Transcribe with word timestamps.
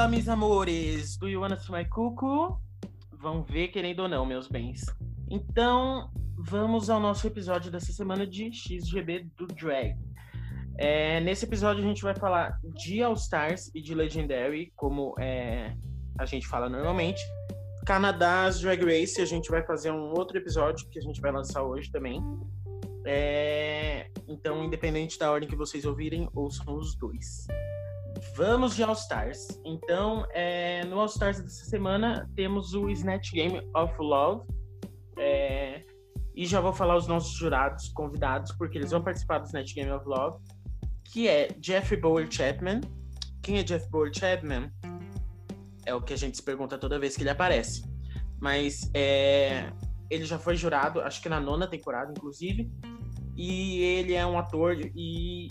Olá, 0.00 0.08
meus 0.08 0.28
amores! 0.28 1.18
Do 1.18 1.28
You 1.28 1.42
Wanna 1.42 1.58
My 1.68 1.84
Cuckoo? 1.84 2.58
Vão 3.18 3.42
ver, 3.42 3.68
querendo 3.68 4.00
ou 4.00 4.08
não, 4.08 4.24
meus 4.24 4.48
bens. 4.48 4.80
Então, 5.30 6.10
vamos 6.38 6.88
ao 6.88 6.98
nosso 6.98 7.26
episódio 7.26 7.70
dessa 7.70 7.92
semana 7.92 8.26
de 8.26 8.50
XGB 8.50 9.26
do 9.36 9.46
Drag. 9.46 9.94
É, 10.78 11.20
nesse 11.20 11.44
episódio 11.44 11.84
a 11.84 11.86
gente 11.86 12.02
vai 12.02 12.14
falar 12.14 12.58
de 12.78 13.02
All 13.02 13.12
Stars 13.12 13.70
e 13.74 13.82
de 13.82 13.94
Legendary, 13.94 14.72
como 14.74 15.14
é, 15.20 15.76
a 16.18 16.24
gente 16.24 16.48
fala 16.48 16.70
normalmente. 16.70 17.20
Canadás 17.84 18.58
Drag 18.58 18.82
Race, 18.82 19.20
a 19.20 19.26
gente 19.26 19.50
vai 19.50 19.62
fazer 19.66 19.90
um 19.90 20.14
outro 20.16 20.38
episódio 20.38 20.88
que 20.88 20.98
a 20.98 21.02
gente 21.02 21.20
vai 21.20 21.30
lançar 21.30 21.62
hoje 21.62 21.92
também. 21.92 22.24
É, 23.06 24.08
então, 24.26 24.64
independente 24.64 25.18
da 25.18 25.30
ordem 25.30 25.46
que 25.46 25.56
vocês 25.56 25.84
ouvirem, 25.84 26.26
ouçam 26.34 26.74
os 26.74 26.96
dois. 26.96 27.46
Vamos 28.36 28.76
de 28.76 28.82
All 28.82 28.92
Stars. 28.92 29.60
Então, 29.64 30.26
é, 30.32 30.84
no 30.84 30.98
All 30.98 31.06
Stars 31.06 31.40
dessa 31.40 31.64
semana 31.64 32.28
temos 32.34 32.74
o 32.74 32.88
Snatch 32.90 33.32
Game 33.32 33.60
of 33.74 33.94
Love. 33.98 34.46
É, 35.18 35.82
e 36.34 36.46
já 36.46 36.60
vou 36.60 36.72
falar 36.72 36.96
os 36.96 37.06
nossos 37.06 37.32
jurados 37.32 37.88
convidados, 37.88 38.52
porque 38.52 38.78
eles 38.78 38.90
vão 38.90 39.02
participar 39.02 39.38
do 39.38 39.46
Snatch 39.46 39.74
Game 39.74 39.90
of 39.90 40.06
Love, 40.06 40.38
que 41.12 41.28
é 41.28 41.48
Jeffrey 41.60 42.00
Bower 42.00 42.30
Chapman. 42.30 42.80
Quem 43.42 43.58
é 43.58 43.62
Jeff 43.62 43.88
Bower 43.90 44.10
Chapman? 44.14 44.70
É 45.84 45.94
o 45.94 46.00
que 46.00 46.12
a 46.12 46.16
gente 46.16 46.36
se 46.36 46.42
pergunta 46.42 46.78
toda 46.78 46.98
vez 46.98 47.16
que 47.16 47.22
ele 47.22 47.30
aparece. 47.30 47.84
Mas 48.40 48.90
é, 48.94 49.72
ele 50.08 50.24
já 50.24 50.38
foi 50.38 50.56
jurado, 50.56 51.00
acho 51.00 51.20
que 51.20 51.28
na 51.28 51.40
nona 51.40 51.66
temporada, 51.66 52.12
inclusive. 52.16 52.70
E 53.36 53.80
ele 53.82 54.14
é 54.14 54.24
um 54.26 54.38
ator 54.38 54.76
e 54.78 55.48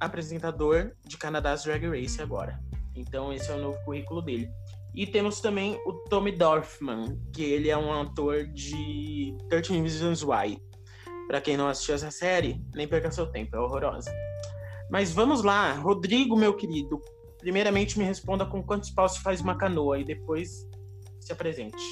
apresentador 0.00 0.92
de 1.06 1.16
Canadás 1.16 1.64
Drag 1.64 1.86
Race 1.86 2.20
agora. 2.20 2.58
Então 2.96 3.32
esse 3.32 3.50
é 3.50 3.54
o 3.54 3.60
novo 3.60 3.78
currículo 3.84 4.22
dele. 4.22 4.50
E 4.94 5.06
temos 5.06 5.40
também 5.40 5.80
o 5.86 5.92
Tommy 6.08 6.32
Dorfman, 6.32 7.16
que 7.32 7.44
ele 7.44 7.70
é 7.70 7.76
um 7.76 7.92
ator 7.92 8.46
de 8.48 9.36
13 9.48 9.80
Reasons 9.80 10.22
Why. 10.24 10.60
Para 11.28 11.40
quem 11.40 11.56
não 11.56 11.68
assistiu 11.68 11.94
essa 11.94 12.10
série, 12.10 12.60
nem 12.74 12.88
perca 12.88 13.10
seu 13.10 13.26
tempo, 13.26 13.54
é 13.54 13.60
horrorosa. 13.60 14.12
Mas 14.90 15.12
vamos 15.12 15.44
lá, 15.44 15.74
Rodrigo, 15.74 16.36
meu 16.36 16.54
querido. 16.56 17.00
Primeiramente 17.38 17.96
me 17.98 18.04
responda 18.04 18.44
com 18.44 18.62
quantos 18.62 18.90
paus 18.90 19.12
se 19.12 19.22
faz 19.22 19.40
uma 19.40 19.56
canoa 19.56 20.00
e 20.00 20.04
depois 20.04 20.68
se 21.20 21.32
apresente. 21.32 21.82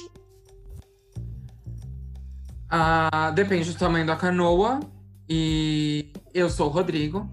Ah, 2.69 3.31
depende 3.31 3.71
do 3.71 3.79
tamanho 3.79 4.05
da 4.05 4.17
canoa. 4.17 4.81
E 5.27 6.11
eu 6.33 6.49
sou 6.49 6.67
o 6.67 6.71
Rodrigo, 6.71 7.29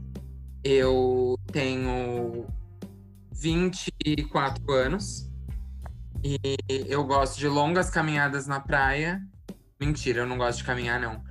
eu 0.66 1.38
tenho 1.52 2.44
24 3.32 4.72
anos 4.72 5.30
e 6.24 6.36
eu 6.88 7.04
gosto 7.04 7.38
de 7.38 7.46
longas 7.46 7.88
caminhadas 7.88 8.48
na 8.48 8.58
praia. 8.58 9.22
Mentira, 9.80 10.22
eu 10.22 10.26
não 10.26 10.36
gosto 10.36 10.58
de 10.58 10.64
caminhar, 10.64 11.00
não. 11.00 11.22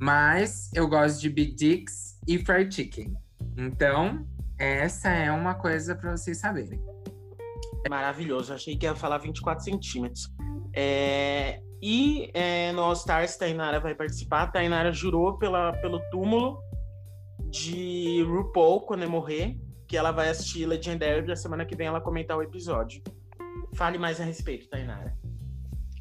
Mas 0.00 0.72
eu 0.74 0.88
gosto 0.88 1.20
de 1.20 1.30
Big 1.30 1.54
Dicks 1.54 2.18
e 2.26 2.38
Fried 2.38 2.74
Chicken. 2.74 3.14
Então, 3.56 4.26
essa 4.58 5.08
é 5.08 5.30
uma 5.30 5.54
coisa 5.54 5.94
para 5.94 6.16
vocês 6.16 6.38
saberem. 6.38 6.82
Maravilhoso, 7.88 8.52
achei 8.52 8.76
que 8.76 8.86
ia 8.86 8.96
falar 8.96 9.18
24 9.18 9.64
centímetros. 9.64 10.28
É... 10.74 11.62
E 11.80 12.30
é, 12.34 12.72
no 12.72 12.82
All 12.82 12.92
Stars, 12.92 13.36
Tainara 13.36 13.78
vai 13.78 13.94
participar. 13.94 14.48
Tainara 14.48 14.90
jurou 14.92 15.38
pela, 15.38 15.72
pelo 15.74 16.00
túmulo 16.10 16.60
de 17.50 18.22
RuPaul 18.22 18.82
quando 18.82 19.02
eu 19.02 19.10
morrer, 19.10 19.58
que 19.86 19.96
ela 19.96 20.12
vai 20.12 20.28
assistir 20.28 20.66
Legendary 20.66 21.28
e 21.28 21.32
a 21.32 21.36
semana 21.36 21.66
que 21.66 21.74
vem 21.74 21.88
ela 21.88 22.00
comentar 22.00 22.36
o 22.36 22.42
episódio. 22.42 23.02
Fale 23.74 23.98
mais 23.98 24.20
a 24.20 24.24
respeito, 24.24 24.68
Tainara. 24.68 25.16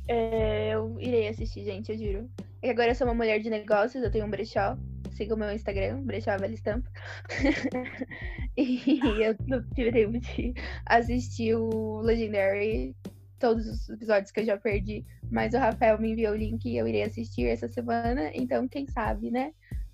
É, 0.08 0.74
eu 0.74 1.00
irei 1.00 1.28
assistir, 1.28 1.64
gente, 1.64 1.92
eu 1.92 1.98
juro. 1.98 2.30
É 2.62 2.72
agora 2.72 2.90
eu 2.90 2.96
sou 2.96 3.08
uma 3.08 3.14
mulher 3.14 3.40
de 3.40 3.50
negócios, 3.50 4.04
eu 4.04 4.12
tenho 4.12 4.26
um 4.26 4.30
brechó. 4.30 4.78
Siga 5.12 5.36
o 5.36 5.38
meu 5.38 5.52
Instagram, 5.52 6.02
brechó 6.04 6.38
Velha 6.38 6.54
Estampa. 6.54 6.90
e 8.58 9.00
eu 9.22 9.36
tive 9.76 9.92
tempo 9.92 10.20
de 10.20 10.54
assistir 10.86 11.56
o 11.56 12.00
Legendary, 12.02 12.96
todos 13.38 13.66
os 13.66 13.90
episódios 13.90 14.32
que 14.32 14.40
eu 14.40 14.46
já 14.46 14.58
perdi. 14.58 15.06
Mas 15.32 15.54
o 15.54 15.58
Rafael 15.58 16.00
me 16.00 16.12
enviou 16.12 16.34
o 16.34 16.38
link 16.38 16.66
e 16.66 16.78
eu 16.78 16.88
irei 16.88 17.04
assistir 17.04 17.46
essa 17.46 17.68
semana. 17.68 18.32
Então, 18.34 18.68
quem 18.68 18.88
sabe, 18.88 19.30
né? 19.30 19.54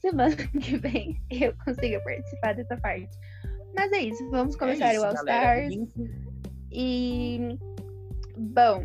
Semana 0.10 0.36
que 0.62 0.78
vem 0.78 1.22
eu 1.30 1.54
consiga 1.64 2.00
participar 2.02 2.54
dessa 2.54 2.78
parte. 2.78 3.18
Mas 3.76 3.92
é 3.92 4.00
isso, 4.04 4.30
vamos 4.30 4.56
começar 4.56 4.88
é 4.88 4.96
isso, 4.96 5.04
o 5.04 5.06
All 5.06 5.14
Stars. 5.14 5.76
E. 6.72 7.58
Bom, 8.38 8.84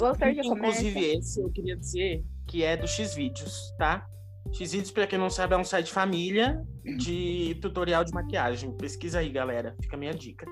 o 0.00 0.04
All 0.04 0.12
Stars 0.12 0.36
já 0.36 0.42
começa. 0.42 0.80
Inclusive, 0.80 1.18
esse 1.18 1.40
eu 1.40 1.50
queria 1.50 1.76
dizer 1.76 2.24
que 2.46 2.64
é 2.64 2.76
do 2.76 2.88
X-Vídeos, 2.88 3.72
tá? 3.78 4.06
X-Vídeos, 4.52 4.90
pra 4.90 5.06
quem 5.06 5.18
não 5.18 5.30
sabe, 5.30 5.54
é 5.54 5.56
um 5.56 5.64
site 5.64 5.92
família 5.92 6.60
de 6.98 7.56
tutorial 7.62 8.04
de 8.04 8.12
maquiagem. 8.12 8.72
Pesquisa 8.76 9.20
aí, 9.20 9.30
galera. 9.30 9.76
Fica 9.80 9.94
a 9.94 9.98
minha 9.98 10.12
dica. 10.12 10.44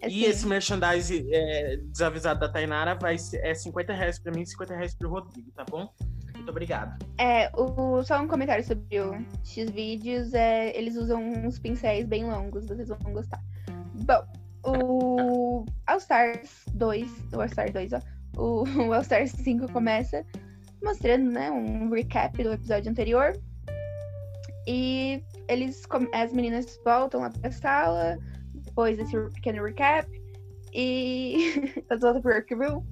É 0.00 0.08
e 0.08 0.24
esse 0.24 0.46
merchandise 0.46 1.26
é, 1.32 1.76
desavisado 1.76 2.40
da 2.40 2.48
Tainara 2.48 2.94
vai 2.94 3.18
ser, 3.18 3.38
é 3.44 3.52
50 3.52 3.92
reais 3.92 4.18
pra 4.18 4.32
mim 4.32 4.42
e 4.42 4.46
50 4.46 4.74
reais 4.74 4.94
pro 4.94 5.10
Rodrigo, 5.10 5.50
tá 5.52 5.64
bom? 5.64 5.88
Muito 6.48 6.56
obrigado. 6.56 7.04
É, 7.18 7.50
o, 7.54 8.02
só 8.02 8.22
um 8.22 8.26
comentário 8.26 8.64
sobre 8.64 8.98
o 9.00 9.12
X-Vídeos. 9.44 10.32
É, 10.32 10.74
eles 10.74 10.96
usam 10.96 11.22
uns 11.22 11.58
pincéis 11.58 12.06
bem 12.06 12.24
longos, 12.24 12.66
vocês 12.66 12.88
vão 12.88 13.12
gostar. 13.12 13.38
Bom, 14.06 14.24
o 14.64 15.66
All 15.86 15.98
Stars 15.98 16.64
2, 16.72 17.06
o 17.34 17.40
All 17.40 17.44
Stars 17.44 17.72
2, 17.72 17.92
ó. 17.92 18.00
O, 18.38 18.64
o 18.88 18.94
All 18.94 19.02
Stars 19.02 19.32
5 19.32 19.70
começa 19.72 20.24
mostrando, 20.82 21.30
né, 21.30 21.50
um 21.50 21.90
recap 21.90 22.42
do 22.42 22.54
episódio 22.54 22.90
anterior. 22.90 23.38
E 24.66 25.22
eles, 25.48 25.82
as 26.14 26.32
meninas 26.32 26.80
voltam 26.82 27.20
lá 27.20 27.28
pra 27.28 27.50
sala, 27.50 28.16
depois 28.54 28.96
desse 28.96 29.18
pequeno 29.34 29.64
recap. 29.64 30.08
E 30.72 31.74
elas 31.90 32.00
voltam 32.00 32.22
pro 32.22 32.32
workroom. 32.32 32.82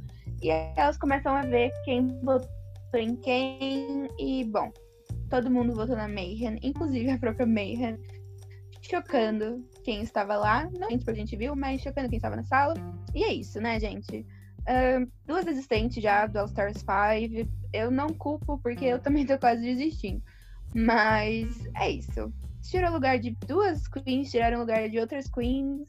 E 0.42 0.50
elas 0.50 0.98
começam 0.98 1.34
a 1.34 1.40
ver 1.40 1.72
quem 1.86 2.06
botou 2.22 2.55
em 2.98 3.16
quem. 3.16 4.08
E, 4.18 4.44
bom, 4.44 4.72
todo 5.28 5.50
mundo 5.50 5.74
votou 5.74 5.96
na 5.96 6.08
Mayhem, 6.08 6.58
inclusive 6.62 7.10
a 7.10 7.18
própria 7.18 7.46
Mayhem, 7.46 7.98
chocando 8.82 9.64
quem 9.84 10.02
estava 10.02 10.36
lá. 10.36 10.68
Não 10.78 10.88
que 10.88 11.10
a 11.10 11.14
gente 11.14 11.36
viu, 11.36 11.54
mas 11.56 11.80
chocando 11.80 12.08
quem 12.08 12.16
estava 12.16 12.36
na 12.36 12.44
sala. 12.44 12.74
E 13.14 13.24
é 13.24 13.32
isso, 13.32 13.60
né, 13.60 13.78
gente? 13.78 14.26
Uh, 14.62 15.10
duas 15.24 15.46
existentes 15.46 16.02
já 16.02 16.26
do 16.26 16.38
All 16.38 16.46
Stars 16.46 16.78
5. 16.78 17.48
Eu 17.72 17.90
não 17.90 18.08
culpo, 18.08 18.58
porque 18.58 18.84
eu 18.84 18.98
também 18.98 19.26
tô 19.26 19.38
quase 19.38 19.62
desistindo. 19.62 20.22
Mas 20.74 21.66
é 21.76 21.90
isso. 21.90 22.32
Tirou 22.62 22.92
lugar 22.92 23.18
de 23.18 23.30
duas 23.46 23.86
queens, 23.86 24.30
tiraram 24.30 24.60
lugar 24.60 24.88
de 24.88 24.98
outras 24.98 25.28
queens. 25.28 25.88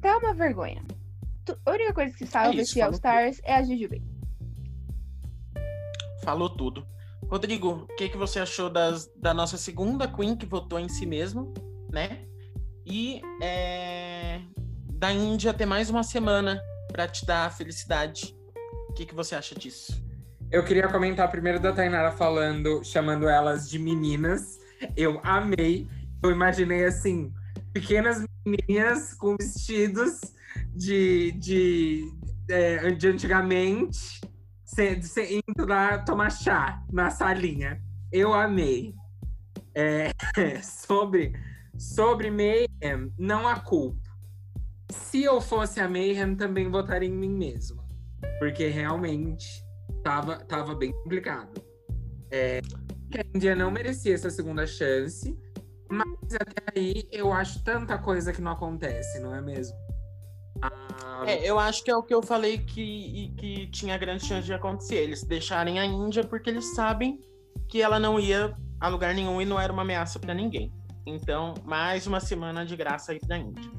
Tá 0.00 0.16
uma 0.16 0.34
vergonha. 0.34 0.82
A 1.66 1.70
única 1.72 1.92
coisa 1.92 2.16
que 2.16 2.26
salva 2.26 2.58
é 2.58 2.62
esse 2.62 2.80
All 2.80 2.92
Stars 2.92 3.40
é 3.44 3.54
a 3.54 3.62
Jujubee 3.62 4.09
falou 6.30 6.48
tudo. 6.48 6.86
Rodrigo, 7.28 7.88
o 7.90 7.96
que, 7.96 8.08
que 8.08 8.16
você 8.16 8.38
achou 8.38 8.70
das, 8.70 9.10
da 9.16 9.34
nossa 9.34 9.56
segunda 9.56 10.06
Queen 10.06 10.36
que 10.36 10.46
votou 10.46 10.78
em 10.78 10.88
si 10.88 11.04
mesmo, 11.04 11.52
né? 11.92 12.24
E 12.86 13.20
é, 13.42 14.40
da 14.92 15.12
Índia 15.12 15.52
ter 15.52 15.66
mais 15.66 15.90
uma 15.90 16.04
semana 16.04 16.60
para 16.92 17.08
te 17.08 17.26
dar 17.26 17.52
felicidade. 17.52 18.36
O 18.88 18.92
que, 18.92 19.04
que 19.04 19.14
você 19.14 19.34
acha 19.34 19.56
disso? 19.56 20.00
Eu 20.52 20.64
queria 20.64 20.88
comentar 20.88 21.28
primeiro 21.30 21.58
da 21.58 21.72
Tainara 21.72 22.12
falando, 22.12 22.82
chamando 22.84 23.28
elas 23.28 23.68
de 23.68 23.78
meninas. 23.78 24.60
Eu 24.96 25.20
amei. 25.24 25.88
Eu 26.22 26.30
imaginei 26.30 26.84
assim, 26.84 27.32
pequenas 27.72 28.24
meninas 28.46 29.14
com 29.14 29.36
vestidos 29.36 30.20
de, 30.74 31.32
de, 31.32 32.04
é, 32.48 32.90
de 32.92 33.08
antigamente 33.08 34.20
você 34.70 35.40
indo 35.46 35.66
lá 35.66 35.98
tomar 35.98 36.30
chá 36.30 36.82
na 36.92 37.10
salinha. 37.10 37.82
Eu 38.12 38.32
amei. 38.32 38.94
É, 39.74 40.12
sobre, 40.62 41.32
sobre 41.78 42.30
Mayhem, 42.30 43.12
não 43.18 43.46
há 43.46 43.60
culpa. 43.60 44.10
Se 44.90 45.22
eu 45.22 45.40
fosse 45.40 45.80
a 45.80 45.88
Mayhem, 45.88 46.34
também 46.34 46.68
votaria 46.70 47.08
em 47.08 47.12
mim 47.12 47.30
mesma. 47.30 47.84
Porque 48.38 48.66
realmente 48.68 49.64
tava, 50.02 50.38
tava 50.38 50.74
bem 50.74 50.92
complicado. 50.92 51.62
É, 52.30 52.60
a 53.16 53.36
Índia 53.36 53.54
não 53.54 53.70
merecia 53.70 54.14
essa 54.14 54.30
segunda 54.30 54.66
chance. 54.66 55.36
Mas 55.90 56.34
até 56.34 56.62
aí 56.76 57.08
eu 57.10 57.32
acho 57.32 57.62
tanta 57.64 57.98
coisa 57.98 58.32
que 58.32 58.40
não 58.40 58.52
acontece, 58.52 59.18
não 59.18 59.34
é 59.34 59.40
mesmo? 59.40 59.76
É, 61.26 61.48
eu 61.48 61.58
acho 61.58 61.84
que 61.84 61.90
é 61.90 61.96
o 61.96 62.02
que 62.02 62.14
eu 62.14 62.22
falei 62.22 62.58
que, 62.58 63.32
que 63.36 63.66
tinha 63.68 63.96
grande 63.96 64.24
chance 64.24 64.46
de 64.46 64.52
acontecer. 64.52 64.96
Eles 64.96 65.22
deixarem 65.22 65.78
a 65.78 65.84
Índia 65.84 66.24
porque 66.24 66.50
eles 66.50 66.74
sabem 66.74 67.20
que 67.68 67.80
ela 67.80 67.98
não 67.98 68.18
ia 68.18 68.56
a 68.80 68.88
lugar 68.88 69.14
nenhum 69.14 69.40
e 69.40 69.44
não 69.44 69.60
era 69.60 69.72
uma 69.72 69.82
ameaça 69.82 70.18
para 70.18 70.34
ninguém. 70.34 70.72
Então, 71.06 71.54
mais 71.64 72.06
uma 72.06 72.20
semana 72.20 72.64
de 72.64 72.76
graça 72.76 73.12
aí 73.12 73.20
pra 73.20 73.38
Índia. 73.38 73.70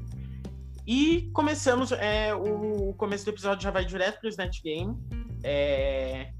E 0.86 1.30
começamos, 1.32 1.92
é, 1.92 2.34
o 2.34 2.92
começo 2.94 3.24
do 3.24 3.30
episódio 3.30 3.62
já 3.62 3.70
vai 3.70 3.84
direto 3.84 4.20
para 4.20 4.26
o 4.26 4.30
Snatch 4.30 4.62
Game. 4.62 4.96
É, 5.44 6.32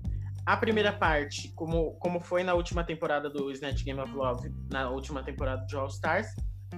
a 0.45 0.57
primeira 0.57 0.93
parte, 0.93 1.53
como, 1.55 1.93
como 1.95 2.21
foi 2.21 2.43
na 2.43 2.55
última 2.55 2.83
temporada 2.83 3.31
do 3.31 3.51
Snatch 3.53 3.85
Game 3.85 4.01
of 4.01 4.13
Love, 4.13 4.53
na 4.71 4.91
última 4.91 5.23
temporada 5.23 5.65
de 5.67 5.77
All 5.77 5.87
Stars, 5.87 6.27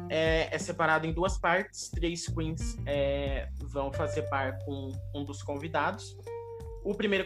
é, 0.08 0.55
é 0.55 0.58
separado 0.58 1.06
em 1.06 1.12
duas 1.12 1.38
partes. 1.38 1.91
Três 1.91 2.26
queens 2.26 2.76
é, 2.87 3.49
vão 3.58 3.93
fazer 3.93 4.23
par 4.23 4.58
com 4.64 4.93
um 5.14 5.25
dos 5.25 5.43
convidados. 5.43 6.17
O 6.85 6.94
primeiro 6.94 7.25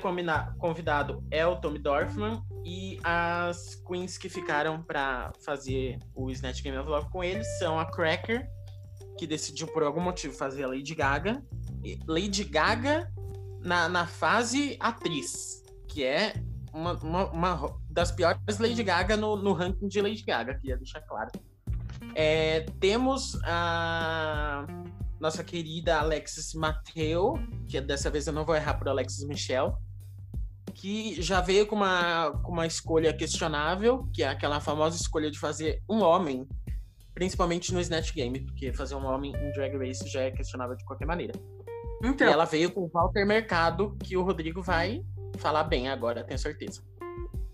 convidado 0.58 1.24
é 1.32 1.44
o 1.44 1.56
Tommy 1.56 1.80
Dorfman 1.80 2.40
e 2.64 3.00
as 3.02 3.74
queens 3.74 4.16
que 4.16 4.28
ficaram 4.28 4.80
para 4.80 5.32
fazer 5.44 5.98
o 6.14 6.30
Snatch 6.30 6.62
Game 6.62 6.78
of 6.78 6.88
Love 6.88 7.10
com 7.10 7.24
ele 7.24 7.42
são 7.42 7.78
a 7.78 7.84
Cracker, 7.84 8.48
que 9.18 9.26
decidiu 9.26 9.66
por 9.66 9.82
algum 9.82 10.00
motivo 10.00 10.32
fazer 10.32 10.62
a 10.62 10.68
Lady 10.68 10.94
Gaga. 10.94 11.42
Lady 12.06 12.44
Gaga 12.44 13.12
na, 13.60 13.88
na 13.88 14.06
fase 14.06 14.76
atriz, 14.78 15.64
que 15.88 16.04
é 16.04 16.34
uma, 16.72 16.92
uma, 16.94 17.30
uma 17.30 17.80
das 17.90 18.12
piores 18.12 18.58
Lady 18.60 18.82
Gaga 18.84 19.16
no, 19.16 19.36
no, 19.36 19.52
ranking 19.52 19.88
de 19.88 20.00
Lady 20.00 20.22
Gaga, 20.22 20.54
queria 20.54 20.76
deixar 20.76 21.00
claro. 21.00 21.30
É, 22.20 22.66
temos 22.80 23.38
a 23.44 24.66
nossa 25.20 25.44
querida 25.44 26.00
Alexis 26.00 26.52
Mateu, 26.52 27.34
que 27.68 27.80
dessa 27.80 28.10
vez 28.10 28.26
eu 28.26 28.32
não 28.32 28.44
vou 28.44 28.56
errar 28.56 28.74
por 28.74 28.88
Alexis 28.88 29.24
Michel, 29.24 29.78
que 30.74 31.22
já 31.22 31.40
veio 31.40 31.64
com 31.64 31.76
uma, 31.76 32.32
com 32.42 32.50
uma 32.50 32.66
escolha 32.66 33.12
questionável, 33.12 34.08
que 34.12 34.24
é 34.24 34.28
aquela 34.28 34.58
famosa 34.58 34.96
escolha 35.00 35.30
de 35.30 35.38
fazer 35.38 35.80
um 35.88 36.02
homem, 36.02 36.44
principalmente 37.14 37.72
no 37.72 37.80
Snatch 37.80 38.12
Game, 38.12 38.40
porque 38.40 38.72
fazer 38.72 38.96
um 38.96 39.06
homem 39.06 39.32
em 39.36 39.52
Drag 39.52 39.76
Race 39.76 40.04
já 40.08 40.22
é 40.22 40.32
questionável 40.32 40.74
de 40.74 40.84
qualquer 40.84 41.06
maneira. 41.06 41.34
Então, 42.02 42.26
e 42.26 42.32
ela 42.32 42.46
veio 42.46 42.72
com 42.72 42.80
o 42.80 42.88
Walter 42.88 43.24
Mercado, 43.24 43.96
que 44.02 44.16
o 44.16 44.24
Rodrigo 44.24 44.60
vai 44.60 45.04
falar 45.36 45.62
bem 45.62 45.88
agora, 45.88 46.24
tenho 46.24 46.38
certeza. 46.38 46.82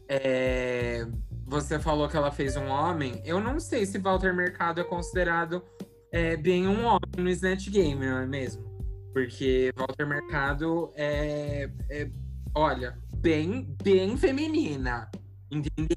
É, 0.09 1.07
você 1.47 1.79
falou 1.79 2.09
que 2.09 2.17
ela 2.17 2.31
fez 2.31 2.57
um 2.57 2.67
homem. 2.67 3.21
Eu 3.25 3.41
não 3.41 3.61
sei 3.61 3.85
se 3.87 3.99
Walter 3.99 4.35
Mercado 4.35 4.81
é 4.81 4.85
considerado 4.85 5.63
é, 6.11 6.37
bem 6.37 6.67
um 6.67 6.85
homem 6.85 7.11
no 7.19 7.29
Snatch 7.31 7.69
Game, 7.69 8.05
não 8.05 8.19
é 8.19 8.27
mesmo? 8.27 8.65
Porque 9.13 9.73
Walter 9.77 10.07
Mercado 10.07 10.91
é, 10.95 11.71
é 11.91 12.09
olha, 12.55 12.99
bem, 13.17 13.77
bem 13.83 14.17
feminina. 14.17 15.11
Entendeu? 15.51 15.97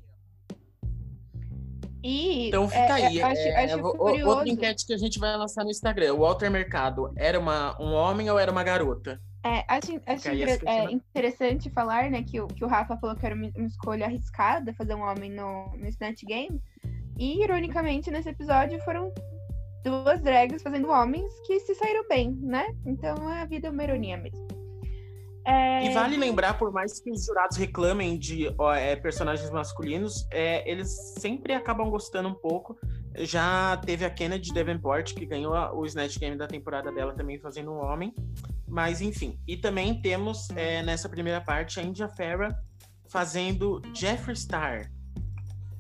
E, 2.04 2.48
então 2.48 2.70
fica 2.70 3.00
é, 3.00 3.06
aí. 3.06 3.22
Acho, 3.22 3.42
é, 3.42 3.66
acho 3.66 3.82
outra 4.26 4.48
enquete 4.48 4.86
que 4.86 4.94
a 4.94 4.98
gente 4.98 5.20
vai 5.20 5.36
lançar 5.36 5.64
no 5.64 5.72
Instagram. 5.72 6.14
O 6.14 6.20
Walter 6.20 6.50
Mercado 6.50 7.12
era 7.16 7.40
uma, 7.40 7.80
um 7.82 7.92
homem 7.92 8.30
ou 8.30 8.40
era 8.40 8.52
uma 8.52 8.64
garota? 8.64 9.20
É, 9.48 9.66
acho, 9.68 10.02
acho 10.06 10.30
é, 10.68 10.92
interessante 10.92 11.70
falar, 11.70 12.10
né, 12.10 12.22
que 12.24 12.42
o, 12.42 12.48
que 12.48 12.66
o 12.66 12.68
Rafa 12.68 12.98
falou 12.98 13.16
que 13.16 13.26
era 13.26 13.34
uma, 13.34 13.50
uma 13.56 13.68
escolha 13.68 14.06
arriscada 14.06 14.74
fazer 14.74 14.94
um 14.94 15.02
homem 15.02 15.32
no, 15.32 15.70
no 15.78 15.88
Snatch 15.88 16.24
Game. 16.24 16.62
E, 17.18 17.44
ironicamente, 17.44 18.12
nesse 18.12 18.30
episódio 18.30 18.80
foram 18.82 19.12
duas 19.84 20.22
drags 20.22 20.62
fazendo 20.62 20.90
homens 20.90 21.32
que 21.46 21.60
se 21.62 21.74
saíram 21.76 22.06
bem, 22.08 22.32
né? 22.42 22.76
Então 22.86 23.16
a 23.28 23.46
vida 23.46 23.68
é 23.68 23.72
uma 23.72 23.84
ironia 23.84 24.18
mesmo. 24.18 24.46
É... 25.46 25.86
E 25.86 25.94
vale 25.94 26.18
lembrar, 26.18 26.58
por 26.58 26.74
mais 26.74 27.00
que 27.00 27.10
os 27.10 27.26
jurados 27.26 27.56
reclamem 27.56 28.20
de 28.20 28.54
ó, 28.58 28.74
é, 28.74 28.98
personagens 28.98 29.50
masculinos, 29.50 30.28
é, 30.30 30.70
eles 30.70 30.90
sempre 31.20 31.54
acabam 31.54 31.90
gostando 31.90 32.28
um 32.28 32.34
pouco. 32.34 32.78
Já 33.16 33.78
teve 33.78 34.04
a 34.04 34.10
Kennedy 34.10 34.54
Davenport, 34.54 35.14
que 35.16 35.26
ganhou 35.26 35.54
a, 35.56 35.74
o 35.74 35.86
Snatch 35.86 36.20
Game 36.20 36.36
da 36.36 36.48
temporada 36.48 36.92
dela 36.92 37.14
também 37.14 37.40
fazendo 37.40 37.72
um 37.72 37.78
homem. 37.78 38.14
Mas 38.68 39.02
enfim. 39.02 39.40
E 39.48 39.56
também 39.56 40.02
temos 40.02 40.50
é, 40.56 40.84
nessa 40.84 41.08
primeira 41.08 41.40
parte 41.40 41.80
a 41.80 41.84
India 41.84 42.08
Farah 42.08 42.60
fazendo 43.10 43.82
Jeffree 43.94 44.36
Star, 44.36 44.92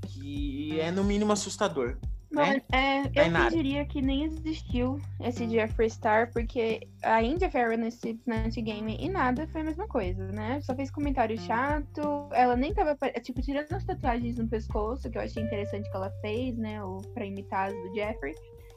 que 0.01 0.80
é 0.80 0.89
no 0.89 1.04
mínimo 1.04 1.34
assustador. 1.34 1.98
Bom, 2.31 2.42
né? 2.42 2.62
é, 2.72 3.04
eu 3.06 3.50
diria 3.50 3.86
que 3.86 4.01
nem 4.01 4.25
existiu 4.25 5.00
esse 5.22 5.48
Jeffree 5.50 5.89
Star, 5.89 6.31
porque 6.31 6.88
a 7.01 7.24
India 7.24 7.50
Farrell 7.50 7.78
nesse 7.78 8.19
Snatch 8.25 8.57
Game 8.57 8.98
e 9.00 9.10
nada 9.10 9.48
foi 9.48 9.62
a 9.62 9.63
mesma 9.63 9.88
coisa, 9.88 10.28
né? 10.31 10.60
Só 10.62 10.75
fez 10.75 10.92
comentário 10.92 11.39
chato, 11.39 12.28
ela 12.34 12.56
nem 12.56 12.74
tava, 12.74 12.98
tipo, 13.22 13.42
tirando 13.42 13.72
as 13.72 13.86
tatuagens 13.86 14.38
no 14.38 14.48
pescoço, 14.48 15.10
que 15.10 15.18
eu 15.18 15.22
achei 15.22 15.42
interessante 15.42 15.89
que 15.89 15.95
ela 15.95 16.12
fez, 16.22 16.57
né? 16.57 16.84
Ou 16.84 17.01
pra 17.13 17.25
imitar 17.25 17.69
as 17.69 17.74
do 17.74 17.95
Jeffrey. 17.95 18.36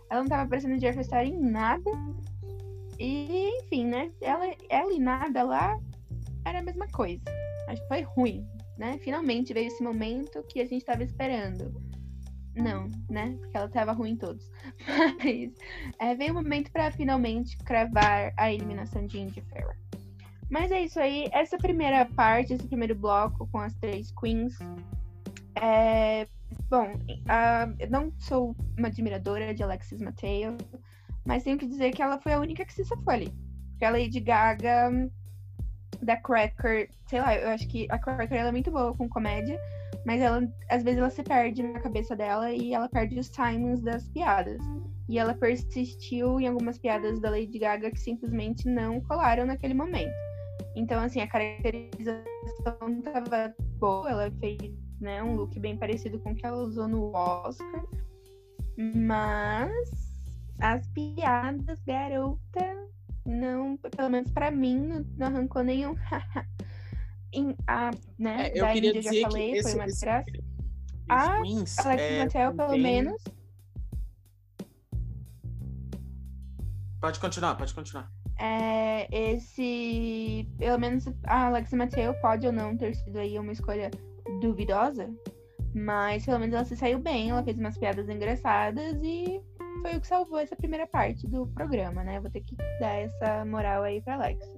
Ela 0.09 0.21
não 0.23 0.29
tava 0.29 0.43
aparecendo 0.43 0.81
Jeffree 0.81 1.05
Star 1.05 1.25
em 1.25 1.39
nada. 1.39 1.91
E, 3.01 3.49
enfim, 3.63 3.87
né? 3.87 4.13
Ela, 4.21 4.55
ela 4.69 4.93
e 4.93 5.01
nada 5.01 5.43
lá 5.43 5.77
era 6.45 6.61
a 6.61 6.63
mesma 6.63 6.87
coisa. 6.89 7.23
Acho 7.67 7.83
que 7.83 7.89
foi 7.89 8.03
ruim, 8.03 8.47
né? 8.79 8.99
Finalmente 8.99 9.53
veio 9.55 9.69
esse 9.69 9.83
momento 9.83 10.43
que 10.45 10.61
a 10.61 10.67
gente 10.67 10.85
tava 10.85 11.03
esperando 11.03 11.91
não, 12.55 12.89
né? 13.09 13.37
Porque 13.41 13.57
ela 13.57 13.69
tava 13.69 13.93
ruim 13.93 14.13
em 14.13 14.17
todos. 14.17 14.51
Mas 15.19 15.53
é, 15.99 16.15
veio 16.15 16.33
o 16.33 16.35
momento 16.35 16.71
para 16.71 16.91
finalmente 16.91 17.57
cravar 17.59 18.33
a 18.37 18.53
eliminação 18.53 19.07
de 19.07 19.19
Indy 19.19 19.41
Farrah. 19.43 19.77
Mas 20.51 20.73
é 20.73 20.81
isso 20.81 20.99
aí. 20.99 21.29
Essa 21.33 21.57
primeira 21.57 22.05
parte, 22.05 22.55
esse 22.55 22.67
primeiro 22.67 22.95
bloco 22.95 23.49
com 23.53 23.59
as 23.59 23.75
três 23.75 24.13
queens. 24.13 24.59
É... 25.61 26.27
Bom, 26.69 26.87
uh, 26.87 27.77
eu 27.79 27.91
não 27.91 28.13
sou 28.19 28.57
uma 28.77 28.89
admiradora 28.89 29.55
de 29.55 29.63
Alexis 29.63 30.01
Mateo, 30.01 30.57
mas 31.25 31.45
tenho 31.45 31.59
que 31.59 31.67
dizer 31.67 31.91
que 31.93 32.03
ela 32.03 32.19
foi 32.21 32.33
a 32.33 32.41
única 32.41 32.65
que 32.65 32.73
se 32.73 32.85
safou 32.85 33.13
ali. 33.13 33.33
Porque 33.71 33.85
a 33.85 33.91
Lady 33.91 34.21
Gaga, 34.21 35.11
da 36.03 36.17
Cracker, 36.17 36.89
sei 37.07 37.21
lá, 37.21 37.35
eu 37.37 37.49
acho 37.51 37.69
que 37.69 37.87
a 37.91 37.99
Cracker 37.99 38.39
ela 38.39 38.49
é 38.49 38.53
muito 38.53 38.71
boa 38.71 38.95
com 38.95 39.09
comédia, 39.09 39.59
mas 40.07 40.21
ela, 40.21 40.43
às 40.71 40.83
vezes 40.83 40.99
ela 40.99 41.11
se 41.11 41.23
perde 41.23 41.63
na 41.63 41.81
cabeça 41.81 42.17
dela 42.17 42.53
e 42.53 42.73
ela 42.73 42.89
perde 42.89 43.19
os 43.19 43.29
timings 43.31 43.83
das 43.83 44.09
piadas. 44.09 44.61
E 45.09 45.19
ela 45.19 45.35
persistiu 45.35 46.41
em 46.41 46.47
algumas 46.47 46.79
piadas 46.79 47.21
da 47.21 47.31
Lady 47.31 47.59
Gaga 47.59 47.91
que 47.91 48.01
simplesmente 48.01 48.69
não 48.69 49.01
colaram 49.01 49.45
naquele 49.45 49.75
momento. 49.75 50.15
Então, 50.77 51.03
assim, 51.03 51.21
a 51.21 51.27
caracterização 51.27 52.17
estava 52.99 53.55
boa, 53.79 54.09
ela 54.09 54.31
fez 54.39 54.59
né, 55.01 55.23
um 55.23 55.35
look 55.35 55.59
bem 55.59 55.77
parecido 55.77 56.21
com 56.21 56.31
o 56.31 56.35
que 56.35 56.47
ela 56.47 56.59
usou 56.59 56.87
no 56.87 57.13
Oscar. 57.13 57.85
Mas 58.77 60.10
as 60.61 60.87
piadas, 60.89 61.81
garota, 61.87 62.89
não, 63.25 63.77
pelo 63.77 64.11
menos 64.11 64.31
para 64.31 64.51
mim, 64.51 64.79
não, 64.79 65.05
não 65.17 65.27
arrancou 65.27 65.63
nenhum 65.63 65.95
em, 67.33 67.57
a, 67.67 67.91
né, 68.19 68.49
é, 68.49 68.59
eu 68.59 68.65
da 68.65 68.73
queria 68.73 68.91
Índia, 68.91 69.03
já 69.03 69.29
falei, 69.29 69.53
esse, 69.53 69.63
foi 69.63 69.81
uma 69.81 69.87
desgraça. 69.87 70.27
A 71.09 71.37
Alexis 71.37 71.79
é, 71.79 72.25
Mattel, 72.25 72.55
pelo 72.55 72.71
bem... 72.71 72.83
menos. 72.83 73.25
Pode 77.01 77.19
continuar, 77.19 77.57
pode 77.57 77.75
continuar. 77.75 78.11
É, 78.39 79.09
esse, 79.11 80.49
pelo 80.59 80.79
menos 80.79 81.05
a 81.25 81.47
Alexis 81.47 81.75
Mateo 81.75 82.15
pode 82.21 82.47
ou 82.47 82.53
não 82.53 82.77
ter 82.77 82.95
sido 82.95 83.19
aí 83.19 83.39
uma 83.39 83.53
escolha 83.53 83.91
duvidosa, 84.41 85.11
mas 85.75 86.25
pelo 86.25 86.39
menos 86.39 86.55
ela 86.55 86.65
se 86.65 86.77
saiu 86.77 86.99
bem, 86.99 87.31
ela 87.31 87.43
fez 87.43 87.59
umas 87.59 87.77
piadas 87.77 88.09
engraçadas 88.09 88.99
e 89.03 89.43
foi 89.81 89.97
o 89.97 90.01
que 90.01 90.07
salvou 90.07 90.39
essa 90.39 90.57
primeira 90.57 90.87
parte 90.87 91.27
do 91.27 91.47
programa, 91.49 92.05
né? 92.05 92.21
Vou 92.21 92.31
ter 92.31 92.43
que 92.43 92.57
dar 92.79 92.95
essa 92.97 93.45
moral 93.45 93.83
aí 93.83 94.01
pra 94.01 94.15
Alexis. 94.15 94.57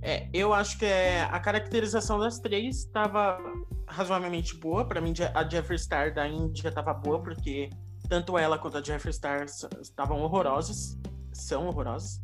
É, 0.00 0.28
eu 0.32 0.52
acho 0.52 0.78
que 0.78 0.84
é, 0.84 1.22
a 1.22 1.38
caracterização 1.38 2.18
das 2.18 2.38
três 2.40 2.78
estava 2.78 3.38
razoavelmente 3.86 4.56
boa. 4.56 4.84
Para 4.84 5.00
mim, 5.00 5.12
a 5.32 5.48
Jeffree 5.48 5.78
Star 5.78 6.12
da 6.12 6.26
Índia 6.26 6.68
estava 6.68 6.92
boa, 6.92 7.22
porque 7.22 7.70
tanto 8.08 8.36
ela 8.36 8.58
quanto 8.58 8.78
a 8.78 8.82
Jeffree 8.82 9.12
Star 9.12 9.44
estavam 9.80 10.20
horrorosas, 10.20 10.98
são 11.32 11.68
horrorosas. 11.68 12.20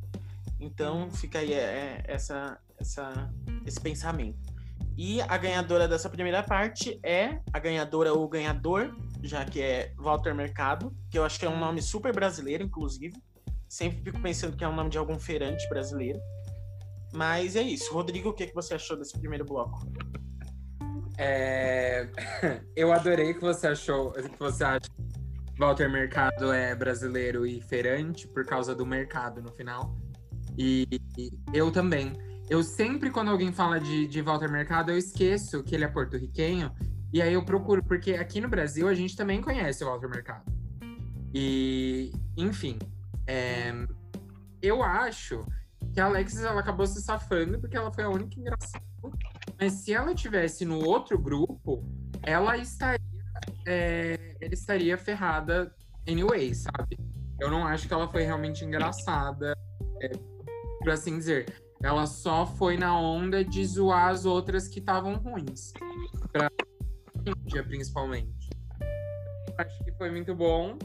Então 0.61 1.09
fica 1.11 1.39
aí 1.39 1.53
é, 1.53 1.57
é, 1.57 2.05
essa, 2.09 2.59
essa, 2.79 3.31
esse 3.65 3.81
pensamento. 3.81 4.39
E 4.97 5.21
a 5.23 5.39
ganhadora 5.39 5.87
dessa 5.87 6.11
primeira 6.11 6.43
parte 6.43 6.99
é 7.05 7.41
a 7.53 7.59
ganhadora 7.61 8.13
ou 8.13 8.29
ganhador, 8.29 8.93
já 9.29 9.45
que 9.45 9.61
é 9.61 9.93
Walter 9.97 10.35
Mercado, 10.35 10.97
que 11.11 11.19
eu 11.19 11.25
acho 11.25 11.39
que 11.39 11.47
é 11.47 11.49
um 11.49 11.59
nome 11.59 11.83
super 11.83 12.13
brasileiro, 12.13 12.65
inclusive. 12.65 13.15
Sempre 13.69 14.03
fico 14.03 14.21
pensando 14.21 14.57
que 14.57 14.65
é 14.65 14.69
um 14.69 14.75
nome 14.75 14.91
de 14.91 14.99
algum 14.99 15.19
feirante 15.19 15.69
brasileiro. 15.69 16.19
Mas 17.13 17.55
é 17.55 17.63
isso. 17.63 17.93
Rodrigo, 17.93 18.31
o 18.31 18.33
que, 18.33 18.47
que 18.47 18.55
você 18.55 18.75
achou 18.75 18.97
desse 18.97 19.19
primeiro 19.19 19.45
bloco? 19.45 19.87
É... 21.19 22.09
Eu 22.75 22.93
adorei 22.93 23.35
que 23.35 23.41
você 23.41 23.69
achou, 23.69 24.13
que 24.13 24.39
você 24.39 24.65
acha 24.65 24.81
que 24.81 25.09
Walter 25.59 25.91
Mercado 25.91 26.53
é 26.53 26.75
brasileiro 26.75 27.45
e 27.45 27.61
feirante 27.61 28.27
por 28.29 28.47
causa 28.47 28.75
do 28.75 28.87
mercado 28.87 29.43
no 29.43 29.51
final. 29.51 29.97
E 30.57 30.87
eu 31.53 31.71
também. 31.73 32.13
Eu 32.49 32.63
sempre, 32.63 33.11
quando 33.11 33.31
alguém 33.31 33.53
fala 33.53 33.79
de, 33.79 34.07
de 34.07 34.23
Walter 34.23 34.51
Mercado, 34.51 34.91
eu 34.91 34.99
esqueço 34.99 35.63
que 35.63 35.75
ele 35.75 35.85
é 35.85 35.89
porto-riquenho. 35.89 36.73
E 37.13 37.23
aí 37.23 37.33
eu 37.33 37.45
procuro, 37.45 37.83
porque 37.83 38.13
aqui 38.13 38.41
no 38.41 38.49
Brasil 38.49 38.87
a 38.89 38.95
gente 38.95 39.17
também 39.17 39.41
conhece 39.41 39.83
o 39.83 39.87
Walter 39.87 40.09
Mercado. 40.09 40.45
E, 41.35 42.13
enfim, 42.37 42.79
É, 43.31 43.73
eu 44.63 44.83
acho 44.83 45.45
que 45.93 46.01
a 46.01 46.07
Alexis 46.07 46.43
ela 46.43 46.61
acabou 46.61 46.87
se 46.87 47.03
safando 47.03 47.61
porque 47.61 47.77
ela 47.77 47.93
foi 47.93 48.05
a 48.05 48.09
única 48.09 48.41
engraçada. 48.41 48.85
Mas 49.61 49.75
se 49.75 49.93
ela 49.93 50.15
tivesse 50.15 50.65
no 50.65 50.83
outro 50.83 51.19
grupo, 51.19 51.85
ela 52.23 52.57
estaria, 52.57 52.99
é, 53.67 54.37
ela 54.41 54.55
estaria 54.55 54.97
ferrada 54.97 55.75
anyway, 56.09 56.55
sabe? 56.55 56.99
Eu 57.39 57.51
não 57.51 57.67
acho 57.67 57.87
que 57.87 57.93
ela 57.93 58.09
foi 58.09 58.23
realmente 58.23 58.65
engraçada, 58.65 59.55
é, 60.01 60.09
por 60.79 60.91
assim 60.91 61.19
dizer. 61.19 61.53
Ela 61.83 62.07
só 62.07 62.47
foi 62.47 62.77
na 62.77 62.99
onda 62.99 63.45
de 63.45 63.65
zoar 63.65 64.09
as 64.09 64.25
outras 64.25 64.69
que 64.69 64.79
estavam 64.79 65.17
ruins. 65.17 65.73
Pra 66.33 66.51
Índia, 67.29 67.65
principalmente. 67.65 68.51
Acho 69.57 69.85
que 69.85 69.93
foi 69.93 70.11
muito 70.11 70.35
bom. 70.35 70.79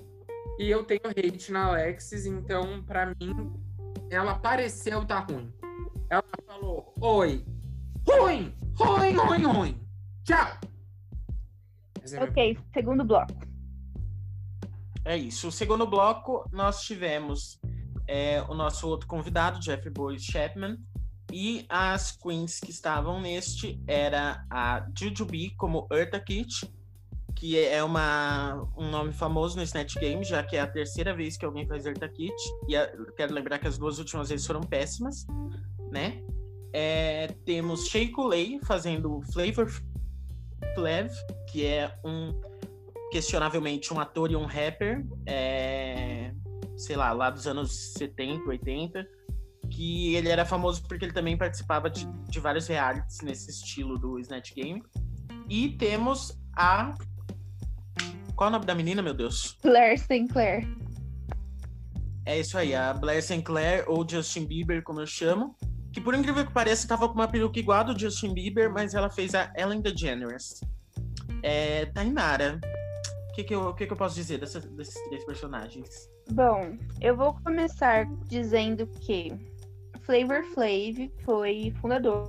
E 0.60 0.70
eu 0.70 0.84
tenho 0.84 1.02
hate 1.06 1.52
na 1.52 1.68
Alexis, 1.68 2.26
então, 2.26 2.84
pra 2.84 3.08
mim, 3.08 3.52
ela 4.10 4.36
pareceu 4.36 5.02
estar 5.02 5.26
tá 5.26 5.34
ruim. 5.34 5.52
Ela 6.10 6.24
falou: 6.46 6.94
Oi, 7.02 7.46
ruim, 8.08 8.54
ruim, 8.76 9.14
ruim, 9.16 9.44
ruim. 9.44 9.88
Tchau. 10.24 10.58
É 12.12 12.24
ok, 12.24 12.58
segundo 12.74 13.04
bloco. 13.04 13.34
É 15.06 15.18
isso. 15.18 15.48
O 15.48 15.52
segundo 15.52 15.88
bloco, 15.88 16.48
nós 16.52 16.82
tivemos 16.84 17.60
é, 18.08 18.42
o 18.44 18.54
nosso 18.54 18.88
outro 18.88 19.08
convidado, 19.08 19.60
Jeff 19.60 19.90
Boyce 19.90 20.32
Chapman, 20.32 20.78
e 21.34 21.66
as 21.68 22.12
queens 22.12 22.60
que 22.60 22.70
estavam 22.70 23.20
neste 23.20 23.82
era 23.88 24.46
a 24.52 24.86
Jujubee 24.96 25.50
como 25.58 25.88
Eartha 25.92 26.20
Kitt, 26.20 26.72
que 27.36 27.60
é 27.60 27.84
uma, 27.84 28.70
um 28.78 28.92
nome 28.92 29.12
famoso 29.12 29.58
no 29.58 29.64
Snatch 29.64 29.96
Game, 29.96 30.24
já 30.24 30.44
que 30.44 30.56
é 30.56 30.62
a 30.62 30.68
terceira 30.68 31.16
vez 31.16 31.36
que 31.36 31.44
alguém 31.44 31.68
faz 31.68 31.88
Eartha 31.88 32.08
Kitt, 32.08 32.36
e 32.68 32.76
a, 32.76 32.88
quero 33.18 33.34
lembrar 33.34 33.58
que 33.58 33.68
as 33.68 33.80
duas 33.80 33.98
últimas 33.98 34.30
vezes 34.30 34.46
foram 34.46 34.62
péssimas, 34.62 35.26
né? 35.92 36.24
É, 36.72 37.28
temos 37.46 37.88
Shea 37.88 38.12
Coulee 38.12 38.60
fazendo 38.64 39.20
Flavor 39.34 39.72
Flav, 40.76 41.10
que 41.52 41.66
é 41.66 41.98
um 42.06 42.40
questionavelmente 43.12 43.92
um 43.92 44.00
ator 44.00 44.32
e 44.32 44.36
um 44.36 44.46
rapper, 44.46 45.04
é, 45.26 46.32
sei 46.78 46.96
lá, 46.96 47.12
lá 47.12 47.32
dos 47.32 47.48
anos 47.48 47.94
70, 47.98 48.48
80, 48.50 49.08
que 49.74 50.16
ele 50.16 50.30
era 50.30 50.46
famoso 50.46 50.84
porque 50.88 51.06
ele 51.06 51.14
também 51.14 51.36
participava 51.36 51.90
de, 51.90 52.06
de 52.30 52.40
vários 52.40 52.68
realities 52.68 53.20
nesse 53.22 53.50
estilo 53.50 53.98
do 53.98 54.20
Snatch 54.20 54.54
Game. 54.54 54.84
E 55.50 55.70
temos 55.70 56.40
a. 56.56 56.94
Qual 58.36 58.48
é 58.48 58.50
o 58.50 58.54
nome 58.54 58.66
da 58.66 58.76
menina, 58.76 59.02
meu 59.02 59.14
Deus? 59.14 59.58
Blair 59.62 60.00
Sinclair. 60.00 60.68
É 62.26 62.40
isso 62.40 62.58
aí, 62.58 62.74
a 62.74 62.94
Blair 62.94 63.22
Sinclair, 63.22 63.84
ou 63.88 64.08
Justin 64.08 64.46
Bieber, 64.46 64.82
como 64.84 65.02
eu 65.02 65.08
chamo. 65.08 65.56
Que 65.92 66.00
por 66.00 66.16
incrível 66.16 66.46
que 66.46 66.54
pareça, 66.54 66.88
tava 66.88 67.08
com 67.08 67.16
uma 67.16 67.28
peruca 67.28 67.60
igual 67.60 67.80
a 67.80 67.84
do 67.84 68.00
Justin 68.00 68.34
Bieber, 68.34 68.72
mas 68.72 68.94
ela 68.94 69.10
fez 69.10 69.36
a 69.36 69.52
Ellen 69.56 69.82
DeGeneres. 69.82 70.62
É, 71.44 71.86
Tainara, 71.88 72.60
o 73.30 73.34
que, 73.34 73.44
que, 73.44 73.54
eu, 73.54 73.74
que, 73.74 73.86
que 73.86 73.94
eu 73.94 73.98
posso 73.98 74.16
dizer 74.16 74.40
dessa, 74.40 74.60
desses 74.60 74.96
três 75.10 75.26
personagens? 75.26 76.10
Bom, 76.32 76.78
eu 77.02 77.16
vou 77.16 77.34
começar 77.44 78.06
dizendo 78.28 78.88
que 78.88 79.53
Flavor 80.04 80.44
Flav 80.54 81.10
foi 81.24 81.74
fundador 81.80 82.28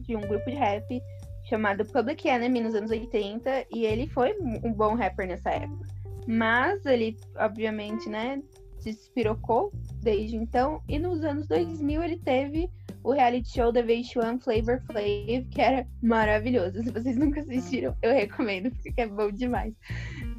de 0.00 0.16
um 0.16 0.20
grupo 0.22 0.50
de 0.50 0.56
rap 0.56 1.02
chamado 1.44 1.84
Public 1.84 2.26
Enemy 2.26 2.60
nos 2.60 2.74
anos 2.74 2.90
80 2.90 3.66
e 3.72 3.84
ele 3.84 4.06
foi 4.08 4.34
um 4.40 4.72
bom 4.72 4.94
rapper 4.94 5.28
nessa 5.28 5.50
época. 5.50 5.86
Mas 6.26 6.84
ele, 6.86 7.16
obviamente, 7.36 8.08
né, 8.08 8.42
se 8.78 8.92
despirocou 8.92 9.70
desde 10.02 10.36
então 10.36 10.82
e 10.88 10.98
nos 10.98 11.22
anos 11.22 11.46
2000 11.46 12.02
ele 12.02 12.18
teve 12.18 12.70
o 13.04 13.12
reality 13.12 13.48
show 13.50 13.70
da 13.70 13.82
VH1 13.82 14.40
Flavor 14.42 14.80
Flav, 14.86 15.44
que 15.50 15.60
era 15.60 15.86
maravilhoso. 16.02 16.82
Se 16.82 16.90
vocês 16.90 17.16
nunca 17.16 17.40
assistiram, 17.40 17.96
eu 18.02 18.12
recomendo, 18.12 18.70
porque 18.70 19.00
é 19.00 19.06
bom 19.06 19.30
demais. 19.30 19.74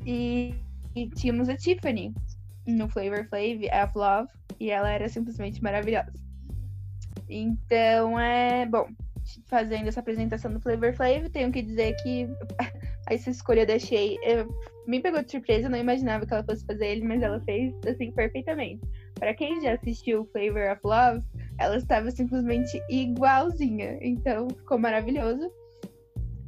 E, 0.06 0.54
e 0.94 1.08
tínhamos 1.12 1.48
a 1.48 1.56
Tiffany 1.56 2.14
no 2.66 2.90
Flavor 2.90 3.26
Flav, 3.30 3.62
of 3.86 3.98
Love, 3.98 4.30
e 4.60 4.70
ela 4.70 4.90
era 4.90 5.08
simplesmente 5.08 5.64
maravilhosa. 5.64 6.27
Então, 7.30 8.20
é 8.20 8.66
bom, 8.66 8.88
fazendo 9.46 9.88
essa 9.88 10.00
apresentação 10.00 10.52
do 10.54 10.60
Flavor 10.62 10.94
Flav, 10.94 11.30
tenho 11.30 11.52
que 11.52 11.62
dizer 11.62 11.96
que 12.02 12.28
essa 13.10 13.30
escolha 13.30 13.66
da 13.66 13.78
Shea 13.78 14.18
eu, 14.24 14.48
me 14.88 15.02
pegou 15.02 15.22
de 15.22 15.32
surpresa, 15.32 15.68
não 15.68 15.78
imaginava 15.78 16.26
que 16.26 16.34
ela 16.34 16.44
fosse 16.44 16.66
fazer 16.66 16.88
ele, 16.88 17.06
mas 17.06 17.22
ela 17.22 17.42
fez 17.42 17.74
assim 17.86 18.12
perfeitamente. 18.12 18.82
Para 19.16 19.34
quem 19.34 19.62
já 19.62 19.74
assistiu 19.74 20.30
Flavor 20.32 20.72
of 20.72 20.82
Love, 20.84 21.24
ela 21.60 21.76
estava 21.76 22.10
simplesmente 22.12 22.82
igualzinha. 22.90 23.98
Então 24.02 24.48
ficou 24.50 24.80
maravilhoso. 24.80 25.52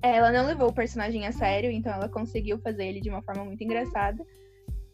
Ela 0.02 0.32
não 0.32 0.48
levou 0.48 0.70
o 0.70 0.74
personagem 0.74 1.28
a 1.28 1.32
sério, 1.34 1.70
então 1.70 1.92
ela 1.92 2.08
conseguiu 2.08 2.58
fazer 2.60 2.86
ele 2.86 3.02
de 3.02 3.10
uma 3.10 3.22
forma 3.22 3.44
muito 3.44 3.62
engraçada. 3.62 4.26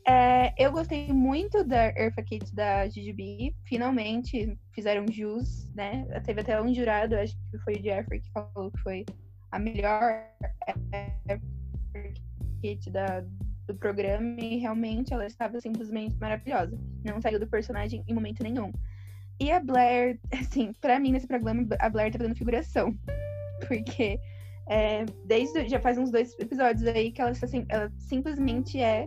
É, 0.07 0.53
eu 0.63 0.71
gostei 0.71 1.11
muito 1.11 1.63
da 1.63 1.87
Eartha 1.97 2.21
Kitt 2.21 2.53
da 2.53 2.85
GGB. 2.87 3.55
Finalmente 3.63 4.55
fizeram 4.71 5.05
jus, 5.11 5.67
né? 5.73 6.05
Teve 6.23 6.41
até 6.41 6.61
um 6.61 6.73
jurado, 6.73 7.15
acho 7.15 7.35
que 7.49 7.57
foi 7.59 7.73
o 7.73 7.83
Jeffrey, 7.83 8.21
que 8.21 8.31
falou 8.31 8.71
que 8.71 8.79
foi 8.81 9.05
a 9.51 9.57
melhor 9.57 10.23
Eartha 10.67 11.41
Kitt 12.61 12.91
da, 12.91 13.23
do 13.65 13.75
programa 13.75 14.39
e 14.39 14.57
realmente 14.57 15.11
ela 15.11 15.25
estava 15.25 15.59
simplesmente 15.59 16.15
maravilhosa. 16.19 16.77
Não 17.03 17.19
saiu 17.19 17.39
do 17.39 17.47
personagem 17.47 18.03
em 18.07 18.13
momento 18.13 18.43
nenhum. 18.43 18.71
E 19.39 19.51
a 19.51 19.59
Blair, 19.59 20.19
assim, 20.31 20.71
pra 20.81 20.99
mim 20.99 21.11
nesse 21.11 21.27
programa, 21.27 21.65
a 21.79 21.89
Blair 21.89 22.11
tá 22.11 22.19
fazendo 22.19 22.37
figuração. 22.37 22.95
Porque 23.67 24.19
é, 24.67 25.05
desde 25.25 25.67
já 25.67 25.79
faz 25.79 25.97
uns 25.97 26.11
dois 26.11 26.37
episódios 26.39 26.85
aí 26.87 27.11
que 27.11 27.21
ela, 27.21 27.31
assim, 27.31 27.65
ela 27.69 27.91
simplesmente 27.97 28.79
é 28.79 29.05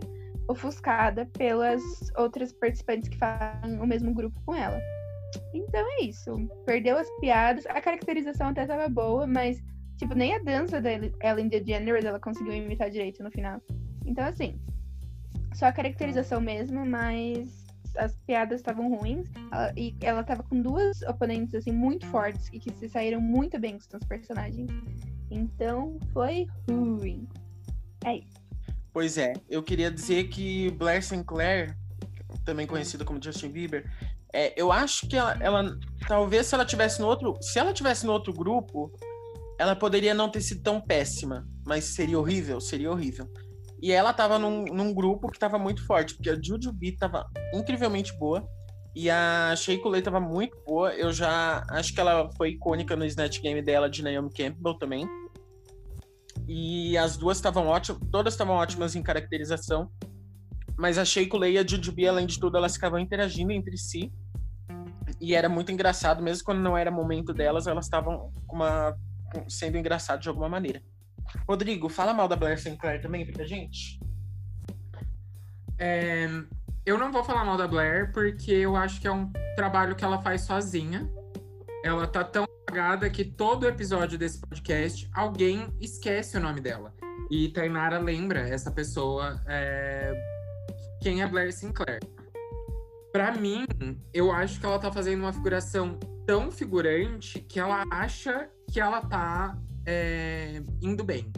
ofuscada 0.49 1.27
pelas 1.37 1.81
outras 2.17 2.51
participantes 2.51 3.07
que 3.07 3.17
fazem 3.17 3.79
o 3.79 3.85
mesmo 3.85 4.13
grupo 4.13 4.37
com 4.45 4.55
ela. 4.55 4.79
Então 5.53 5.85
é 5.93 6.05
isso. 6.05 6.35
Perdeu 6.65 6.97
as 6.97 7.07
piadas. 7.19 7.65
A 7.67 7.79
caracterização 7.79 8.47
até 8.47 8.65
tava 8.65 8.89
boa, 8.89 9.27
mas, 9.27 9.61
tipo, 9.97 10.15
nem 10.15 10.35
a 10.35 10.39
dança 10.39 10.81
da 10.81 10.89
Ellen 10.91 11.47
DeGeneres 11.47 12.03
ela 12.03 12.19
conseguiu 12.19 12.53
imitar 12.53 12.89
direito 12.89 13.23
no 13.23 13.29
final. 13.29 13.61
Então, 14.05 14.25
assim, 14.25 14.59
só 15.53 15.67
a 15.67 15.71
caracterização 15.71 16.41
mesmo, 16.41 16.83
mas 16.83 17.67
as 17.95 18.17
piadas 18.25 18.59
estavam 18.59 18.95
ruins. 18.95 19.27
Ela, 19.51 19.71
e 19.77 19.95
ela 20.01 20.23
tava 20.23 20.41
com 20.41 20.59
duas 20.61 21.03
oponentes, 21.03 21.53
assim, 21.53 21.71
muito 21.71 22.07
fortes 22.07 22.49
e 22.51 22.59
que 22.59 22.73
se 22.73 22.89
saíram 22.89 23.21
muito 23.21 23.59
bem 23.59 23.77
com 23.77 23.97
os 23.97 24.07
personagens. 24.07 24.71
Então, 25.29 25.99
foi 26.11 26.47
ruim. 26.67 27.27
É 28.03 28.17
isso. 28.17 28.38
Pois 28.99 29.17
é, 29.17 29.31
eu 29.49 29.63
queria 29.63 29.89
dizer 29.89 30.27
que 30.27 30.71
Blair 30.71 31.01
Sinclair, 31.01 31.73
também 32.43 32.67
conhecida 32.67 33.05
como 33.05 33.23
Justin 33.23 33.47
Bieber, 33.47 33.89
é, 34.33 34.53
eu 34.61 34.73
acho 34.73 35.07
que 35.07 35.15
ela, 35.15 35.37
ela, 35.39 35.79
talvez 36.05 36.47
se 36.47 36.53
ela 36.53 36.65
tivesse 36.65 36.99
no 36.99 37.07
outro, 37.07 37.37
se 37.39 37.57
ela 37.57 37.71
tivesse 37.71 38.05
no 38.05 38.11
outro 38.11 38.33
grupo, 38.33 38.91
ela 39.57 39.73
poderia 39.73 40.13
não 40.13 40.29
ter 40.29 40.41
sido 40.41 40.61
tão 40.63 40.81
péssima, 40.81 41.47
mas 41.65 41.85
seria 41.85 42.19
horrível, 42.19 42.59
seria 42.59 42.91
horrível. 42.91 43.25
E 43.81 43.89
ela 43.93 44.11
tava 44.11 44.37
num, 44.37 44.65
num 44.65 44.93
grupo 44.93 45.31
que 45.31 45.39
tava 45.39 45.57
muito 45.57 45.81
forte, 45.85 46.15
porque 46.15 46.31
a 46.31 46.35
Jujubee 46.35 46.97
tava 46.97 47.25
incrivelmente 47.53 48.11
boa 48.19 48.45
e 48.93 49.09
a 49.09 49.55
Shea 49.55 49.79
Coulee 49.79 50.01
tava 50.01 50.19
muito 50.19 50.61
boa. 50.67 50.93
Eu 50.93 51.13
já 51.13 51.65
acho 51.69 51.93
que 51.93 52.01
ela 52.01 52.29
foi 52.35 52.49
icônica 52.49 52.97
no 52.97 53.05
Snatch 53.05 53.39
Game 53.39 53.61
dela 53.61 53.89
de 53.89 54.03
Naomi 54.03 54.29
Campbell 54.29 54.73
também. 54.73 55.07
E 56.51 56.97
as 56.97 57.15
duas 57.15 57.37
estavam 57.37 57.67
ótimas, 57.67 58.01
todas 58.11 58.33
estavam 58.33 58.55
ótimas 58.55 58.95
em 58.95 59.03
caracterização. 59.03 59.91
Mas 60.75 60.97
a 60.97 61.05
Shea 61.05 61.29
Coulee 61.29 61.53
e 61.53 61.57
a 61.59 61.67
Jujubee, 61.67 62.07
além 62.07 62.25
de 62.25 62.39
tudo, 62.39 62.57
elas 62.57 62.73
ficavam 62.73 62.97
interagindo 62.97 63.51
entre 63.51 63.77
si. 63.77 64.11
E 65.21 65.35
era 65.35 65.47
muito 65.47 65.71
engraçado, 65.71 66.23
mesmo 66.23 66.43
quando 66.43 66.59
não 66.59 66.75
era 66.75 66.89
momento 66.89 67.33
delas, 67.33 67.67
elas 67.67 67.85
estavam 67.85 68.33
sendo 69.47 69.77
engraçadas 69.77 70.23
de 70.23 70.29
alguma 70.29 70.49
maneira. 70.49 70.81
Rodrigo, 71.47 71.87
fala 71.87 72.15
mal 72.15 72.27
da 72.27 72.35
Blair 72.35 72.59
Sinclair 72.59 72.99
também 72.99 73.31
pra 73.31 73.45
gente. 73.45 73.99
É, 75.77 76.27
eu 76.83 76.97
não 76.97 77.11
vou 77.11 77.23
falar 77.23 77.45
mal 77.45 77.57
da 77.57 77.67
Blair, 77.67 78.11
porque 78.11 78.51
eu 78.51 78.75
acho 78.75 78.99
que 78.99 79.07
é 79.07 79.11
um 79.11 79.31
trabalho 79.55 79.95
que 79.95 80.03
ela 80.03 80.19
faz 80.19 80.41
sozinha. 80.41 81.07
Ela 81.83 82.05
tá 82.05 82.23
tão 82.23 82.43
apagada 82.43 83.09
que 83.09 83.23
todo 83.23 83.67
episódio 83.67 84.17
desse 84.17 84.39
podcast 84.39 85.09
alguém 85.13 85.73
esquece 85.79 86.37
o 86.37 86.39
nome 86.39 86.61
dela. 86.61 86.93
E 87.31 87.49
Tainara 87.49 87.99
lembra 87.99 88.41
essa 88.41 88.71
pessoa 88.71 89.41
é... 89.47 90.13
quem 91.01 91.21
é 91.21 91.27
Blair 91.27 91.53
Sinclair. 91.53 91.99
Para 93.11 93.33
mim, 93.33 93.65
eu 94.13 94.31
acho 94.31 94.59
que 94.59 94.65
ela 94.65 94.77
tá 94.77 94.91
fazendo 94.91 95.21
uma 95.21 95.33
figuração 95.33 95.97
tão 96.27 96.51
figurante 96.51 97.39
que 97.39 97.59
ela 97.59 97.83
acha 97.91 98.49
que 98.71 98.79
ela 98.79 99.01
tá 99.01 99.57
é, 99.85 100.61
indo 100.81 101.03
bem. 101.03 101.31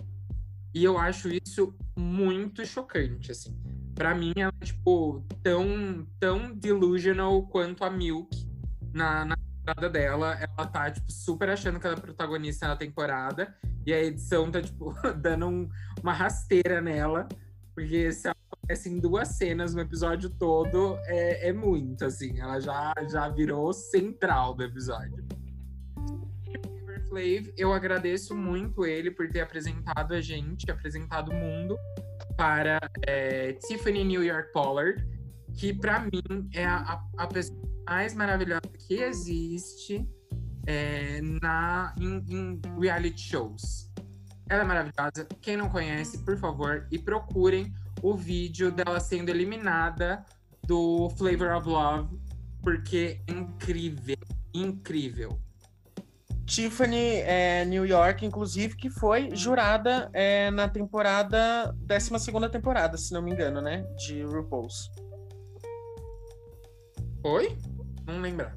E 0.74 0.84
eu 0.84 0.98
acho 0.98 1.30
isso 1.30 1.74
muito 1.96 2.66
chocante, 2.66 3.32
assim. 3.32 3.58
pra 3.96 4.16
mim, 4.16 4.34
ela 4.36 4.54
é, 4.60 4.66
tipo, 4.66 5.24
tão, 5.44 6.06
tão 6.20 6.54
delusional 6.54 7.44
quanto 7.48 7.84
a 7.84 7.90
Milk 7.90 8.50
na, 8.94 9.26
na 9.26 9.36
temporada 9.62 9.90
dela. 9.90 10.38
Ela 10.40 10.68
tá, 10.68 10.92
tipo, 10.92 11.12
super 11.12 11.50
achando 11.50 11.80
que 11.80 11.88
ela 11.88 11.96
é 11.96 12.00
protagonista 12.00 12.68
na 12.68 12.76
temporada. 12.76 13.56
E 13.86 13.94
a 13.94 14.04
edição 14.04 14.52
tá, 14.52 14.62
tipo, 14.62 14.94
dando 15.18 15.48
um, 15.48 15.70
uma 16.02 16.14
rasteira 16.14 16.82
nela. 16.82 17.28
Porque 17.74 18.12
se 18.12 18.28
ela 18.28 18.36
aparece 18.52 18.90
em 18.90 19.00
duas 19.00 19.30
cenas 19.30 19.74
no 19.74 19.82
episódio 19.82 20.30
todo, 20.30 20.98
é, 21.06 21.50
é 21.50 21.54
muito, 21.54 22.06
assim. 22.06 22.40
Ela 22.40 22.60
já, 22.60 22.94
já 23.10 23.30
virou 23.30 23.72
central 23.72 24.54
do 24.54 24.64
episódio. 24.64 25.26
Eu 27.58 27.74
agradeço 27.74 28.34
muito 28.34 28.86
ele 28.86 29.12
por 29.12 29.30
ter 29.30 29.42
apresentado 29.42 30.14
a 30.14 30.22
gente, 30.22 30.72
apresentado 30.72 31.30
o 31.30 31.34
mundo 31.34 31.78
para 32.38 32.80
é, 33.06 33.52
Tiffany 33.54 34.06
New 34.06 34.24
York 34.24 34.54
Pollard, 34.54 35.06
que 35.54 35.74
para 35.74 36.00
mim 36.00 36.50
é 36.54 36.64
a, 36.64 37.04
a, 37.18 37.28
pessoa 37.28 37.60
mais 37.92 38.14
maravilhosa 38.14 38.62
que 38.88 39.02
existe 39.02 40.08
é, 40.66 41.20
na, 41.42 41.94
em, 42.00 42.24
em 42.30 42.62
reality 42.80 43.20
shows. 43.20 43.92
Ela 44.50 44.62
é 44.62 44.64
maravilhosa. 44.64 45.28
Quem 45.42 45.58
não 45.58 45.68
conhece, 45.68 46.20
por 46.20 46.38
favor, 46.38 46.88
e 46.90 46.98
procurem 46.98 47.74
o 48.02 48.14
vídeo 48.16 48.72
dela 48.72 49.02
sendo 49.02 49.28
eliminada 49.28 50.24
do 50.66 51.10
Flavor 51.18 51.54
of 51.54 51.68
Love, 51.68 52.18
porque 52.64 53.20
é 53.28 53.34
incrível, 53.34 54.18
incrível. 54.54 55.38
Tiffany 56.46 57.16
é, 57.26 57.66
New 57.66 57.86
York, 57.86 58.26
inclusive, 58.26 58.78
que 58.78 58.90
foi 58.90 59.36
jurada 59.36 60.10
é, 60.14 60.50
na 60.50 60.70
temporada, 60.70 61.76
12 61.76 62.50
temporada, 62.50 62.98
se 62.98 63.14
não 63.14 63.22
me 63.22 63.32
engano, 63.32 63.60
né? 63.60 63.84
De 63.98 64.24
RuPaul's. 64.24 64.90
Foi? 67.22 67.58
Não 68.12 68.22
lembro. 68.22 68.48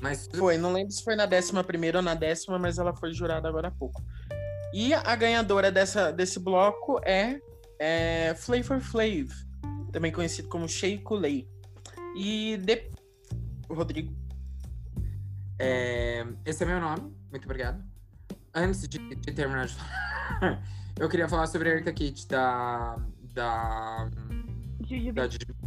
Mas... 0.00 0.28
Foi, 0.36 0.58
não 0.58 0.72
lembro 0.72 0.92
se 0.92 1.02
foi 1.02 1.16
na 1.16 1.24
11 1.24 1.52
ou 1.96 2.02
na 2.02 2.14
décima, 2.14 2.58
mas 2.58 2.78
ela 2.78 2.94
foi 2.94 3.12
jurada 3.12 3.48
agora 3.48 3.68
há 3.68 3.70
pouco. 3.70 4.02
E 4.72 4.92
a 4.92 5.16
ganhadora 5.16 5.70
dessa, 5.70 6.12
desse 6.12 6.38
bloco 6.38 7.00
é, 7.04 7.40
é 7.78 8.34
Flavor 8.34 8.80
Flav, 8.80 9.30
também 9.92 10.12
conhecido 10.12 10.48
como 10.48 10.68
Shea 10.68 11.00
Coulee. 11.00 11.48
E 12.16 12.56
de... 12.58 12.90
Rodrigo. 13.70 14.14
É, 15.58 16.26
esse 16.44 16.64
é 16.64 16.66
meu 16.66 16.80
nome, 16.80 17.14
muito 17.30 17.44
obrigado. 17.44 17.82
Antes 18.52 18.86
de, 18.88 18.98
de 18.98 19.32
terminar 19.32 19.66
de 19.66 19.74
falar, 19.74 20.62
eu 20.98 21.08
queria 21.08 21.28
falar 21.28 21.46
sobre 21.46 21.70
a 21.70 21.72
Erika 21.72 21.92
Kit 21.92 22.26
da. 22.28 22.96
da. 23.32 24.10
da 25.14 25.63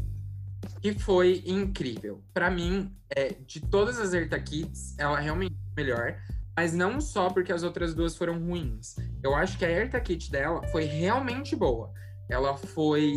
que 0.94 1.04
foi 1.04 1.44
incrível. 1.46 2.22
Para 2.34 2.50
mim, 2.50 2.96
é, 3.10 3.36
de 3.46 3.62
todas 3.62 4.00
as 4.00 4.14
Erta 4.14 4.40
Kits, 4.40 4.98
ela 4.98 5.20
realmente 5.20 5.56
é 5.56 5.82
melhor. 5.82 6.18
Mas 6.56 6.74
não 6.74 7.00
só 7.00 7.30
porque 7.30 7.54
as 7.54 7.64
outras 7.64 7.94
duas 7.94 8.18
foram 8.18 8.40
ruins. 8.40 8.96
Eu 9.24 9.36
acho 9.36 9.58
que 9.58 9.66
a 9.66 9.70
Erta 9.70 10.00
Kit 10.00 10.32
dela 10.32 10.62
foi 10.68 10.86
realmente 10.86 11.56
boa. 11.56 11.92
Ela 12.30 12.58
foi 12.58 13.14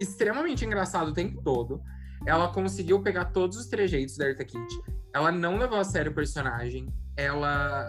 extremamente 0.00 0.64
engraçada 0.64 1.10
o 1.10 1.14
tempo 1.14 1.40
todo. 1.42 1.80
Ela 2.26 2.48
conseguiu 2.48 3.02
pegar 3.02 3.26
todos 3.26 3.56
os 3.56 3.66
trejeitos 3.66 4.16
da 4.16 4.28
Erta 4.28 4.44
Kit 4.44 4.82
ela 5.12 5.30
não 5.30 5.58
levou 5.58 5.78
a 5.78 5.84
sério 5.84 6.10
o 6.10 6.14
personagem. 6.14 6.88
Ela. 7.16 7.86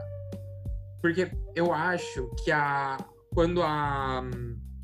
Porque 1.01 1.31
eu 1.55 1.73
acho 1.73 2.29
que 2.43 2.51
a. 2.51 2.97
Quando 3.33 3.61
a. 3.63 4.23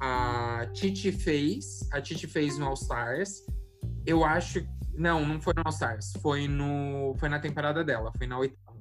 A 0.01 0.65
Titi 0.73 1.11
fez. 1.11 1.87
A 1.91 2.01
Titi 2.01 2.25
fez 2.25 2.57
no 2.57 2.67
All 2.67 2.73
Stars. 2.73 3.45
Eu 4.09 4.25
acho. 4.25 4.65
Não, 4.95 5.23
não 5.23 5.39
foi 5.39 5.53
no 5.53 5.61
All 5.63 5.71
Stars. 5.71 6.13
Foi 6.19 6.47
no. 6.47 7.13
Foi 7.19 7.29
na 7.29 7.39
temporada 7.39 7.83
dela. 7.83 8.11
Foi 8.17 8.25
na 8.25 8.39
oitava. 8.39 8.79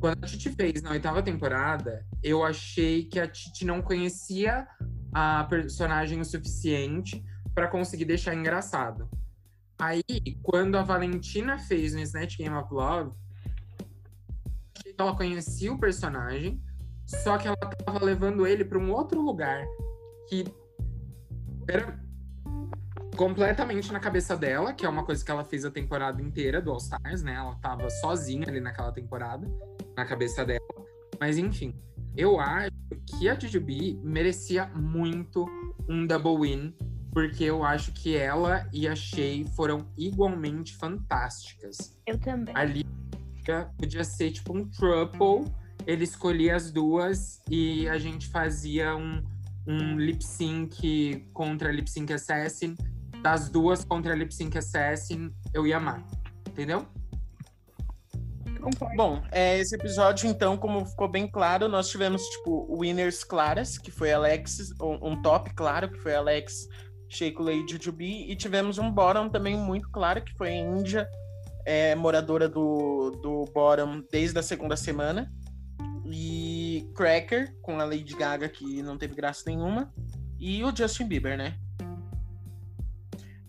Quando 0.00 0.24
a 0.24 0.26
Titi 0.26 0.50
fez 0.50 0.80
na 0.80 0.92
oitava 0.92 1.22
temporada, 1.22 2.06
eu 2.22 2.42
achei 2.42 3.04
que 3.04 3.20
a 3.20 3.28
Titi 3.28 3.66
não 3.66 3.82
conhecia 3.82 4.66
a 5.12 5.44
personagem 5.44 6.18
o 6.18 6.24
suficiente 6.24 7.22
para 7.54 7.68
conseguir 7.68 8.06
deixar 8.06 8.34
engraçado. 8.34 9.10
Aí, 9.78 10.02
quando 10.42 10.78
a 10.78 10.82
Valentina 10.82 11.58
fez 11.58 11.92
no 11.92 12.00
Snatch 12.00 12.38
Game 12.38 12.56
of 12.56 12.72
Love, 12.72 13.10
ela 14.98 15.14
conhecia 15.14 15.70
o 15.70 15.78
personagem, 15.78 16.62
só 17.04 17.36
que 17.36 17.46
ela 17.46 17.56
tava 17.56 18.02
levando 18.02 18.46
ele 18.46 18.64
para 18.64 18.78
um 18.78 18.90
outro 18.90 19.20
lugar 19.20 19.66
que 20.30 20.44
era 21.68 21.98
completamente 23.20 23.92
na 23.92 24.00
cabeça 24.00 24.34
dela, 24.34 24.72
que 24.72 24.86
é 24.86 24.88
uma 24.88 25.04
coisa 25.04 25.22
que 25.22 25.30
ela 25.30 25.44
fez 25.44 25.66
a 25.66 25.70
temporada 25.70 26.22
inteira 26.22 26.58
do 26.58 26.70
All 26.70 26.78
Stars, 26.78 27.22
né? 27.22 27.34
Ela 27.34 27.54
tava 27.56 27.90
sozinha 27.90 28.48
ali 28.48 28.60
naquela 28.60 28.90
temporada, 28.92 29.46
na 29.94 30.06
cabeça 30.06 30.42
dela. 30.42 30.64
Mas 31.20 31.36
enfim, 31.36 31.78
eu 32.16 32.40
acho 32.40 32.72
que 33.06 33.28
a 33.28 33.38
Jujubee 33.38 34.00
merecia 34.02 34.64
muito 34.68 35.44
um 35.86 36.06
double 36.06 36.48
win 36.48 36.74
porque 37.12 37.44
eu 37.44 37.62
acho 37.62 37.92
que 37.92 38.16
ela 38.16 38.66
e 38.72 38.88
a 38.88 38.96
Shay 38.96 39.44
foram 39.54 39.86
igualmente 39.98 40.74
fantásticas. 40.78 41.94
Eu 42.06 42.18
também. 42.18 42.56
Ali 42.56 42.86
podia 43.76 44.02
ser 44.02 44.30
tipo 44.30 44.56
um 44.56 44.66
triple, 44.70 45.44
ele 45.86 46.04
escolhia 46.04 46.56
as 46.56 46.72
duas 46.72 47.42
e 47.50 47.86
a 47.86 47.98
gente 47.98 48.28
fazia 48.28 48.96
um, 48.96 49.22
um 49.66 49.98
lip 49.98 50.24
sync 50.24 51.28
contra 51.34 51.70
lip 51.70 51.90
sync 51.90 52.14
assassin. 52.14 52.74
Das 53.22 53.50
duas 53.50 53.84
contra 53.84 54.14
lip 54.14 54.34
sync 54.34 54.56
assassin, 54.56 55.30
eu 55.52 55.66
ia 55.66 55.76
amar. 55.76 56.02
Entendeu? 56.48 56.86
Bom, 58.94 59.22
é, 59.32 59.58
esse 59.58 59.74
episódio, 59.74 60.28
então, 60.28 60.56
como 60.56 60.84
ficou 60.84 61.08
bem 61.08 61.26
claro, 61.26 61.68
nós 61.68 61.88
tivemos, 61.88 62.22
tipo, 62.22 62.66
winners 62.78 63.24
claras, 63.24 63.78
que 63.78 63.90
foi 63.90 64.12
Alex, 64.12 64.72
um, 64.80 65.12
um 65.12 65.22
top 65.22 65.54
claro, 65.54 65.90
que 65.90 65.98
foi 65.98 66.14
Alex 66.14 66.68
Sheiko 67.08 67.42
Lei 67.42 67.64
Jujubi, 67.66 68.30
e 68.30 68.36
tivemos 68.36 68.76
um 68.76 68.90
bottom 68.90 69.30
também 69.30 69.56
muito 69.56 69.88
claro, 69.90 70.22
que 70.22 70.34
foi 70.34 70.50
a 70.50 70.56
Índia, 70.56 71.08
é, 71.64 71.94
moradora 71.94 72.48
do, 72.48 73.10
do 73.22 73.44
bottom 73.54 74.02
desde 74.12 74.38
a 74.38 74.42
segunda 74.42 74.76
semana, 74.76 75.32
e 76.04 76.90
Cracker, 76.94 77.54
com 77.62 77.80
a 77.80 77.84
Lady 77.84 78.14
Gaga, 78.14 78.48
que 78.48 78.82
não 78.82 78.98
teve 78.98 79.14
graça 79.14 79.44
nenhuma, 79.46 79.92
e 80.38 80.62
o 80.62 80.74
Justin 80.74 81.06
Bieber, 81.06 81.38
né? 81.38 81.56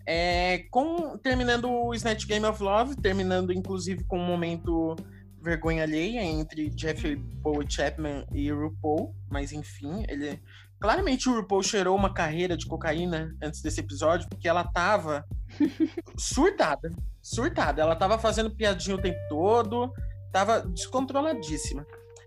É, 0.06 0.64
com, 0.70 1.16
terminando 1.18 1.70
o 1.70 1.94
Snatch 1.94 2.26
Game 2.26 2.44
of 2.44 2.62
Love, 2.62 2.96
terminando 2.96 3.52
inclusive 3.52 4.04
com 4.04 4.18
um 4.18 4.26
momento 4.26 4.96
vergonha 5.40 5.82
alheia 5.82 6.22
entre 6.22 6.72
Jeffrey 6.76 7.16
Paul 7.42 7.64
Chapman 7.68 8.24
e 8.32 8.50
RuPaul, 8.50 9.14
mas 9.28 9.52
enfim, 9.52 10.04
ele 10.08 10.40
Claramente 10.82 11.28
o 11.28 11.36
RuPaul 11.36 11.62
cheirou 11.62 11.94
uma 11.96 12.12
carreira 12.12 12.56
de 12.56 12.66
cocaína 12.66 13.32
antes 13.40 13.62
desse 13.62 13.78
episódio, 13.78 14.28
porque 14.28 14.48
ela 14.48 14.64
tava 14.64 15.24
surtada. 16.18 16.90
Surtada. 17.22 17.80
Ela 17.80 17.94
tava 17.94 18.18
fazendo 18.18 18.50
piadinha 18.50 18.96
o 18.96 19.00
tempo 19.00 19.18
todo, 19.28 19.92
tava 20.32 20.58
descontroladíssima. 20.62 21.86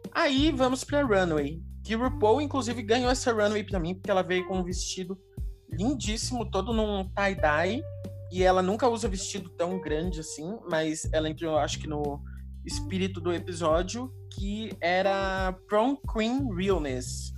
Aí 0.10 0.54
vamos 0.54 0.86
pra 0.86 1.04
Runway. 1.04 1.62
Que 1.84 1.96
RuPaul, 1.96 2.40
inclusive, 2.40 2.82
ganhou 2.82 3.12
essa 3.12 3.34
Runway 3.34 3.66
pra 3.66 3.78
mim, 3.78 3.94
porque 3.94 4.10
ela 4.10 4.24
veio 4.24 4.48
com 4.48 4.60
um 4.60 4.64
vestido 4.64 5.20
lindíssimo, 5.78 6.50
todo 6.50 6.74
num 6.74 7.10
tie-dye. 7.10 7.84
E 8.32 8.44
ela 8.44 8.62
nunca 8.62 8.88
usa 8.90 9.08
vestido 9.08 9.50
tão 9.50 9.80
grande 9.80 10.20
assim, 10.20 10.58
mas 10.70 11.08
ela 11.14 11.30
entrou, 11.30 11.58
acho 11.58 11.80
que 11.80 11.88
no 11.88 12.22
espírito 12.66 13.22
do 13.22 13.32
episódio, 13.32 14.12
que 14.34 14.76
era 14.82 15.56
Prom 15.68 15.96
Queen 15.96 16.54
Realness 16.54 17.34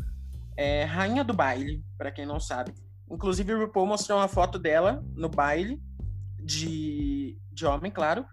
é 0.58 0.86
rainha 0.86 1.24
do 1.24 1.34
baile, 1.34 1.84
para 1.98 2.12
quem 2.12 2.26
não 2.26 2.40
sabe. 2.40 2.74
Inclusive, 3.10 3.54
o 3.54 3.60
RuPaul 3.60 3.86
mostrou 3.86 4.18
uma 4.18 4.28
foto 4.28 4.58
dela 4.58 5.04
no 5.16 5.30
baile 5.30 5.80
de, 6.44 7.38
de 7.52 7.66
homem, 7.66 7.92
claro. 7.92 8.26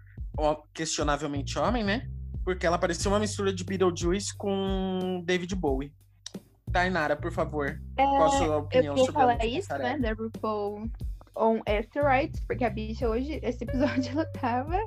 Questionavelmente 0.73 1.59
homem, 1.59 1.83
né? 1.83 2.09
Porque 2.43 2.65
ela 2.65 2.77
parecia 2.77 3.09
uma 3.09 3.19
mistura 3.19 3.53
de 3.53 3.63
Beetlejuice 3.63 4.35
com 4.35 5.23
David 5.25 5.55
Bowie. 5.55 5.93
Tainara, 6.75 7.15
por 7.15 7.31
favor. 7.31 7.79
É, 7.95 8.03
qual 8.03 8.25
a 8.25 8.29
sua 8.31 8.57
opinião 8.57 8.97
eu 8.97 9.05
sobre 9.05 9.13
falar 9.13 9.45
isso, 9.45 9.77
né? 9.77 9.97
Da 9.97 10.11
RuPaul 10.11 10.89
on 11.33 11.61
Asteroids, 11.65 12.41
porque 12.41 12.65
a 12.65 12.69
bicha 12.69 13.07
hoje, 13.07 13.39
esse 13.41 13.63
episódio, 13.63 14.11
ela 14.11 14.25
tava 14.25 14.77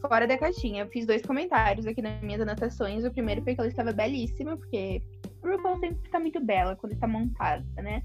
fora 0.00 0.26
da 0.26 0.36
caixinha. 0.36 0.82
Eu 0.82 0.88
fiz 0.88 1.06
dois 1.06 1.22
comentários 1.22 1.86
aqui 1.86 2.02
nas 2.02 2.20
minhas 2.20 2.40
anotações. 2.40 3.04
O 3.04 3.12
primeiro 3.12 3.44
foi 3.44 3.54
que 3.54 3.60
ela 3.60 3.68
estava 3.68 3.92
belíssima, 3.92 4.56
porque 4.56 5.00
RuPaul 5.40 5.78
sempre 5.78 6.04
está 6.04 6.18
muito 6.18 6.44
bela 6.44 6.74
quando 6.74 6.94
está 6.94 7.06
montada, 7.06 7.64
né? 7.76 8.02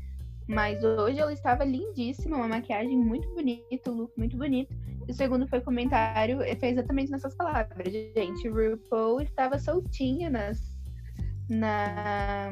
Mas 0.47 0.83
hoje 0.83 1.17
ela 1.17 1.33
estava 1.33 1.63
lindíssima, 1.63 2.37
uma 2.37 2.47
maquiagem 2.47 2.95
muito 2.95 3.27
bonita, 3.33 3.89
um 3.89 3.95
look 3.95 4.13
muito 4.15 4.37
bonito. 4.37 4.71
E 5.07 5.11
o 5.11 5.15
segundo 5.15 5.47
foi 5.47 5.61
comentário, 5.61 6.37
foi 6.59 6.69
exatamente 6.69 7.09
nessas 7.09 7.33
palavras. 7.33 7.91
Gente, 7.91 8.47
RuPaul 8.47 9.21
estava 9.21 9.57
soltinha 9.57 10.29
nas, 10.29 10.72
na, 11.49 12.49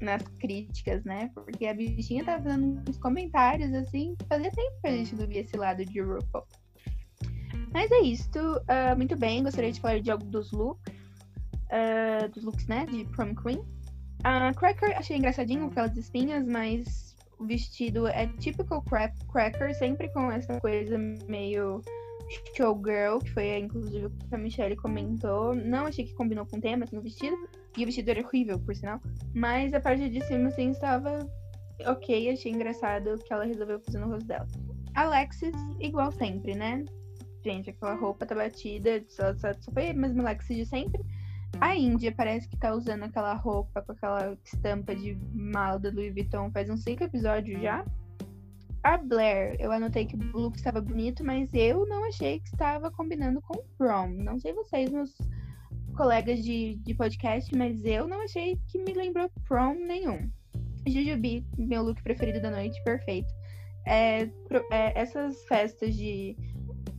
nas 0.00 0.22
críticas, 0.38 1.04
né? 1.04 1.30
Porque 1.34 1.66
a 1.66 1.74
bichinha 1.74 2.24
tava 2.24 2.42
fazendo 2.42 2.82
uns 2.88 2.98
comentários 2.98 3.72
assim, 3.74 4.16
fazia 4.28 4.50
tempo 4.50 4.80
que 4.80 4.86
a 4.88 4.90
gente 4.90 5.14
não 5.16 5.30
esse 5.30 5.56
lado 5.56 5.84
de 5.84 6.00
RuPaul. 6.00 6.46
Mas 7.72 7.90
é 7.90 8.00
isto. 8.02 8.38
Uh, 8.38 8.96
muito 8.96 9.16
bem, 9.16 9.42
gostaria 9.42 9.72
de 9.72 9.80
falar 9.80 10.00
de 10.00 10.10
algo 10.10 10.24
dos 10.24 10.52
looks. 10.52 10.94
Uh, 11.64 12.28
dos 12.28 12.44
looks, 12.44 12.66
né? 12.66 12.86
De 12.86 13.04
Prom 13.06 13.34
Queen. 13.34 13.62
A 14.22 14.50
uh, 14.50 14.54
Cracker 14.54 14.96
achei 14.96 15.16
engraçadinho 15.16 15.66
aquelas 15.66 15.96
espinhas, 15.96 16.46
mas 16.46 17.16
o 17.38 17.44
vestido 17.44 18.06
é 18.06 18.26
típico 18.38 18.82
Cracker, 18.82 19.74
sempre 19.76 20.08
com 20.10 20.30
essa 20.30 20.60
coisa 20.60 20.96
meio 21.28 21.82
showgirl, 22.56 23.18
que 23.18 23.30
foi 23.32 23.58
inclusive 23.58 24.06
o 24.06 24.10
que 24.10 24.34
a 24.34 24.38
Michelle 24.38 24.76
comentou. 24.76 25.54
Não 25.54 25.86
achei 25.86 26.04
que 26.04 26.14
combinou 26.14 26.46
com 26.46 26.56
o 26.56 26.60
tema, 26.60 26.84
assim, 26.84 26.96
o 26.96 27.02
vestido. 27.02 27.36
E 27.76 27.82
o 27.82 27.86
vestido 27.86 28.10
era 28.10 28.20
horrível, 28.20 28.58
por 28.58 28.74
sinal. 28.74 29.00
Mas 29.34 29.74
a 29.74 29.80
parte 29.80 30.08
de 30.08 30.24
cima, 30.24 30.48
assim, 30.48 30.70
estava 30.70 31.18
ok. 31.86 32.30
Achei 32.30 32.52
engraçado 32.52 33.18
que 33.18 33.32
ela 33.32 33.44
resolveu 33.44 33.80
fazer 33.80 33.98
no 33.98 34.08
rosto 34.08 34.26
dela. 34.26 34.46
Alexis, 34.94 35.54
igual 35.80 36.12
sempre, 36.12 36.54
né? 36.54 36.84
Gente, 37.44 37.70
aquela 37.70 37.94
roupa 37.94 38.24
tá 38.24 38.34
batida, 38.34 39.04
só, 39.08 39.34
só, 39.34 39.52
só 39.52 39.72
foi 39.72 39.90
a 39.90 39.94
mesma 39.94 40.22
Alexis 40.22 40.56
de 40.56 40.66
sempre. 40.66 41.04
A 41.60 41.76
Índia 41.76 42.12
parece 42.12 42.48
que 42.48 42.56
tá 42.56 42.74
usando 42.74 43.04
aquela 43.04 43.34
roupa 43.34 43.82
com 43.82 43.92
aquela 43.92 44.36
estampa 44.44 44.94
de 44.94 45.16
mala 45.32 45.78
da 45.78 45.90
Louis 45.90 46.12
Vuitton 46.12 46.50
faz 46.50 46.68
uns 46.70 46.82
cinco 46.82 47.04
episódios 47.04 47.60
já. 47.60 47.84
A 48.82 48.98
Blair, 48.98 49.56
eu 49.58 49.72
anotei 49.72 50.04
que 50.04 50.16
o 50.16 50.38
look 50.38 50.56
estava 50.56 50.80
bonito, 50.80 51.24
mas 51.24 51.48
eu 51.54 51.86
não 51.86 52.04
achei 52.04 52.40
que 52.40 52.48
estava 52.48 52.90
combinando 52.90 53.40
com 53.40 53.58
o 53.58 53.64
prom. 53.78 54.08
Não 54.08 54.38
sei 54.38 54.52
vocês, 54.52 54.90
meus 54.90 55.16
colegas 55.94 56.42
de, 56.42 56.76
de 56.76 56.94
podcast, 56.94 57.54
mas 57.56 57.84
eu 57.84 58.06
não 58.06 58.22
achei 58.22 58.58
que 58.68 58.78
me 58.78 58.92
lembrou 58.92 59.30
prom 59.46 59.74
nenhum. 59.74 60.30
Jujubi, 60.86 61.46
meu 61.56 61.82
look 61.82 62.02
preferido 62.02 62.40
da 62.40 62.50
noite, 62.50 62.82
perfeito. 62.84 63.32
É, 63.86 64.22
é, 64.70 65.00
essas 65.00 65.42
festas 65.44 65.94
de, 65.94 66.36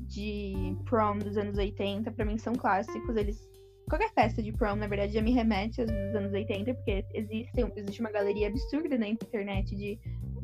de 0.07 0.75
prom 0.85 1.17
dos 1.17 1.37
anos 1.37 1.57
80, 1.57 2.11
para 2.11 2.25
mim, 2.25 2.37
são 2.37 2.53
clássicos. 2.53 3.15
Eles 3.15 3.47
qualquer 3.87 4.11
festa 4.13 4.41
de 4.41 4.51
prom, 4.51 4.75
na 4.75 4.87
verdade, 4.87 5.13
já 5.13 5.21
me 5.21 5.31
remete 5.31 5.81
aos 5.81 5.91
anos 5.91 6.33
80, 6.33 6.73
porque 6.73 7.05
existe, 7.13 7.51
existe 7.75 8.01
uma 8.01 8.11
galeria 8.11 8.47
absurda 8.47 8.97
na 8.97 9.07
internet 9.07 9.75
de 9.75 9.99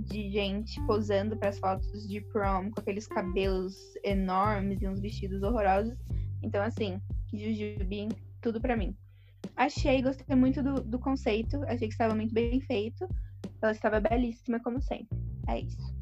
de 0.08 0.30
gente 0.32 0.82
posando 0.86 1.38
para 1.38 1.50
as 1.50 1.60
fotos 1.60 2.08
de 2.08 2.22
prom 2.22 2.72
com 2.72 2.80
aqueles 2.80 3.08
cabelos 3.08 3.76
enormes 4.04 4.82
e 4.82 4.88
uns 4.88 5.00
vestidos 5.00 5.44
horrorosos. 5.44 5.98
Então, 6.42 6.64
assim, 6.64 7.00
Jujubim, 7.34 8.10
tudo 8.42 8.60
para 8.60 8.76
mim. 8.76 8.96
Achei, 9.56 10.02
gostei 10.02 10.36
muito 10.36 10.62
do, 10.62 10.82
do 10.82 11.00
conceito, 11.00 11.64
achei 11.64 11.88
que 11.88 11.94
estava 11.94 12.16
muito 12.16 12.34
bem 12.34 12.60
feito. 12.62 13.08
Ela 13.62 13.72
estava 13.72 14.00
belíssima, 14.00 14.60
como 14.60 14.82
sempre. 14.82 15.18
É 15.48 15.60
isso. 15.60 15.96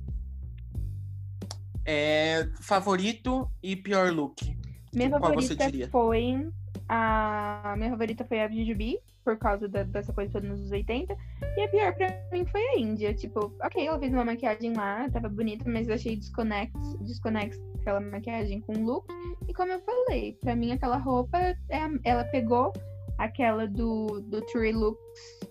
É, 1.86 2.50
favorito 2.62 3.50
e 3.64 3.76
pior 3.76 4.12
look? 4.12 4.58
Minha 4.94 5.10
Qual 5.10 5.22
favorita 5.22 5.88
foi 5.90 6.50
a 6.88 7.76
minha 7.78 7.92
favorita 7.92 8.26
foi 8.26 8.42
a 8.42 8.50
Jujubi, 8.50 9.00
por 9.30 9.38
causa 9.38 9.68
da, 9.68 9.84
dessa 9.84 10.12
coisa 10.12 10.32
toda 10.32 10.48
nos 10.48 10.72
80. 10.72 11.16
E 11.56 11.62
a 11.62 11.68
pior 11.68 11.94
pra 11.94 12.08
mim 12.32 12.46
foi 12.48 12.62
a 12.62 12.80
Índia. 12.80 13.14
Tipo, 13.14 13.54
ok, 13.62 13.86
ela 13.86 14.00
fez 14.00 14.12
uma 14.12 14.26
maquiagem 14.26 14.74
lá, 14.74 15.08
tava 15.12 15.30
bonita, 15.30 15.70
mas 15.70 15.88
eu 15.88 15.94
achei 15.94 16.16
desconexo, 16.16 16.98
desconexo 17.02 17.62
aquela 17.80 18.00
maquiagem 18.00 18.62
com 18.62 18.74
o 18.74 18.84
look. 18.84 19.06
E 19.48 19.54
como 19.54 19.72
eu 19.72 19.82
falei, 19.82 20.36
pra 20.42 20.56
mim 20.56 20.72
aquela 20.72 20.98
roupa, 20.98 21.38
é, 21.38 21.80
ela 22.04 22.24
pegou 22.26 22.74
aquela 23.20 23.68
do, 23.68 24.22
do 24.22 24.42
Tree 24.48 24.72
Looks 24.72 24.98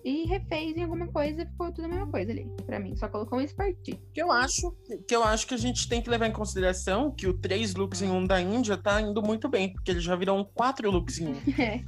e 0.03 0.25
refez 0.25 0.75
em 0.75 0.83
alguma 0.83 1.07
coisa, 1.07 1.45
ficou 1.45 1.71
tudo 1.71 1.85
a 1.85 1.87
mesma 1.87 2.07
coisa 2.07 2.31
ali, 2.31 2.51
pra 2.65 2.79
mim. 2.79 2.97
Só 2.97 3.07
colocou 3.07 3.39
um 3.39 3.47
Sparty. 3.47 3.97
Que 4.13 4.21
eu 4.21 4.31
acho 4.31 4.75
que 5.07 5.15
eu 5.15 5.23
acho 5.23 5.47
que 5.47 5.53
a 5.53 5.57
gente 5.57 5.87
tem 5.87 6.01
que 6.01 6.09
levar 6.09 6.27
em 6.27 6.33
consideração 6.33 7.11
que 7.11 7.27
o 7.27 7.33
três 7.33 7.75
looks 7.75 8.01
em 8.01 8.09
um 8.09 8.25
da 8.25 8.41
Índia 8.41 8.75
tá 8.75 8.99
indo 8.99 9.21
muito 9.21 9.47
bem, 9.47 9.71
porque 9.71 9.91
ele 9.91 10.01
já 10.01 10.15
virou 10.15 10.37
um 10.37 10.43
quatro 10.43 10.89
looks 10.91 11.19
em 11.19 11.29
um. 11.29 11.35
É. 11.59 11.83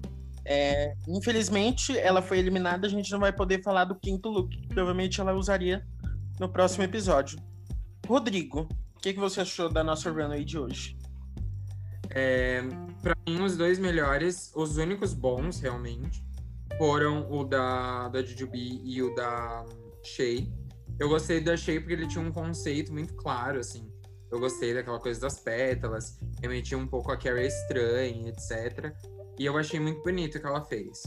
é, 0.45 0.95
infelizmente, 1.07 1.97
ela 1.97 2.21
foi 2.21 2.39
eliminada, 2.39 2.87
a 2.87 2.89
gente 2.89 3.11
não 3.11 3.19
vai 3.19 3.31
poder 3.31 3.61
falar 3.61 3.85
do 3.85 3.95
quinto 3.95 4.29
look, 4.29 4.49
que 4.49 4.67
provavelmente 4.67 5.21
ela 5.21 5.33
usaria 5.33 5.85
no 6.39 6.49
próximo 6.49 6.83
episódio. 6.83 7.39
Rodrigo, 8.07 8.67
o 8.95 8.99
que, 8.99 9.13
que 9.13 9.19
você 9.19 9.41
achou 9.41 9.71
da 9.71 9.83
nossa 9.83 10.11
runway 10.11 10.43
de 10.43 10.57
hoje? 10.57 10.97
É, 12.09 12.61
para 13.01 13.15
mim, 13.27 13.41
os 13.41 13.55
dois 13.55 13.79
melhores, 13.79 14.51
os 14.55 14.77
únicos 14.77 15.13
bons, 15.13 15.59
realmente, 15.59 16.23
foram 16.77 17.31
o 17.31 17.43
da, 17.43 18.09
da 18.09 18.23
Jujubi 18.23 18.81
e 18.83 19.01
o 19.01 19.13
da 19.15 19.65
Shay. 20.03 20.51
Eu 20.99 21.07
gostei 21.09 21.39
da 21.39 21.55
Shay 21.55 21.79
porque 21.79 21.93
ele 21.93 22.07
tinha 22.07 22.23
um 22.23 22.31
conceito 22.31 22.91
muito 22.91 23.13
claro, 23.15 23.59
assim. 23.59 23.89
Eu 24.31 24.39
gostei 24.39 24.73
daquela 24.73 24.99
coisa 24.99 25.19
das 25.21 25.39
pétalas, 25.39 26.17
remetia 26.41 26.77
um 26.77 26.87
pouco 26.87 27.11
a 27.11 27.17
Carrie 27.17 27.47
estranha, 27.47 28.29
etc. 28.29 28.93
E 29.41 29.45
eu 29.47 29.57
achei 29.57 29.79
muito 29.79 30.03
bonito 30.03 30.37
o 30.37 30.39
que 30.39 30.45
ela 30.45 30.61
fez. 30.63 31.01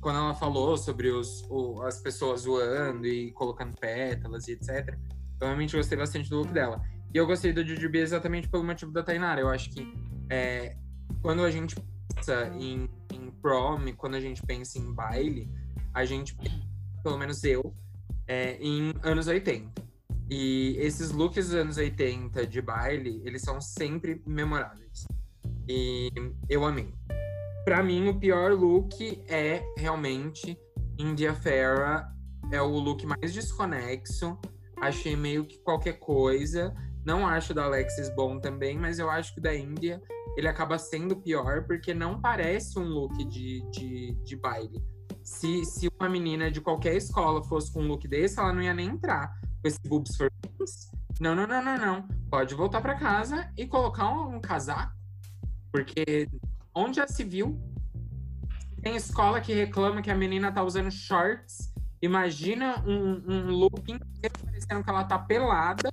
Quando 0.00 0.18
ela 0.18 0.34
falou 0.34 0.76
sobre 0.76 1.12
os, 1.12 1.44
o, 1.48 1.80
as 1.82 2.00
pessoas 2.00 2.40
zoando 2.40 3.06
e 3.06 3.30
colocando 3.30 3.72
pétalas 3.78 4.48
e 4.48 4.54
etc., 4.54 4.98
eu 5.40 5.46
realmente 5.46 5.76
gostei 5.76 5.96
bastante 5.96 6.28
do 6.28 6.38
look 6.38 6.50
dela. 6.50 6.82
E 7.14 7.16
eu 7.16 7.24
gostei 7.24 7.52
do 7.52 7.64
Jujubi 7.64 8.00
exatamente 8.00 8.48
pelo 8.48 8.64
motivo 8.64 8.90
da 8.90 9.00
Tainara. 9.00 9.40
Eu 9.40 9.48
acho 9.48 9.70
que 9.70 9.94
é, 10.28 10.76
quando 11.22 11.44
a 11.44 11.52
gente 11.52 11.76
pensa 12.12 12.48
em, 12.58 12.90
em 13.12 13.30
prom, 13.40 13.78
quando 13.96 14.16
a 14.16 14.20
gente 14.20 14.42
pensa 14.42 14.80
em 14.80 14.92
baile, 14.92 15.48
a 15.94 16.04
gente 16.04 16.36
pelo 17.00 17.16
menos 17.16 17.44
eu, 17.44 17.72
é, 18.26 18.56
em 18.56 18.92
anos 19.04 19.28
80. 19.28 19.70
E 20.28 20.74
esses 20.80 21.12
looks 21.12 21.46
dos 21.46 21.54
anos 21.54 21.76
80 21.76 22.44
de 22.44 22.60
baile, 22.60 23.22
eles 23.24 23.42
são 23.42 23.60
sempre 23.60 24.20
memoráveis. 24.26 25.06
E 25.68 26.10
eu 26.48 26.64
amei. 26.64 26.92
Para 27.64 27.82
mim, 27.82 28.08
o 28.08 28.18
pior 28.18 28.52
look 28.52 29.24
é 29.28 29.62
realmente 29.78 30.58
India 30.98 31.34
Farah. 31.34 32.12
É 32.52 32.60
o 32.60 32.78
look 32.78 33.06
mais 33.06 33.32
desconexo. 33.32 34.38
Achei 34.80 35.16
meio 35.16 35.46
que 35.46 35.58
qualquer 35.58 35.98
coisa. 35.98 36.74
Não 37.04 37.26
acho 37.26 37.54
da 37.54 37.64
Alexis 37.64 38.08
bom 38.14 38.38
também, 38.38 38.78
mas 38.78 38.98
eu 38.98 39.10
acho 39.10 39.34
que 39.34 39.40
da 39.40 39.54
Índia 39.54 40.02
ele 40.36 40.48
acaba 40.48 40.78
sendo 40.78 41.16
pior 41.16 41.64
porque 41.66 41.94
não 41.94 42.20
parece 42.20 42.78
um 42.78 42.84
look 42.84 43.24
de, 43.24 43.60
de, 43.70 44.12
de 44.24 44.36
baile. 44.36 44.82
Se, 45.22 45.64
se 45.64 45.88
uma 45.98 46.08
menina 46.08 46.50
de 46.50 46.60
qualquer 46.60 46.96
escola 46.96 47.42
fosse 47.42 47.72
com 47.72 47.82
um 47.82 47.86
look 47.86 48.06
desse, 48.06 48.38
ela 48.38 48.52
não 48.52 48.62
ia 48.62 48.74
nem 48.74 48.88
entrar 48.88 49.34
com 49.62 49.68
esse 49.68 49.80
boobs 49.86 50.16
for 50.16 50.30
Não, 51.20 51.34
não, 51.34 51.46
não, 51.46 51.64
não, 51.64 51.78
não. 51.78 52.08
Pode 52.30 52.54
voltar 52.54 52.80
para 52.80 52.94
casa 52.94 53.50
e 53.56 53.66
colocar 53.66 54.10
um, 54.10 54.36
um 54.36 54.40
casaco, 54.40 54.92
porque 55.74 56.28
onde 56.72 56.98
já 56.98 57.08
se 57.08 57.24
viu? 57.24 57.60
Tem 58.80 58.94
escola 58.94 59.40
que 59.40 59.52
reclama 59.52 60.00
que 60.00 60.10
a 60.10 60.14
menina 60.14 60.52
tá 60.52 60.62
usando 60.62 60.88
shorts. 60.88 61.74
Imagina 62.00 62.80
um, 62.86 63.14
um 63.26 63.68
parecendo 64.44 64.84
que 64.84 64.90
ela 64.90 65.02
tá 65.02 65.18
pelada 65.18 65.90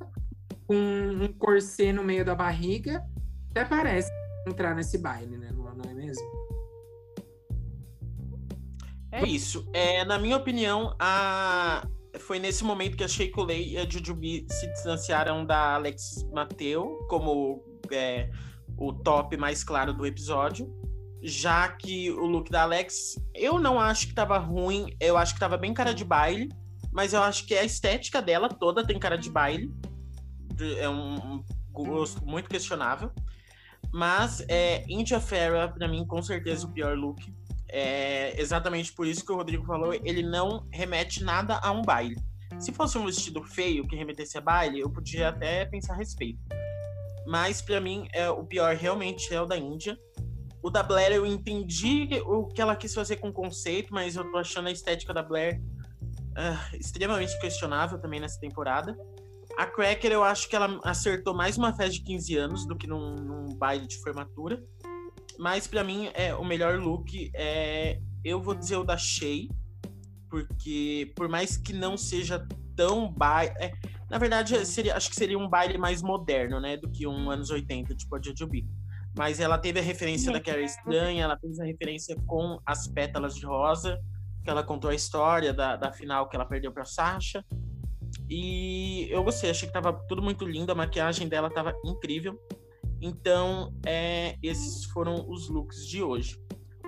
com 0.68 0.76
um 0.76 1.34
corset 1.34 1.92
no 1.92 2.04
meio 2.04 2.24
da 2.24 2.36
barriga, 2.36 3.04
até 3.50 3.66
parece 3.66 4.12
entrar 4.48 4.76
nesse 4.76 5.00
baile, 5.00 5.36
né? 5.36 5.50
Não, 5.52 5.90
é 5.90 5.94
mesmo? 5.96 6.28
É 9.12 9.26
isso. 9.26 9.68
É, 9.74 10.06
na 10.06 10.20
minha 10.20 10.38
opinião, 10.38 10.96
a... 11.00 11.88
foi 12.20 12.38
nesse 12.38 12.64
momento 12.64 12.96
que 12.96 13.04
a 13.04 13.08
Sheiko 13.08 13.44
Lei 13.44 13.72
e 13.72 13.78
a 13.80 13.90
Jujubi 13.90 14.46
se 14.48 14.68
distanciaram 14.74 15.44
da 15.44 15.74
Alex 15.74 16.24
Mateu 16.32 17.00
como 17.10 17.64
é, 17.92 18.30
o 18.78 18.94
top 18.94 19.38
mais 19.38 19.64
claro 19.64 19.94
do 19.94 20.06
episódio. 20.06 20.72
Já 21.24 21.68
que 21.68 22.10
o 22.12 22.26
look 22.26 22.50
da 22.50 22.64
Alex, 22.64 23.16
eu 23.36 23.60
não 23.60 23.80
acho 23.80 24.08
que 24.08 24.14
tava 24.14 24.38
ruim, 24.40 24.96
eu 25.00 25.18
acho 25.18 25.36
que 25.36 25.40
tava 25.40 25.56
bem 25.56 25.74
cara 25.74 25.94
de 25.94 26.04
baile, 26.04 26.50
mas 26.92 27.14
eu 27.14 27.22
acho 27.22 27.46
que 27.46 27.54
a 27.54 27.64
estética 27.64 28.22
dela 28.22 28.50
toda 28.50 28.86
tem 28.86 28.98
cara 28.98 29.18
de 29.18 29.30
baile 29.30 29.72
é 30.78 30.90
um 30.90 31.44
gosto 31.72 32.26
muito 32.26 32.50
questionável. 32.50 33.12
Mas 33.94 34.44
é, 34.48 34.86
India 34.88 35.20
Farah, 35.20 35.68
pra 35.68 35.88
mim, 35.88 36.06
com 36.06 36.22
certeza 36.22 36.66
o 36.66 36.72
pior 36.72 36.98
look. 36.98 37.22
É 37.70 38.40
exatamente 38.40 38.92
por 38.94 39.08
isso 39.08 39.26
que 39.26 39.32
o 39.32 39.36
Rodrigo 39.36 39.66
falou, 39.66 39.94
ele 39.94 40.24
não 40.24 40.68
remete 40.72 41.24
nada 41.24 41.60
a 41.64 41.72
um 41.72 41.82
baile. 41.82 42.18
Se 42.60 42.74
fosse 42.74 42.98
um 42.98 43.06
vestido 43.06 43.42
feio 43.44 43.88
que 43.88 43.96
remetesse 43.96 44.38
a 44.38 44.42
baile, 44.42 44.82
eu 44.82 44.90
podia 44.90 45.30
até 45.30 45.66
pensar 45.66 45.94
a 45.94 45.98
respeito. 45.98 46.40
Mas 47.26 47.62
para 47.62 47.80
mim, 47.80 48.08
é, 48.14 48.30
o 48.30 48.44
pior 48.44 48.76
realmente 48.76 49.34
é 49.34 49.42
o 49.42 49.46
da 49.46 49.58
Índia. 49.58 49.98
O 50.64 50.70
da 50.70 50.84
Blair 50.84 51.12
eu 51.12 51.26
entendi 51.26 52.08
o 52.26 52.48
que 52.48 52.62
ela 52.62 52.76
quis 52.76 52.94
fazer 52.94 53.18
com 53.18 53.30
o 53.30 53.34
conceito, 53.34 53.94
mas 53.94 54.16
eu 54.16 54.30
tô 54.32 54.38
achando 54.38 54.68
a 54.68 54.72
estética 54.72 55.14
da 55.14 55.24
Blair 55.24 55.60
uh, 56.32 56.78
extremamente 56.78 57.38
questionável 57.40 58.00
também 58.00 58.20
nessa 58.20 58.40
temporada. 58.40 58.96
A 59.58 59.66
Cracker, 59.66 60.12
eu 60.12 60.24
acho 60.24 60.48
que 60.48 60.56
ela 60.56 60.80
acertou 60.84 61.34
mais 61.34 61.58
uma 61.58 61.74
festa 61.74 61.94
de 61.94 62.04
15 62.04 62.38
anos 62.38 62.68
do 62.68 62.76
que 62.76 62.88
num, 62.88 63.16
num 63.16 63.56
baile 63.56 63.88
de 63.88 63.98
formatura. 64.02 64.64
Mas 65.38 65.68
para 65.68 65.84
mim, 65.84 66.10
é, 66.14 66.34
o 66.36 66.46
melhor 66.46 66.80
look 66.80 67.32
é 67.34 68.00
eu 68.24 68.40
vou 68.40 68.54
dizer 68.54 68.78
o 68.78 68.84
da 68.84 68.98
Shea, 68.98 69.48
porque 70.30 71.12
por 71.16 71.28
mais 71.28 71.58
que 71.58 71.74
não 71.74 71.98
seja 71.98 72.48
tão 72.76 73.12
baile. 73.12 73.54
É, 73.60 73.72
na 74.12 74.18
verdade, 74.18 74.66
seria, 74.66 74.98
acho 74.98 75.10
que 75.10 75.16
seria 75.16 75.40
um 75.40 75.48
baile 75.48 75.78
mais 75.78 76.02
moderno, 76.02 76.60
né? 76.60 76.76
Do 76.76 76.90
que 76.90 77.08
um 77.08 77.32
anos 77.32 77.50
80, 77.50 77.96
tipo 77.96 78.14
a 78.14 78.22
Jujubee. 78.22 78.68
Mas 79.18 79.40
ela 79.40 79.58
teve 79.58 79.80
a 79.80 79.82
referência 79.82 80.34
da 80.34 80.42
Carrie 80.42 80.66
Estranha, 80.66 81.24
ela 81.24 81.40
fez 81.40 81.58
a 81.62 81.64
referência 81.64 82.14
com 82.28 82.60
as 82.66 82.88
pétalas 82.88 83.36
de 83.36 83.46
rosa, 83.46 83.98
que 84.44 84.50
ela 84.50 84.64
contou 84.64 84.90
a 84.90 84.96
história 84.96 85.54
da, 85.54 85.78
da 85.78 85.94
final 85.94 86.28
que 86.28 86.36
ela 86.36 86.44
perdeu 86.44 86.74
para 86.74 86.84
Sasha. 86.84 87.46
E 88.30 89.08
eu 89.10 89.24
gostei, 89.24 89.50
achei 89.50 89.66
que 89.66 89.74
tava 89.74 89.94
tudo 89.94 90.22
muito 90.22 90.46
lindo, 90.46 90.74
a 90.74 90.76
maquiagem 90.76 91.30
dela 91.30 91.50
tava 91.50 91.74
incrível. 91.86 92.38
Então, 93.02 93.74
é, 93.86 94.36
esses 94.44 94.84
foram 94.92 95.26
os 95.30 95.48
looks 95.48 95.88
de 95.88 96.04
hoje. 96.04 96.38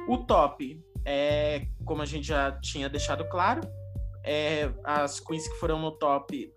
O 0.09 0.17
top, 0.17 0.77
é, 1.05 1.67
como 1.85 2.01
a 2.01 2.05
gente 2.05 2.27
já 2.27 2.51
tinha 2.59 2.89
deixado 2.89 3.23
claro, 3.29 3.61
é, 4.25 4.73
as 4.83 5.21
queens 5.21 5.47
que 5.47 5.55
foram 5.55 5.79
no 5.79 5.91
top 5.91 6.53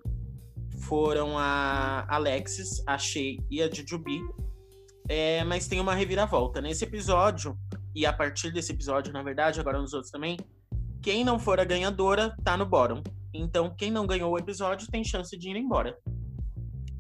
foram 0.87 1.39
a 1.39 2.07
Alexis, 2.09 2.83
a 2.87 2.97
Shea 2.97 3.39
e 3.51 3.63
a 3.63 3.71
Jujubee. 3.71 4.21
É, 5.09 5.45
mas 5.45 5.69
tem 5.69 5.81
uma 5.81 5.95
reviravolta. 5.95 6.61
Nesse 6.61 6.85
episódio, 6.85 7.57
e 7.95 8.05
a 8.05 8.13
partir 8.13 8.53
desse 8.53 8.73
episódio, 8.73 9.13
na 9.13 9.23
verdade, 9.23 9.61
agora 9.61 9.81
nos 9.81 9.93
outros 9.93 10.11
também, 10.11 10.37
quem 11.03 11.25
não 11.25 11.39
for 11.39 11.61
a 11.61 11.65
ganhadora 11.65 12.37
tá 12.45 12.57
no 12.57 12.67
bottom. 12.67 13.03
Então, 13.33 13.75
quem 13.77 13.91
não 13.91 14.07
ganhou 14.07 14.33
o 14.33 14.39
episódio 14.39 14.89
tem 14.91 15.05
chance 15.05 15.37
de 15.37 15.51
ir 15.51 15.57
embora. 15.57 15.97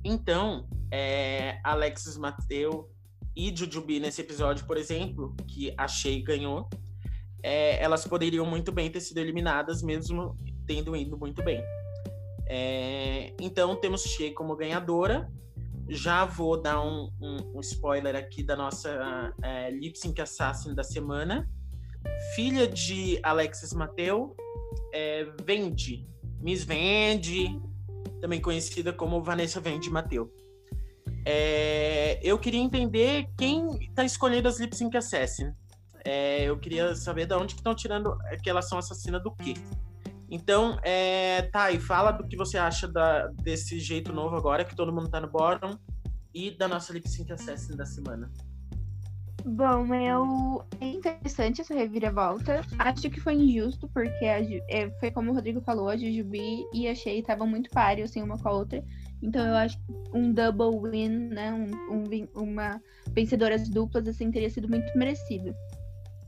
Então, 0.05 0.69
é, 0.91 1.59
Alexis 1.65 2.17
Mateu 2.17 2.89
e 3.35 3.55
Jujubee 3.55 4.01
nesse 4.01 4.21
episódio, 4.21 4.67
por 4.67 4.77
exemplo, 4.77 5.35
que 5.49 5.75
a 5.77 5.89
Shea 5.89 6.23
ganhou, 6.23 6.69
é, 7.43 7.83
elas 7.83 8.07
poderiam 8.07 8.47
muito 8.47 8.73
bem 8.73 8.91
ter 8.91 9.01
sido 9.01 9.19
eliminadas, 9.19 9.83
mesmo 9.83 10.37
tendo 10.67 10.95
ido 10.97 11.19
muito 11.19 11.43
bem. 11.43 11.63
É, 12.49 13.35
então, 13.41 13.77
temos 13.77 14.03
Shea 14.03 14.33
como 14.35 14.57
ganhadora. 14.57 15.31
Já 15.89 16.25
vou 16.25 16.61
dar 16.61 16.81
um, 16.81 17.11
um, 17.21 17.57
um 17.57 17.61
spoiler 17.61 18.17
aqui 18.17 18.43
da 18.43 18.57
nossa 18.57 19.33
é, 19.43 19.71
Lip 19.71 19.99
Sync 19.99 20.21
Assassin 20.21 20.75
da 20.75 20.83
semana. 20.83 21.49
Filha 22.35 22.67
de 22.67 23.19
Alexis 23.23 23.73
Mateu, 23.73 24.37
é, 24.93 25.27
Vende, 25.45 26.07
Miss 26.41 26.65
Vende, 26.65 27.61
também 28.21 28.41
conhecida 28.41 28.93
como 28.93 29.23
Vanessa 29.23 29.61
Vende 29.61 29.91
Mateu. 29.91 30.33
É, 31.25 32.21
eu 32.23 32.39
queria 32.39 32.61
entender 32.61 33.29
quem 33.37 33.77
está 33.83 34.05
escolhendo 34.05 34.49
as 34.49 34.61
Lip 34.61 34.77
Sync 34.77 34.97
Assassin. 34.97 35.53
É, 36.05 36.45
eu 36.45 36.57
queria 36.57 36.95
saber 36.95 37.27
de 37.27 37.35
onde 37.35 37.55
que 37.55 37.61
estão 37.61 37.75
tirando 37.75 38.17
que 38.43 38.49
elas 38.49 38.69
são 38.69 38.79
assassinas 38.79 39.23
do 39.23 39.33
quê. 39.35 39.55
Então, 40.31 40.79
é, 40.83 41.43
tá, 41.53 41.71
e 41.71 41.79
fala 41.79 42.11
do 42.11 42.27
que 42.27 42.37
você 42.37 42.59
acha 42.59 42.89
da, 42.89 43.29
desse 43.43 43.79
jeito 43.79 44.13
novo 44.13 44.37
agora, 44.37 44.65
que 44.65 44.75
todo 44.75 44.93
mundo 44.93 45.09
tá 45.09 45.21
no 45.21 45.29
bottom, 45.29 45.79
e 46.35 46.51
da 46.51 46.67
nossa 46.69 46.93
Lip 46.93 47.09
Sync 47.09 47.33
Assassin 47.33 47.77
da 47.77 47.87
semana. 47.87 48.31
Bom, 49.49 49.95
eu 49.95 50.65
é 50.81 50.89
interessante 50.89 51.61
essa 51.61 51.73
reviravolta. 51.73 52.63
Acho 52.81 53.09
que 53.09 53.21
foi 53.21 53.35
injusto, 53.35 53.89
porque 53.95 54.25
a, 54.25 54.41
é, 54.69 54.91
foi 54.99 55.13
como 55.13 55.31
o 55.31 55.35
Rodrigo 55.35 55.61
falou, 55.61 55.89
a 55.89 55.97
Jujubi 55.97 56.65
e 56.75 56.89
a 56.89 56.95
Shea 56.97 57.21
estavam 57.21 57.47
muito 57.47 57.71
páreos, 57.71 58.11
assim, 58.11 58.21
uma 58.21 58.37
com 58.37 58.49
a 58.49 58.53
outra. 58.53 58.83
Então 59.23 59.47
eu 59.47 59.55
acho 59.55 59.79
que 59.79 59.85
um 60.13 60.33
double 60.33 60.91
win, 60.91 61.29
né? 61.29 61.53
Um, 61.53 61.95
um, 61.95 62.29
uma 62.35 62.83
vencedoras 63.13 63.69
duplas, 63.69 64.09
assim, 64.09 64.33
teria 64.33 64.51
sido 64.51 64.69
muito 64.69 64.87
merecido. 64.99 65.55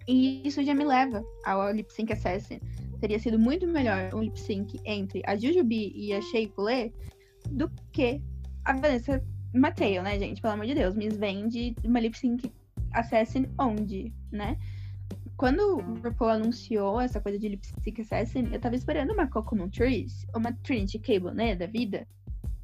E 0.07 0.47
isso 0.47 0.63
já 0.63 0.73
me 0.73 0.85
leva 0.85 1.23
ao 1.45 1.73
Lip 1.73 1.93
Sync 1.93 2.13
Assassin. 2.13 2.61
Teria 3.01 3.19
sido 3.19 3.39
muito 3.39 3.67
melhor 3.67 4.15
um 4.15 4.23
lip 4.23 4.39
sync 4.39 4.81
entre 4.85 5.23
a 5.27 5.37
Jujubi 5.37 5.93
e 5.95 6.13
a 6.13 6.21
Shea 6.21 6.49
Coulee 6.49 6.93
do 7.51 7.71
que 7.93 8.21
a 8.65 8.73
Vanessa 8.73 9.23
Mateo, 9.55 10.03
né, 10.03 10.19
gente? 10.19 10.43
Pelo 10.43 10.55
amor 10.55 10.67
de 10.67 10.75
Deus, 10.75 10.95
Miss 10.95 11.17
Vende 11.17 11.75
uma 11.85 12.01
lip 12.01 12.19
sync 12.19 12.53
Assassin 12.93 13.47
onde, 13.59 14.13
né? 14.33 14.59
Quando 15.37 15.61
o 15.77 15.95
RuPaul 16.03 16.31
anunciou 16.31 17.01
essa 17.01 17.21
coisa 17.21 17.39
de 17.39 17.49
Lip 17.49 17.65
Sync 17.65 18.01
Assassin, 18.01 18.49
eu 18.53 18.59
tava 18.59 18.75
esperando 18.75 19.13
uma 19.13 19.29
Coconut 19.29 19.71
Trees, 19.71 20.27
uma 20.35 20.53
Trinity 20.65 20.99
Cable, 20.99 21.33
né, 21.33 21.55
da 21.55 21.67
vida. 21.67 22.09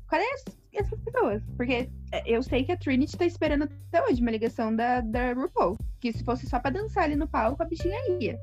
Cadê 0.09 0.25
essas 0.73 0.99
pessoas? 1.01 1.41
Porque 1.57 1.89
é, 2.11 2.23
eu 2.29 2.43
sei 2.43 2.65
que 2.65 2.73
a 2.73 2.77
Trinity 2.77 3.17
tá 3.17 3.25
esperando 3.25 3.65
até 3.65 4.05
hoje 4.05 4.21
uma 4.21 4.33
ligação 4.33 4.75
da, 4.75 5.01
da 5.01 5.35
RuPaul. 5.35 5.79
Que 6.01 6.13
se 6.13 6.25
fosse 6.25 6.49
só 6.49 6.59
pra 6.59 6.73
dançar 6.73 7.05
ali 7.05 7.15
no 7.15 7.29
palco, 7.29 7.63
a 7.63 7.67
bichinha 7.67 7.97
ia. 8.21 8.41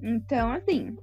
Então, 0.00 0.52
assim, 0.52 0.96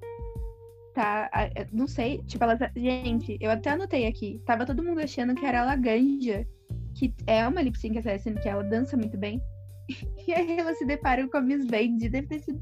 tá? 0.94 1.30
Não 1.72 1.88
sei, 1.88 2.20
tipo, 2.24 2.44
ela. 2.44 2.58
Tá, 2.58 2.72
gente, 2.76 3.38
eu 3.42 3.52
até 3.52 3.72
anotei 3.72 4.08
aqui. 4.08 4.42
Tava 4.46 4.66
todo 4.66 4.84
mundo 4.84 5.00
achando 5.00 5.36
que 5.36 5.46
era 5.46 5.62
a 5.62 5.66
Laganja, 5.66 6.48
que 6.96 7.14
é 7.28 7.48
uma 7.48 7.62
lip 7.62 7.78
sync 7.78 7.98
assassin, 7.98 8.36
que 8.36 8.48
ela 8.48 8.64
dança 8.64 8.96
muito 8.98 9.18
bem. 9.18 9.42
E 10.26 10.34
aí 10.34 10.58
ela 10.58 10.74
se 10.76 10.86
depara 10.86 11.28
com 11.28 11.38
a 11.38 11.42
Miss 11.42 11.66
Vende. 11.66 12.08
Deve 12.08 12.28
ter 12.28 12.40
sido, 12.40 12.58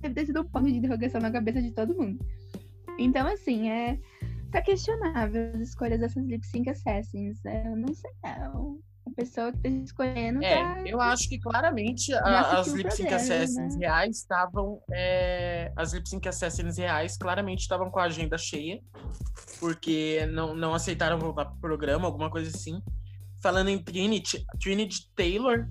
deve 0.00 0.14
ter 0.14 0.26
sido 0.26 0.42
um 0.42 0.44
ponto 0.44 0.66
de 0.66 0.76
interrogação 0.76 1.20
na 1.20 1.30
cabeça 1.30 1.62
de 1.62 1.70
todo 1.72 1.96
mundo. 1.96 2.18
Então, 2.98 3.26
assim, 3.26 3.70
é. 3.70 3.98
Tá 4.50 4.62
questionável 4.62 5.50
as 5.54 5.60
escolhas 5.60 6.00
dessas 6.00 6.24
lip 6.24 6.46
sync 6.46 6.68
assassins. 6.68 7.44
É, 7.44 7.68
eu 7.68 7.76
não 7.76 7.94
sei 7.94 8.10
não. 8.24 8.78
A 9.12 9.14
pessoa 9.14 9.52
que 9.52 9.58
tá 9.58 9.68
escolhendo. 9.68 10.44
É, 10.44 10.56
tá... 10.56 10.82
eu 10.86 11.00
acho 11.00 11.28
que 11.28 11.38
claramente 11.38 12.12
a, 12.14 12.58
as 12.58 12.68
lip 12.68 12.90
sync 12.90 13.12
assassins 13.12 13.76
né? 13.76 13.86
reais 13.86 14.18
estavam. 14.18 14.80
É, 14.90 15.72
as 15.76 15.92
lip 15.92 16.08
sync 16.08 16.28
assassins 16.28 16.76
reais 16.78 17.16
claramente 17.16 17.60
estavam 17.60 17.90
com 17.90 17.98
a 17.98 18.04
agenda 18.04 18.36
cheia. 18.38 18.80
Porque 19.60 20.26
não, 20.32 20.54
não 20.54 20.74
aceitaram 20.74 21.18
voltar 21.18 21.46
pro 21.46 21.58
programa, 21.58 22.06
alguma 22.06 22.30
coisa 22.30 22.50
assim. 22.54 22.80
Falando 23.42 23.68
em 23.68 23.78
Trinity, 23.78 24.44
Trinity 24.60 25.10
Taylor 25.14 25.68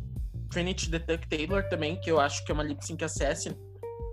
Trinity 0.49 0.89
the 0.89 0.99
Tuck 0.99 1.27
Taylor 1.27 1.67
também, 1.69 1.99
que 1.99 2.09
eu 2.09 2.19
acho 2.19 2.43
que 2.43 2.51
é 2.51 2.53
uma 2.53 2.63
lip 2.63 2.85
sync 2.85 3.03
assassin. 3.03 3.55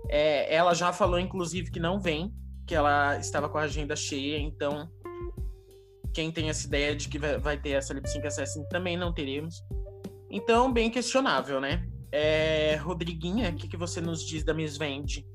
É, 0.09 0.53
ela 0.53 0.73
já 0.73 0.93
falou, 0.93 1.19
inclusive, 1.19 1.71
que 1.71 1.79
não 1.79 1.99
vem, 1.99 2.33
que 2.67 2.75
ela 2.75 3.17
estava 3.17 3.49
com 3.49 3.57
a 3.57 3.63
agenda 3.63 3.95
cheia, 3.95 4.37
então 4.37 4.89
quem 6.15 6.31
tem 6.31 6.49
essa 6.49 6.65
ideia 6.65 6.95
de 6.95 7.09
que 7.09 7.19
vai 7.19 7.57
ter 7.57 7.71
essa 7.71 7.93
lip 7.93 8.09
sync 8.09 8.25
assassin 8.25 8.63
também 8.69 8.95
não 8.95 9.13
teremos. 9.13 9.61
Então, 10.31 10.71
bem 10.71 10.89
questionável, 10.89 11.59
né? 11.59 11.85
É, 12.09 12.77
Rodriguinha, 12.77 13.49
o 13.49 13.55
que, 13.55 13.67
que 13.67 13.75
você 13.75 13.99
nos 13.99 14.25
diz 14.25 14.41
da 14.41 14.53
Miss 14.53 14.77
Vende? 14.77 15.27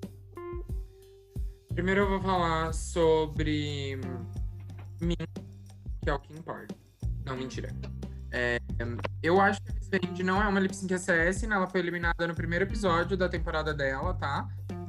Primeiro 1.75 2.01
eu 2.01 2.09
vou 2.09 2.23
falar 2.23 2.73
sobre 2.73 4.01
mim, 5.03 5.17
que 6.03 6.09
é 6.09 6.15
o 6.15 6.19
que 6.19 6.33
importa. 6.33 6.75
Não, 7.27 7.37
mentira. 7.37 7.69
É, 8.33 8.59
eu 9.23 9.39
acho 9.39 9.61
que 9.61 9.71
a 9.71 9.75
Miss 9.75 9.89
Vende 9.91 10.23
não 10.23 10.43
é 10.43 10.49
uma 10.49 10.61
lip 10.61 10.75
sync 10.75 10.95
assassin, 10.95 11.53
ela 11.53 11.67
foi 11.67 11.81
eliminada 11.81 12.27
no 12.27 12.35
primeiro 12.35 12.65
episódio 12.65 13.19
da 13.19 13.29
temporada 13.29 13.75
dela, 13.75 14.15
tá? 14.15 14.49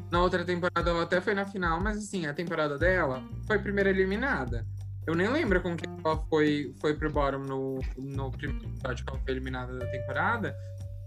Na 0.09 0.21
outra 0.21 0.45
temporada 0.45 0.89
ela 0.89 1.03
até 1.03 1.19
foi 1.19 1.33
na 1.33 1.45
final, 1.45 1.81
mas 1.81 1.97
assim, 1.97 2.27
a 2.27 2.33
temporada 2.33 2.77
dela 2.77 3.21
foi 3.45 3.59
primeira 3.59 3.89
eliminada. 3.89 4.65
Eu 5.07 5.15
nem 5.15 5.27
lembro 5.27 5.61
com 5.61 5.75
quem 5.75 5.89
ela 6.03 6.17
foi, 6.29 6.73
foi 6.79 6.93
pro 6.93 7.11
bottom 7.11 7.39
no, 7.39 7.79
no 7.97 8.31
primeiro 8.31 8.65
episódio 8.65 9.05
que 9.05 9.11
ela 9.11 9.21
foi 9.23 9.33
eliminada 9.33 9.77
da 9.77 9.85
temporada, 9.87 10.55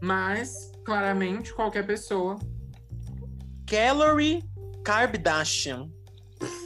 mas 0.03 0.73
claramente 0.85 1.55
qualquer 1.55 1.87
pessoa. 1.87 2.39
Calorie 3.67 4.43
Kardashian. 4.85 5.89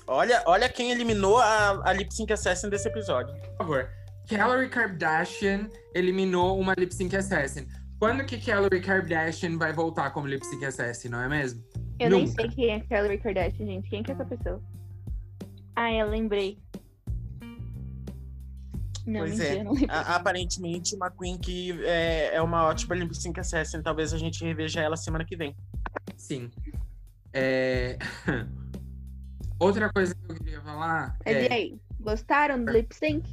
Olha, 0.07 0.43
olha 0.47 0.69
quem 0.69 0.91
eliminou 0.91 1.37
a, 1.39 1.83
a 1.89 1.93
Lip 1.93 2.13
Sync 2.13 2.33
Assassin 2.33 2.71
desse 2.71 2.89
episódio. 2.89 3.35
Por 3.41 3.59
favor. 3.59 3.99
Calorie 4.29 4.69
Kardashian 4.69 5.69
eliminou 5.95 6.59
uma 6.61 6.75
lip 6.77 6.95
sync 6.95 7.17
assassin. 7.17 7.67
Quando 7.99 8.25
que 8.27 8.39
Calorie 8.39 8.81
Kardashian 8.81 9.57
vai 9.57 9.73
voltar 9.73 10.11
como 10.11 10.27
lip 10.27 10.45
sync 10.45 10.65
assassin, 10.67 11.09
não 11.09 11.23
é 11.23 11.29
mesmo? 11.29 11.65
Eu 11.99 12.11
Nunca. 12.11 12.25
nem 12.25 12.27
sei 12.27 12.49
quem 12.49 12.71
é 12.71 12.81
Calorie 12.81 13.19
Kardashian, 13.19 13.67
gente. 13.67 13.89
Quem 13.89 14.03
que 14.03 14.13
é 14.13 14.15
essa 14.15 14.27
pessoa? 14.27 14.63
Ah, 15.75 15.93
eu 15.93 16.09
lembrei. 16.11 16.59
Não, 19.09 19.21
pois 19.21 19.39
mentira, 19.39 19.61
é. 19.61 19.65
Não 19.65 19.75
a, 19.89 20.17
aparentemente, 20.17 20.95
uma 20.95 21.11
Queen 21.11 21.39
que 21.39 21.73
é, 21.87 22.35
é 22.35 22.43
uma 22.43 22.65
ótima 22.67 22.95
lip 22.95 23.17
sync 23.17 23.41
assassin. 23.41 23.81
Talvez 23.81 24.13
a 24.13 24.19
gente 24.19 24.45
reveja 24.45 24.83
ela 24.83 24.99
semana 24.99 25.25
que 25.25 25.35
vem. 25.35 25.57
Sim. 26.15 26.51
É... 27.33 27.99
Outra 29.59 29.91
coisa 29.91 30.15
que 30.15 30.31
eu 30.31 30.37
queria 30.37 30.61
falar. 30.61 31.17
Mas 31.25 31.37
é... 31.37 31.49
e 31.49 31.53
aí? 31.53 31.81
Gostaram 31.99 32.63
do 32.63 32.71
lip 32.71 32.95
sync? 32.95 33.27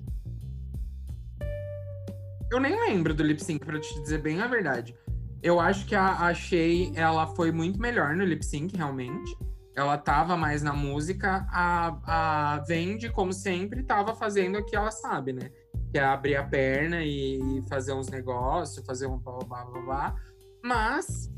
Eu 2.50 2.60
nem 2.62 2.80
lembro 2.80 3.14
do 3.14 3.22
lip 3.22 3.44
sync, 3.44 3.66
pra 3.66 3.78
te 3.78 4.02
dizer 4.02 4.20
bem 4.20 4.40
a 4.40 4.48
verdade. 4.48 4.96
Eu 5.44 5.60
acho 5.60 5.86
que 5.86 5.94
a, 5.94 6.26
a 6.26 6.34
Shay, 6.34 6.94
ela 6.96 7.28
foi 7.28 7.52
muito 7.52 7.80
melhor 7.80 8.16
no 8.16 8.24
lip 8.24 8.46
sync, 8.46 8.78
realmente. 8.78 9.38
Ela 9.76 9.98
tava 9.98 10.38
mais 10.38 10.64
na 10.64 10.72
música. 10.72 11.46
A, 11.52 12.54
a 12.56 12.60
Vendi, 12.60 13.10
como 13.10 13.34
sempre, 13.34 13.84
tava 13.84 14.16
fazendo 14.16 14.58
o 14.58 14.66
que 14.66 14.74
ela 14.74 14.90
sabe, 14.90 15.34
né? 15.34 15.52
Que 15.96 16.00
é 16.00 16.04
abrir 16.04 16.36
a 16.36 16.44
perna 16.44 17.02
e 17.06 17.64
fazer 17.70 17.94
uns 17.94 18.10
negócios, 18.10 18.86
fazer 18.86 19.08
um 19.08 19.18
blá 19.18 19.40
blá 19.48 19.64
blá 19.64 19.82
blá. 19.82 20.16
Mas 20.62 21.32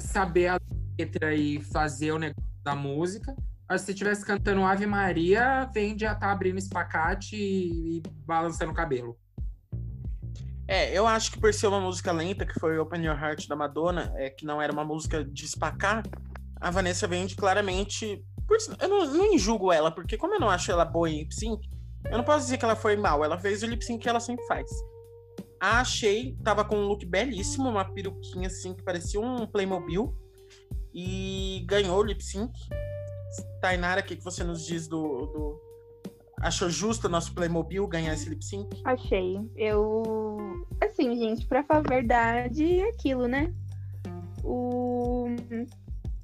saber 0.00 0.58
letra 0.98 1.34
e 1.34 1.60
fazer 1.60 2.10
o 2.12 2.18
negócio 2.18 2.50
da 2.64 2.74
música. 2.74 3.36
Mas 3.68 3.82
se 3.82 3.90
estivesse 3.90 4.24
cantando 4.24 4.64
Ave 4.64 4.86
Maria, 4.86 5.68
vem 5.74 5.94
já 5.98 6.14
tá 6.14 6.32
abrindo 6.32 6.56
espacate 6.56 7.36
e, 7.36 7.98
e 7.98 8.02
balançando 8.24 8.72
o 8.72 8.74
cabelo. 8.74 9.14
É, 10.66 10.96
eu 10.96 11.06
acho 11.06 11.32
que 11.32 11.38
por 11.38 11.52
ser 11.52 11.66
uma 11.66 11.82
música 11.82 12.12
lenta, 12.12 12.46
que 12.46 12.58
foi 12.58 12.78
Open 12.78 13.04
Your 13.04 13.22
Heart 13.22 13.46
da 13.46 13.54
Madonna, 13.54 14.10
é, 14.16 14.30
que 14.30 14.46
não 14.46 14.62
era 14.62 14.72
uma 14.72 14.86
música 14.86 15.22
de 15.22 15.44
espacar, 15.44 16.02
a 16.58 16.70
Vanessa 16.70 17.06
vende 17.06 17.36
claramente. 17.36 18.24
Eu 18.80 18.88
não, 18.88 19.04
não 19.04 19.36
julgo 19.36 19.70
ela, 19.70 19.90
porque 19.90 20.16
como 20.16 20.32
eu 20.32 20.40
não 20.40 20.48
acho 20.48 20.72
ela 20.72 20.86
boa 20.86 21.10
em 21.10 21.30
sync, 21.30 21.68
eu 22.10 22.18
não 22.18 22.24
posso 22.24 22.44
dizer 22.44 22.58
que 22.58 22.64
ela 22.64 22.76
foi 22.76 22.96
mal. 22.96 23.24
Ela 23.24 23.38
fez 23.38 23.62
o 23.62 23.66
lip 23.66 23.84
sync 23.84 24.02
que 24.02 24.08
ela 24.08 24.20
sempre 24.20 24.44
faz. 24.46 24.70
Achei 25.60 26.36
tava 26.42 26.64
com 26.64 26.76
um 26.76 26.86
look 26.86 27.06
belíssimo, 27.06 27.68
uma 27.68 27.84
peruquinha 27.84 28.48
assim 28.48 28.74
que 28.74 28.82
parecia 28.82 29.20
um 29.20 29.46
Playmobil. 29.46 30.14
E 30.94 31.64
ganhou 31.66 31.98
o 31.98 32.02
lip 32.02 32.22
sync. 32.22 32.52
Tainara, 33.60 34.00
o 34.00 34.04
que, 34.04 34.16
que 34.16 34.24
você 34.24 34.44
nos 34.44 34.66
diz 34.66 34.86
do, 34.86 35.26
do... 35.26 35.60
Achou 36.40 36.68
justo 36.68 37.06
o 37.06 37.10
nosso 37.10 37.32
Playmobil 37.34 37.86
ganhar 37.86 38.12
esse 38.12 38.28
lip 38.28 38.44
sync? 38.44 38.68
Achei. 38.84 39.38
Eu. 39.56 40.66
Assim, 40.82 41.16
gente, 41.16 41.46
pra 41.46 41.62
falar 41.62 41.80
a 41.80 41.88
verdade, 41.88 42.80
é 42.80 42.88
aquilo, 42.88 43.26
né? 43.26 43.54
O. 44.42 45.26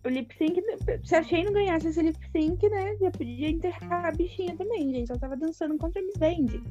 O 0.09 0.11
lip 0.11 0.35
sync. 0.39 0.59
Se 1.05 1.15
a 1.15 1.23
Shea 1.23 1.45
não 1.45 1.53
ganhasse 1.53 1.89
esse 1.89 2.01
lip 2.01 2.19
sync, 2.33 2.67
né? 2.71 2.97
Já 2.97 3.11
podia 3.11 3.51
enterrar 3.51 4.07
a 4.07 4.11
bichinha 4.11 4.57
também, 4.57 4.91
gente. 4.91 5.11
Ela 5.11 5.21
tava 5.21 5.37
dançando 5.37 5.77
contra 5.77 6.01
a 6.01 6.05
Miss 6.05 6.15
Vende. 6.19 6.63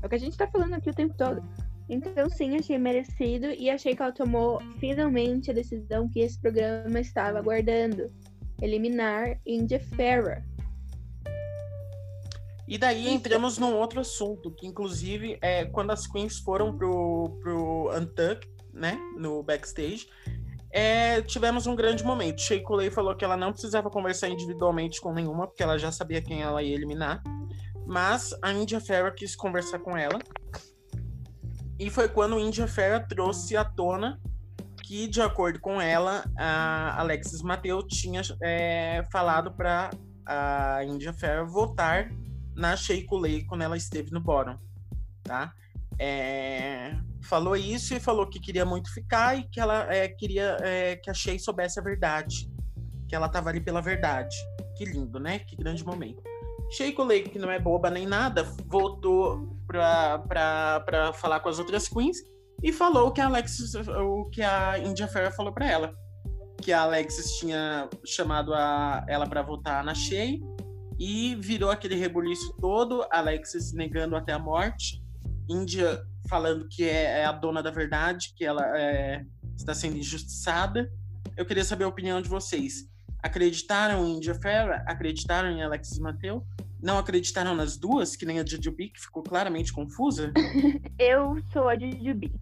É 0.00 0.06
o 0.06 0.08
que 0.08 0.14
a 0.14 0.18
gente 0.18 0.36
tá 0.36 0.46
falando 0.46 0.74
aqui 0.74 0.88
o 0.88 0.94
tempo 0.94 1.12
todo. 1.18 1.42
Então, 1.88 2.30
sim, 2.30 2.56
achei 2.56 2.78
merecido 2.78 3.46
e 3.46 3.68
achei 3.68 3.96
que 3.96 4.00
ela 4.00 4.12
tomou 4.12 4.60
finalmente 4.78 5.50
a 5.50 5.54
decisão 5.54 6.08
que 6.08 6.20
esse 6.20 6.40
programa 6.40 7.00
estava 7.00 7.40
aguardando: 7.40 8.08
eliminar 8.62 9.36
India 9.44 9.80
Ferrer. 9.80 10.44
E 12.68 12.78
daí 12.78 13.08
entramos 13.08 13.58
num 13.58 13.74
outro 13.74 13.98
assunto, 13.98 14.52
que 14.52 14.64
inclusive 14.64 15.38
é 15.42 15.64
quando 15.64 15.90
as 15.90 16.06
queens 16.06 16.38
foram 16.38 16.76
pro, 16.76 17.36
pro 17.42 17.90
Untuck, 17.96 18.48
né, 18.72 18.96
no 19.16 19.42
backstage, 19.42 20.06
é, 20.76 21.22
tivemos 21.22 21.66
um 21.66 21.74
grande 21.74 22.04
momento. 22.04 22.42
Shea 22.42 22.62
Coulee 22.62 22.90
falou 22.90 23.16
que 23.16 23.24
ela 23.24 23.34
não 23.34 23.50
precisava 23.50 23.88
conversar 23.88 24.28
individualmente 24.28 25.00
com 25.00 25.10
nenhuma, 25.10 25.46
porque 25.46 25.62
ela 25.62 25.78
já 25.78 25.90
sabia 25.90 26.20
quem 26.20 26.42
ela 26.42 26.62
ia 26.62 26.74
eliminar. 26.74 27.22
Mas 27.86 28.36
a 28.42 28.52
India 28.52 28.78
Ferrer 28.78 29.14
quis 29.14 29.34
conversar 29.34 29.78
com 29.78 29.96
ela. 29.96 30.18
E 31.78 31.88
foi 31.88 32.10
quando 32.10 32.36
o 32.36 32.38
India 32.38 32.68
Ferrer 32.68 33.08
trouxe 33.08 33.56
à 33.56 33.64
tona 33.64 34.20
que, 34.82 35.08
de 35.08 35.22
acordo 35.22 35.58
com 35.60 35.80
ela, 35.80 36.30
a 36.36 37.00
Alexis 37.00 37.40
Mateu 37.40 37.82
tinha 37.82 38.20
é, 38.42 39.02
falado 39.10 39.52
para 39.52 39.88
a 40.26 40.84
India 40.84 41.14
Ferrer 41.14 41.46
votar 41.46 42.10
na 42.54 42.76
Shea 42.76 43.06
Coulee 43.06 43.46
quando 43.46 43.62
ela 43.62 43.78
esteve 43.78 44.10
no 44.10 44.20
bottom, 44.20 44.58
tá? 45.22 45.54
É, 45.98 46.94
falou 47.22 47.56
isso 47.56 47.94
e 47.94 48.00
falou 48.00 48.26
que 48.26 48.40
queria 48.40 48.64
muito 48.64 48.92
ficar 48.92 49.38
e 49.38 49.44
que 49.44 49.58
ela 49.58 49.92
é, 49.92 50.08
queria 50.08 50.56
é, 50.60 50.96
que 50.96 51.10
a 51.10 51.14
Shea 51.14 51.38
soubesse 51.38 51.80
a 51.80 51.82
verdade, 51.82 52.50
que 53.08 53.14
ela 53.14 53.28
tava 53.28 53.50
ali 53.50 53.60
pela 53.60 53.80
verdade. 53.80 54.36
Que 54.76 54.84
lindo, 54.84 55.18
né? 55.18 55.38
Que 55.40 55.56
grande 55.56 55.84
momento. 55.84 56.22
Shea 56.70 56.92
Coulee, 56.92 57.22
que 57.22 57.38
não 57.38 57.50
é 57.50 57.58
boba 57.58 57.90
nem 57.90 58.06
nada, 58.06 58.42
voltou 58.66 59.56
pra 59.66 61.12
falar 61.14 61.40
com 61.40 61.48
as 61.48 61.58
outras 61.58 61.88
queens 61.88 62.18
e 62.62 62.72
falou 62.72 63.12
que 63.12 63.20
a 63.20 63.26
Alexis, 63.26 63.74
o 63.74 64.24
que 64.30 64.42
a 64.42 64.78
India 64.78 65.06
Ferrer 65.06 65.34
falou 65.34 65.52
para 65.52 65.70
ela, 65.70 65.94
que 66.60 66.72
a 66.72 66.82
Alexis 66.82 67.32
tinha 67.38 67.88
chamado 68.04 68.52
a, 68.54 69.04
ela 69.08 69.26
para 69.26 69.42
votar 69.42 69.84
na 69.84 69.94
Shea 69.94 70.38
e 70.98 71.36
virou 71.36 71.70
aquele 71.70 71.94
rebuliço 71.94 72.54
todo, 72.60 73.06
Alexis 73.10 73.72
negando 73.72 74.16
até 74.16 74.32
a 74.32 74.38
morte, 74.38 75.02
Índia 75.48 76.02
falando 76.28 76.68
que 76.68 76.84
é, 76.84 77.20
é 77.20 77.24
a 77.24 77.32
dona 77.32 77.62
da 77.62 77.70
verdade, 77.70 78.32
que 78.36 78.44
ela 78.44 78.62
é, 78.78 79.24
está 79.56 79.74
sendo 79.74 79.96
injustiçada. 79.96 80.90
Eu 81.36 81.46
queria 81.46 81.64
saber 81.64 81.84
a 81.84 81.88
opinião 81.88 82.20
de 82.20 82.28
vocês. 82.28 82.88
Acreditaram 83.22 84.06
em 84.06 84.16
Índia 84.16 84.34
Ferra? 84.34 84.84
Acreditaram 84.86 85.50
em 85.50 85.62
Alexis 85.62 85.98
Mateu? 85.98 86.44
Não 86.82 86.98
acreditaram 86.98 87.54
nas 87.54 87.76
duas, 87.76 88.14
que 88.14 88.26
nem 88.26 88.38
a 88.38 88.44
Jujubi, 88.44 88.90
que 88.90 89.00
ficou 89.00 89.22
claramente 89.22 89.72
confusa? 89.72 90.32
Eu 90.98 91.40
sou 91.52 91.68
a 91.68 91.78
Jujubi, 91.78 92.32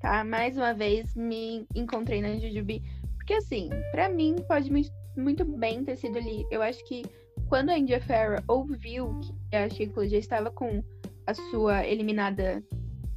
tá? 0.00 0.22
Mais 0.24 0.56
uma 0.56 0.74
vez 0.74 1.14
me 1.14 1.66
encontrei 1.74 2.20
na 2.20 2.38
Jujubi. 2.38 2.82
Porque 3.16 3.34
assim, 3.34 3.70
para 3.90 4.08
mim 4.08 4.36
pode 4.46 4.70
muito 5.16 5.44
bem 5.44 5.84
ter 5.84 5.96
sido 5.96 6.18
ali. 6.18 6.46
Eu 6.50 6.62
acho 6.62 6.84
que 6.86 7.02
quando 7.48 7.70
a 7.70 7.78
India 7.78 8.00
Ferrer 8.00 8.42
ouviu 8.46 9.18
que 9.50 9.56
a 9.56 9.68
Chico 9.68 10.06
já 10.06 10.18
estava 10.18 10.50
com 10.50 10.82
a 11.28 11.34
sua 11.34 11.86
eliminada 11.86 12.64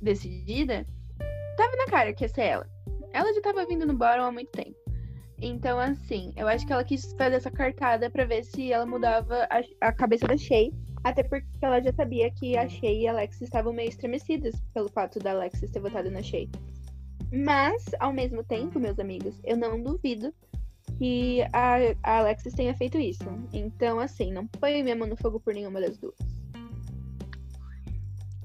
decidida, 0.02 0.86
tava 1.56 1.76
na 1.78 1.86
cara 1.86 2.14
que 2.14 2.26
ia 2.26 2.30
ser 2.30 2.42
ela. 2.42 2.70
Ela 3.14 3.32
já 3.32 3.38
estava 3.38 3.66
vindo 3.66 3.88
no 3.88 3.94
bottom 3.94 4.24
há 4.24 4.32
muito 4.32 4.52
tempo. 4.52 4.76
Então, 5.42 5.80
assim, 5.80 6.34
eu 6.36 6.46
acho 6.46 6.68
que 6.68 6.74
ela 6.74 6.84
quis 6.84 7.14
fazer 7.14 7.38
essa 7.38 7.50
cartada 7.50 8.10
para 8.10 8.26
ver 8.26 8.44
se 8.44 8.72
ela 8.72 8.86
mudava 8.86 9.48
a, 9.50 9.88
a, 9.88 9.94
cabeça 9.94 10.28
da 10.28 10.36
Shay. 10.36 10.74
Até 11.06 11.24
porque 11.24 11.48
ela 11.62 11.82
já 11.82 11.94
sabia 11.94 12.30
que 12.32 12.58
a 12.58 12.68
Shay 12.68 13.04
e 13.04 13.08
a 13.08 13.12
Alex 13.12 13.42
estavam 13.42 13.72
meio 13.72 13.88
estremecidas 13.88 14.54
pelo 14.74 14.90
fato 14.90 15.18
da 15.18 15.32
Alex 15.32 15.62
ter 15.62 15.80
votado 15.80 16.12
na 16.12 16.22
Shay. 16.22 16.50
Mas, 17.32 17.86
ao 18.02 18.12
mesmo 18.12 18.44
tempo, 18.44 18.78
meus 18.78 19.00
amigos, 19.00 19.40
eu 19.46 19.56
não 19.56 19.82
duvido 19.82 20.34
que 20.98 21.42
a, 21.54 21.78
a 22.04 22.18
Alexis 22.20 22.54
tenha 22.54 22.76
feito 22.76 22.98
isso. 23.00 23.24
Então, 23.54 24.02
assim, 24.02 24.34
não 24.34 24.46
põe 24.46 24.84
minha 24.84 24.98
mão 24.98 25.08
no 25.08 25.16
fogo 25.16 25.40
por 25.40 25.54
nenhuma 25.54 25.80
das 25.80 25.98
duas. 25.98 26.41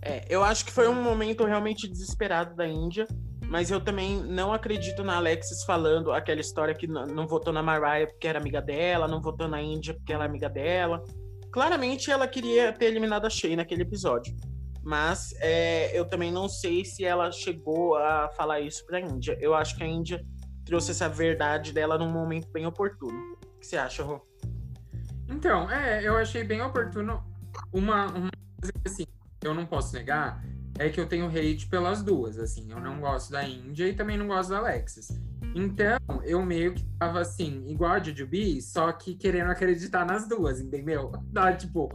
É, 0.06 0.24
eu 0.28 0.44
acho 0.44 0.64
que 0.64 0.70
foi 0.70 0.86
um 0.86 1.02
momento 1.02 1.44
realmente 1.44 1.88
desesperado 1.88 2.54
da 2.54 2.64
Índia, 2.64 3.08
mas 3.48 3.72
eu 3.72 3.80
também 3.80 4.22
não 4.22 4.52
acredito 4.52 5.02
na 5.02 5.16
Alexis 5.16 5.64
falando 5.64 6.12
aquela 6.12 6.40
história 6.40 6.72
que 6.72 6.86
não, 6.86 7.26
votou 7.26 7.52
na 7.52 7.60
Mariah 7.60 8.06
porque 8.06 8.28
era 8.28 8.38
amiga 8.38 8.62
dela, 8.62 9.08
não 9.08 9.20
votou 9.20 9.48
na 9.48 9.60
Índia 9.60 9.94
porque 9.94 10.12
ela 10.12 10.22
é 10.22 10.28
amiga 10.28 10.48
dela. 10.48 11.02
Claramente 11.50 12.08
ela 12.08 12.28
queria 12.28 12.72
ter 12.72 12.86
eliminado 12.86 13.26
a 13.26 13.30
Shea 13.30 13.56
naquele 13.56 13.82
episódio. 13.82 14.32
Mas 14.84 15.34
é, 15.40 15.98
eu 15.98 16.04
também 16.04 16.30
não 16.30 16.48
sei 16.48 16.84
se 16.84 17.04
ela 17.04 17.32
chegou 17.32 17.96
a 17.96 18.28
falar 18.36 18.60
isso 18.60 18.86
pra 18.86 19.00
Índia. 19.00 19.36
Eu 19.40 19.56
acho 19.56 19.76
que 19.76 19.82
a 19.82 19.88
Índia 19.88 20.24
trouxe 20.64 20.92
essa 20.92 21.08
verdade 21.08 21.72
dela 21.72 21.98
num 21.98 22.12
momento 22.12 22.48
bem 22.52 22.64
oportuno. 22.64 23.36
O 23.42 23.58
que 23.58 23.66
você 23.66 23.76
acha, 23.76 24.04
Rô? 24.04 24.24
Então, 25.28 25.68
é, 25.68 26.06
eu 26.06 26.16
achei 26.16 26.44
bem 26.44 26.62
oportuno 26.62 27.24
uma, 27.72 28.06
uma 28.06 28.30
assim, 28.84 29.04
eu 29.46 29.54
não 29.54 29.66
posso 29.66 29.94
negar, 29.94 30.42
é 30.78 30.88
que 30.88 31.00
eu 31.00 31.06
tenho 31.06 31.26
hate 31.26 31.66
pelas 31.68 32.02
duas, 32.02 32.38
assim, 32.38 32.70
eu 32.70 32.80
não 32.80 33.00
gosto 33.00 33.32
da 33.32 33.46
Índia 33.46 33.88
e 33.88 33.94
também 33.94 34.18
não 34.18 34.26
gosto 34.26 34.50
da 34.50 34.58
Alexis. 34.58 35.08
Então, 35.54 35.98
eu 36.22 36.44
meio 36.44 36.74
que 36.74 36.84
tava 36.98 37.20
assim, 37.20 37.64
igual 37.66 37.92
a 37.92 38.02
Jujubi, 38.02 38.60
só 38.60 38.92
que 38.92 39.14
querendo 39.14 39.50
acreditar 39.50 40.04
nas 40.04 40.28
duas, 40.28 40.60
entendeu? 40.60 41.12
Da, 41.32 41.52
tipo, 41.56 41.88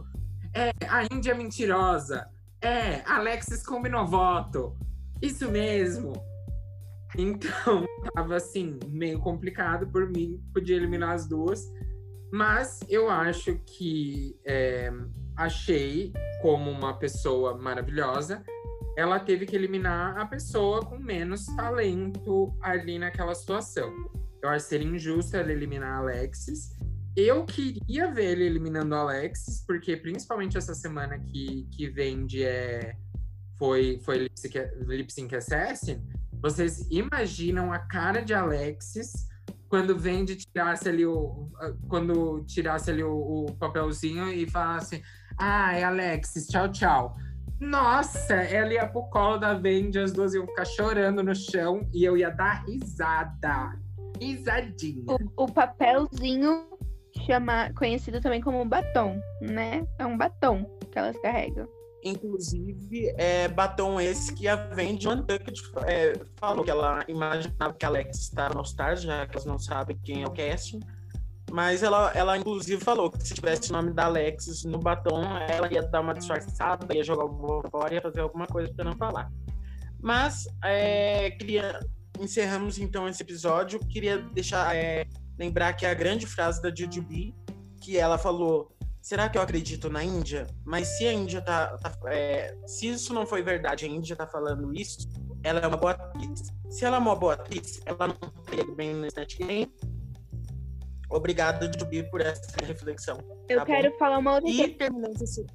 é, 0.52 0.72
a 0.88 1.04
Índia 1.14 1.30
é 1.30 1.34
mentirosa, 1.34 2.28
é, 2.60 3.02
Alexis 3.06 3.64
combinou 3.64 4.06
voto, 4.06 4.76
isso 5.20 5.50
mesmo. 5.50 6.12
Então, 7.16 7.86
tava 8.14 8.36
assim, 8.36 8.80
meio 8.88 9.20
complicado 9.20 9.86
por 9.86 10.08
mim, 10.08 10.42
podia 10.52 10.76
eliminar 10.76 11.14
as 11.14 11.26
duas. 11.26 11.70
Mas 12.32 12.80
eu 12.88 13.10
acho 13.10 13.60
que 13.66 14.34
é, 14.44 14.90
achei 15.36 16.12
como 16.40 16.70
uma 16.70 16.98
pessoa 16.98 17.56
maravilhosa, 17.56 18.42
ela 18.96 19.18
teve 19.18 19.46
que 19.46 19.56
eliminar 19.56 20.18
a 20.18 20.26
pessoa 20.26 20.84
com 20.84 20.98
menos 20.98 21.46
talento 21.56 22.54
ali 22.60 22.98
naquela 22.98 23.34
situação. 23.34 23.90
Eu 24.42 24.48
acho 24.48 24.66
seria 24.66 24.86
injusto 24.88 25.36
ela 25.36 25.52
eliminar 25.52 25.98
Alexis. 25.98 26.70
Eu 27.16 27.44
queria 27.44 28.10
ver 28.10 28.32
ele 28.32 28.44
eliminando 28.44 28.94
Alexis, 28.94 29.64
porque 29.66 29.96
principalmente 29.96 30.58
essa 30.58 30.74
semana 30.74 31.18
que, 31.18 31.68
que 31.70 31.88
vem 31.88 32.26
de 32.26 32.42
é, 32.42 32.96
foi, 33.58 34.00
foi 34.04 34.18
Lip 34.18 34.38
Sync, 34.38 34.58
Sync 35.12 35.36
Assassin, 35.36 36.02
vocês 36.42 36.86
imaginam 36.90 37.72
a 37.72 37.78
cara 37.78 38.22
de 38.22 38.34
Alexis 38.34 39.28
quando 39.68 39.96
vem 39.96 40.22
de 40.22 40.36
tirasse 40.36 40.86
ali 40.86 41.06
o. 41.06 41.48
Quando 41.88 42.44
tirasse 42.44 42.90
ali 42.90 43.02
o, 43.02 43.46
o 43.46 43.46
papelzinho 43.54 44.28
e 44.28 44.46
falasse: 44.50 45.02
Ai, 45.44 45.82
Alexis, 45.82 46.46
tchau, 46.46 46.68
tchau. 46.70 47.16
Nossa, 47.58 48.34
ela 48.34 48.74
ia 48.74 48.86
pro 48.86 49.02
colo 49.10 49.38
da 49.38 49.54
Vendi, 49.54 49.98
as 49.98 50.12
duas 50.12 50.34
iam 50.34 50.46
ficar 50.46 50.64
chorando 50.64 51.20
no 51.20 51.34
chão 51.34 51.80
e 51.92 52.04
eu 52.04 52.16
ia 52.16 52.30
dar 52.30 52.64
risada. 52.64 53.76
Risadinha. 54.20 55.02
O, 55.08 55.42
o 55.42 55.52
papelzinho 55.52 56.68
chama, 57.26 57.72
conhecido 57.74 58.20
também 58.20 58.40
como 58.40 58.64
batom, 58.64 59.20
né? 59.40 59.84
É 59.98 60.06
um 60.06 60.16
batom 60.16 60.64
que 60.92 60.96
elas 60.96 61.18
carregam. 61.18 61.68
Inclusive, 62.04 63.12
é, 63.18 63.48
batom 63.48 64.00
esse 64.00 64.32
que 64.32 64.46
a 64.46 64.54
Vendi 64.54 65.08
é, 65.88 66.20
falou 66.36 66.64
que 66.64 66.70
ela 66.70 67.04
imaginava 67.08 67.74
que 67.74 67.84
a 67.84 67.88
Alex 67.88 68.16
estava 68.20 68.54
no 68.54 68.62
Stars, 68.62 69.02
já 69.02 69.26
que 69.26 69.34
elas 69.34 69.44
não 69.44 69.58
sabem 69.58 69.98
quem 70.04 70.22
é 70.22 70.26
o 70.26 70.30
casting. 70.30 70.78
Mas 71.52 71.82
ela, 71.82 72.10
ela 72.14 72.38
inclusive 72.38 72.82
falou 72.82 73.10
que 73.10 73.22
se 73.28 73.34
tivesse 73.34 73.68
o 73.68 73.74
nome 73.74 73.92
da 73.92 74.06
Alexis 74.06 74.64
no 74.64 74.78
batom, 74.78 75.22
ela 75.36 75.70
ia 75.70 75.82
dar 75.82 76.00
uma 76.00 76.14
disfarçada, 76.14 76.94
ia 76.94 77.04
jogar 77.04 77.26
voo 77.26 77.62
fora, 77.70 77.92
ia 77.92 78.00
fazer 78.00 78.20
alguma 78.20 78.46
coisa 78.46 78.72
para 78.72 78.86
não 78.86 78.96
falar. 78.96 79.30
Mas 80.00 80.46
é, 80.64 81.30
queria 81.32 81.78
encerramos 82.18 82.78
então 82.78 83.06
esse 83.06 83.22
episódio. 83.22 83.78
Queria 83.80 84.18
deixar 84.18 84.74
é, 84.74 85.06
lembrar 85.38 85.74
que 85.74 85.84
a 85.84 85.92
grande 85.92 86.26
frase 86.26 86.62
da 86.62 86.74
Jujubi, 86.74 87.34
que 87.82 87.98
ela 87.98 88.16
falou: 88.16 88.74
será 89.02 89.28
que 89.28 89.36
eu 89.36 89.42
acredito 89.42 89.90
na 89.90 90.02
Índia? 90.02 90.46
Mas 90.64 90.96
se 90.96 91.06
a 91.06 91.12
Índia 91.12 91.42
tá, 91.42 91.76
tá 91.76 91.92
é, 92.06 92.56
se 92.66 92.88
isso 92.88 93.12
não 93.12 93.26
foi 93.26 93.42
verdade, 93.42 93.84
a 93.84 93.88
Índia 93.88 94.16
tá 94.16 94.26
falando 94.26 94.72
isso, 94.72 95.06
ela 95.44 95.60
é 95.60 95.66
uma 95.66 95.76
boa 95.76 95.92
atriz. 95.92 96.50
Se 96.70 96.86
ela 96.86 96.96
é 96.96 97.00
uma 97.00 97.14
boa 97.14 97.34
atriz, 97.34 97.82
ela 97.84 98.08
não 98.08 98.30
teria 98.44 98.74
bem 98.74 98.94
no 98.94 99.06
Snatch 99.06 99.36
Game 99.36 99.70
Obrigado, 101.12 101.70
Jubi, 101.78 102.02
por 102.10 102.20
essa 102.20 102.50
reflexão. 102.64 103.18
Eu 103.48 103.58
tá 103.60 103.66
quero 103.66 103.90
bom? 103.90 103.98
falar 103.98 104.18
uma 104.18 104.34
outra 104.34 104.48
E 104.50 104.56
coisa. 104.56 104.74
terminando 104.74 105.22
esse. 105.22 105.46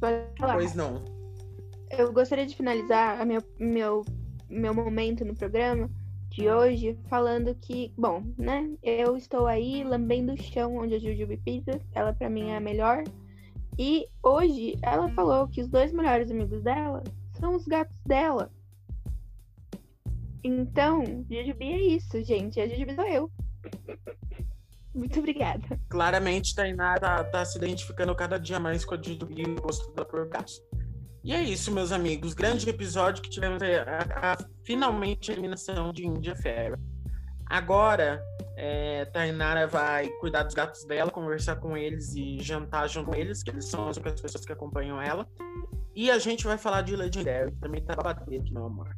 Pode 0.00 0.16
falar. 0.38 0.54
Pois 0.54 0.74
não. 0.74 1.04
Eu 1.90 2.12
gostaria 2.12 2.46
de 2.46 2.54
finalizar 2.54 3.24
meu, 3.26 3.42
meu, 3.58 4.04
meu 4.48 4.72
momento 4.72 5.24
no 5.24 5.34
programa 5.34 5.90
de 6.28 6.48
hoje 6.48 6.96
falando 7.08 7.52
que, 7.56 7.92
bom, 7.98 8.22
né? 8.38 8.70
Eu 8.82 9.16
estou 9.16 9.48
aí 9.48 9.82
lambendo 9.82 10.32
o 10.32 10.40
chão 10.40 10.76
onde 10.76 10.94
a 10.94 10.98
Jujubi 11.00 11.36
pisa. 11.38 11.80
Ela 11.92 12.12
pra 12.12 12.30
mim 12.30 12.50
é 12.50 12.56
a 12.56 12.60
melhor. 12.60 13.02
E 13.76 14.06
hoje 14.22 14.78
ela 14.82 15.08
falou 15.10 15.48
que 15.48 15.60
os 15.60 15.68
dois 15.68 15.92
melhores 15.92 16.30
amigos 16.30 16.62
dela 16.62 17.02
são 17.40 17.56
os 17.56 17.66
gatos 17.66 17.98
dela. 18.06 18.52
Então, 20.44 21.02
Jujubi 21.28 21.72
é 21.72 21.80
isso, 21.96 22.22
gente. 22.22 22.60
A 22.60 22.68
Jujubi 22.68 22.94
sou 22.94 23.06
eu. 23.06 23.30
Muito 24.94 25.18
obrigada. 25.18 25.80
Claramente, 25.88 26.54
Tainá 26.54 26.98
tá, 26.98 27.22
tá 27.24 27.44
se 27.44 27.56
identificando 27.58 28.14
cada 28.14 28.38
dia 28.38 28.58
mais 28.58 28.84
com 28.84 28.94
a 28.94 29.02
Jujubi 29.02 29.42
e 29.42 29.44
o 29.44 29.54
gosto 29.60 29.92
da 29.94 30.04
gato. 30.24 30.52
E 31.22 31.32
é 31.32 31.42
isso, 31.42 31.70
meus 31.70 31.92
amigos. 31.92 32.32
Grande 32.34 32.68
episódio 32.68 33.22
que 33.22 33.30
tivemos 33.30 33.62
a, 33.62 33.66
a- 33.66 34.32
a- 34.32 34.38
finalmente 34.64 35.30
a 35.30 35.34
eliminação 35.34 35.92
de 35.92 36.06
Índia 36.06 36.34
Fera. 36.34 36.78
Agora, 37.46 38.22
é, 38.56 39.04
Tainara 39.06 39.66
vai 39.66 40.08
cuidar 40.20 40.44
dos 40.44 40.54
gatos 40.54 40.84
dela, 40.84 41.10
conversar 41.10 41.56
com 41.56 41.76
eles 41.76 42.14
e 42.14 42.38
jantar 42.40 42.88
junto 42.88 43.10
com 43.10 43.16
eles, 43.16 43.42
que 43.42 43.50
eles 43.50 43.66
são 43.66 43.88
as 43.88 43.98
pessoas 43.98 44.44
que 44.44 44.52
acompanham 44.52 45.00
ela. 45.00 45.26
E 45.94 46.10
a 46.10 46.18
gente 46.18 46.44
vai 46.44 46.56
falar 46.56 46.82
de 46.82 46.94
Legendary, 46.94 47.50
que 47.50 47.58
também 47.58 47.82
tá 47.84 47.96
bater 47.96 48.40
aqui, 48.40 48.52
meu 48.52 48.66
amor. 48.66 48.88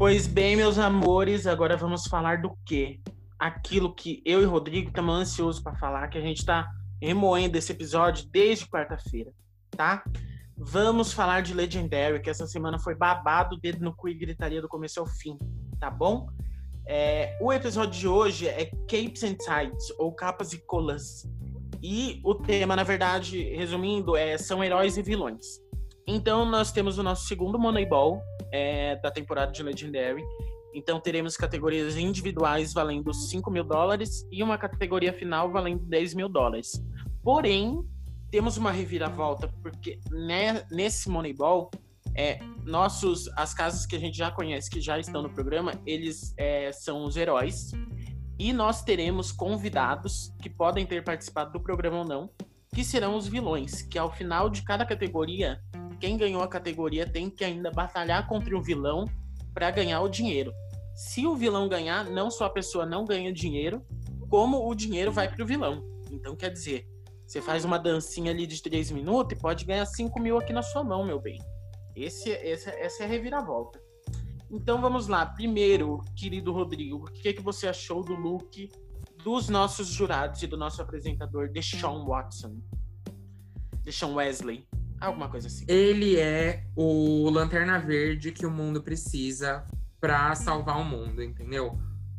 Pois 0.00 0.26
bem, 0.26 0.56
meus 0.56 0.78
amores, 0.78 1.46
agora 1.46 1.76
vamos 1.76 2.06
falar 2.06 2.40
do 2.40 2.56
quê? 2.64 2.98
Aquilo 3.38 3.94
que 3.94 4.22
eu 4.24 4.40
e 4.40 4.46
Rodrigo 4.46 4.88
estamos 4.88 5.14
ansiosos 5.14 5.62
para 5.62 5.76
falar, 5.76 6.08
que 6.08 6.16
a 6.16 6.22
gente 6.22 6.38
está 6.38 6.66
remoendo 7.02 7.58
esse 7.58 7.70
episódio 7.70 8.26
desde 8.30 8.66
quarta-feira, 8.66 9.30
tá? 9.72 10.02
Vamos 10.56 11.12
falar 11.12 11.42
de 11.42 11.52
Legendary, 11.52 12.18
que 12.22 12.30
essa 12.30 12.46
semana 12.46 12.78
foi 12.78 12.94
babado, 12.94 13.60
dedo 13.60 13.84
no 13.84 13.94
cu 13.94 14.08
e 14.08 14.14
gritaria 14.14 14.62
do 14.62 14.68
começo 14.68 15.00
ao 15.00 15.06
fim, 15.06 15.36
tá 15.78 15.90
bom? 15.90 16.30
É, 16.86 17.36
o 17.38 17.52
episódio 17.52 18.00
de 18.00 18.08
hoje 18.08 18.48
é 18.48 18.70
Capes 18.88 19.22
and 19.22 19.34
Tides, 19.34 19.90
ou 19.98 20.14
Capas 20.14 20.54
e 20.54 20.64
Colas. 20.64 21.28
E 21.82 22.22
o 22.24 22.34
tema, 22.34 22.74
na 22.74 22.84
verdade, 22.84 23.42
resumindo, 23.54 24.16
é 24.16 24.38
são 24.38 24.64
heróis 24.64 24.96
e 24.96 25.02
vilões. 25.02 25.60
Então, 26.06 26.46
nós 26.46 26.72
temos 26.72 26.96
o 26.96 27.02
nosso 27.02 27.28
segundo 27.28 27.58
Moneyball 27.58 28.22
é, 28.52 28.96
da 28.96 29.10
temporada 29.10 29.52
de 29.52 29.62
Legendary. 29.62 30.22
Então, 30.72 31.00
teremos 31.00 31.36
categorias 31.36 31.96
individuais 31.96 32.72
valendo 32.72 33.12
5 33.12 33.50
mil 33.50 33.64
dólares 33.64 34.26
e 34.30 34.42
uma 34.42 34.56
categoria 34.56 35.12
final 35.12 35.50
valendo 35.50 35.84
10 35.84 36.14
mil 36.14 36.28
dólares. 36.28 36.80
Porém, 37.22 37.84
temos 38.30 38.56
uma 38.56 38.70
reviravolta, 38.70 39.48
porque 39.62 39.98
né, 40.10 40.64
nesse 40.70 41.08
Moneyball, 41.08 41.70
é, 42.14 42.38
nossos, 42.64 43.28
as 43.36 43.52
casas 43.52 43.84
que 43.84 43.96
a 43.96 43.98
gente 43.98 44.16
já 44.16 44.30
conhece, 44.30 44.70
que 44.70 44.80
já 44.80 44.98
estão 44.98 45.22
no 45.22 45.30
programa, 45.30 45.72
eles 45.84 46.32
é, 46.36 46.70
são 46.72 47.04
os 47.04 47.16
heróis. 47.16 47.72
E 48.38 48.52
nós 48.52 48.82
teremos 48.82 49.32
convidados 49.32 50.32
que 50.40 50.48
podem 50.48 50.86
ter 50.86 51.04
participado 51.04 51.52
do 51.52 51.60
programa 51.60 51.98
ou 51.98 52.04
não, 52.04 52.30
que 52.72 52.84
serão 52.84 53.16
os 53.16 53.26
vilões, 53.26 53.82
que 53.82 53.98
ao 53.98 54.10
final 54.10 54.48
de 54.48 54.62
cada 54.62 54.86
categoria, 54.86 55.60
quem 56.00 56.16
ganhou 56.16 56.42
a 56.42 56.48
categoria 56.48 57.06
tem 57.06 57.28
que 57.30 57.44
ainda 57.44 57.70
batalhar 57.70 58.26
contra 58.26 58.56
o 58.56 58.62
vilão 58.62 59.04
para 59.52 59.70
ganhar 59.70 60.00
o 60.00 60.08
dinheiro. 60.08 60.52
Se 60.94 61.26
o 61.26 61.36
vilão 61.36 61.68
ganhar, 61.68 62.04
não 62.04 62.30
só 62.30 62.46
a 62.46 62.50
pessoa 62.50 62.84
não 62.86 63.04
ganha 63.04 63.32
dinheiro, 63.32 63.84
como 64.28 64.68
o 64.68 64.74
dinheiro 64.74 65.12
vai 65.12 65.28
para 65.28 65.42
o 65.42 65.46
vilão. 65.46 65.82
Então, 66.10 66.34
quer 66.36 66.50
dizer, 66.50 66.86
você 67.26 67.40
faz 67.40 67.64
uma 67.64 67.78
dancinha 67.78 68.30
ali 68.32 68.46
de 68.46 68.60
3 68.62 68.90
minutos 68.90 69.36
e 69.36 69.40
pode 69.40 69.64
ganhar 69.64 69.86
5 69.86 70.18
mil 70.20 70.38
aqui 70.38 70.52
na 70.52 70.62
sua 70.62 70.82
mão, 70.82 71.04
meu 71.04 71.20
bem. 71.20 71.38
Esse, 71.94 72.30
esse- 72.30 72.70
essa 72.70 73.02
é 73.02 73.06
a 73.06 73.08
reviravolta. 73.08 73.80
Então 74.50 74.80
vamos 74.80 75.06
lá. 75.06 75.24
Primeiro, 75.26 76.02
querido 76.16 76.52
Rodrigo, 76.52 76.96
o 76.96 77.04
que, 77.04 77.32
que 77.32 77.42
você 77.42 77.68
achou 77.68 78.02
do 78.02 78.14
look 78.14 78.68
dos 79.22 79.48
nossos 79.48 79.86
jurados 79.88 80.42
e 80.42 80.46
do 80.46 80.56
nosso 80.56 80.80
apresentador, 80.82 81.48
Deshaun 81.50 82.04
Watson? 82.06 82.56
Deshaun 83.84 84.14
Wesley. 84.14 84.66
Alguma 85.00 85.28
coisa 85.28 85.46
assim. 85.46 85.64
Ele 85.66 86.18
é 86.18 86.64
o 86.76 87.30
Lanterna 87.30 87.78
Verde 87.78 88.32
que 88.32 88.44
o 88.44 88.50
mundo 88.50 88.82
precisa 88.82 89.64
pra 90.00 90.34
salvar 90.34 90.78
o 90.78 90.84
mundo, 90.84 91.22
entendeu? 91.22 91.78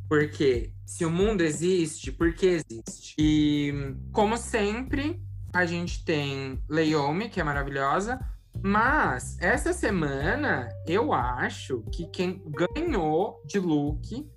Porque 0.10 0.74
se 0.86 1.06
o 1.06 1.10
mundo 1.10 1.42
existe, 1.42 2.12
por 2.12 2.34
que 2.34 2.48
existe? 2.48 3.16
E, 3.18 3.96
como 4.12 4.36
sempre, 4.36 5.22
a 5.54 5.66
gente 5.66 6.04
tem 6.04 6.62
Leomi, 6.68 7.30
que 7.30 7.40
é 7.40 7.44
maravilhosa, 7.44 8.20
mas 8.64 9.38
essa 9.40 9.74
semana 9.74 10.70
eu 10.88 11.14
acho 11.14 11.84
que 11.92 12.06
quem 12.08 12.44
ganhou 12.46 13.42
de 13.46 13.60
look 13.60 14.28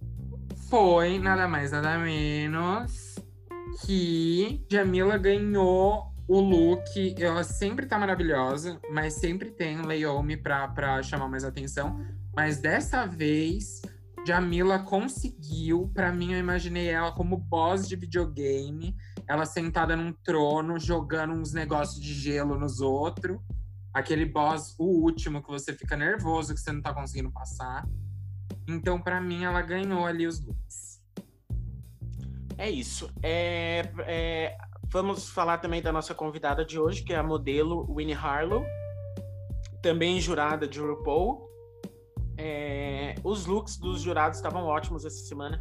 foi 0.70 1.18
nada 1.18 1.46
mais 1.46 1.72
nada 1.72 1.98
menos 1.98 3.16
que 3.84 4.64
Jamila 4.70 5.18
ganhou 5.18 6.13
o 6.28 6.40
look. 6.40 7.14
Ela 7.18 7.44
sempre 7.44 7.86
tá 7.86 7.98
maravilhosa, 7.98 8.80
mas 8.90 9.14
sempre 9.14 9.50
tem 9.50 9.82
Leomi 9.82 10.36
pra, 10.36 10.68
pra 10.68 11.02
chamar 11.02 11.28
mais 11.28 11.44
atenção. 11.44 12.00
Mas 12.34 12.60
dessa 12.60 13.06
vez, 13.06 13.82
Jamila 14.26 14.78
conseguiu. 14.78 15.90
Pra 15.94 16.12
mim, 16.12 16.32
eu 16.32 16.38
imaginei 16.38 16.88
ela 16.88 17.12
como 17.12 17.36
boss 17.36 17.88
de 17.88 17.96
videogame. 17.96 18.96
Ela 19.28 19.44
sentada 19.44 19.96
num 19.96 20.12
trono, 20.12 20.78
jogando 20.78 21.34
uns 21.34 21.52
negócios 21.52 22.00
de 22.00 22.12
gelo 22.12 22.58
nos 22.58 22.80
outros. 22.80 23.38
Aquele 23.92 24.24
boss, 24.24 24.74
o 24.78 24.84
último, 24.84 25.42
que 25.42 25.48
você 25.48 25.72
fica 25.72 25.96
nervoso, 25.96 26.54
que 26.54 26.60
você 26.60 26.72
não 26.72 26.82
tá 26.82 26.92
conseguindo 26.92 27.30
passar. 27.30 27.86
Então, 28.66 29.00
pra 29.00 29.20
mim, 29.20 29.44
ela 29.44 29.62
ganhou 29.62 30.04
ali 30.04 30.26
os 30.26 30.40
looks. 30.40 31.00
É 32.56 32.70
isso. 32.70 33.10
É, 33.22 33.82
é, 34.06 34.56
vamos 34.94 35.28
falar 35.28 35.58
também 35.58 35.82
da 35.82 35.90
nossa 35.90 36.14
convidada 36.14 36.64
de 36.64 36.78
hoje, 36.78 37.02
que 37.02 37.12
é 37.12 37.16
a 37.16 37.22
modelo 37.22 37.84
Winnie 37.92 38.14
Harlow, 38.14 38.64
também 39.82 40.20
jurada 40.20 40.68
de 40.68 40.78
RuPaul. 40.78 41.50
É, 42.38 43.16
os 43.24 43.44
looks 43.44 43.76
dos 43.76 44.02
jurados 44.02 44.38
estavam 44.38 44.62
ótimos 44.62 45.04
essa 45.04 45.18
semana. 45.26 45.60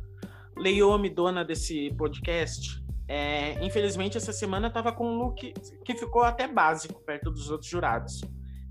Leomi, 0.56 1.10
dona 1.10 1.44
desse 1.44 1.92
podcast, 1.98 2.80
é, 3.08 3.54
infelizmente 3.66 4.18
essa 4.18 4.32
semana 4.32 4.68
estava 4.68 4.92
com 4.92 5.08
um 5.08 5.18
look 5.18 5.52
que 5.84 5.96
ficou 5.96 6.22
até 6.22 6.48
básico 6.48 7.02
perto 7.04 7.32
dos 7.32 7.50
outros 7.50 7.72
jurados. 7.72 8.22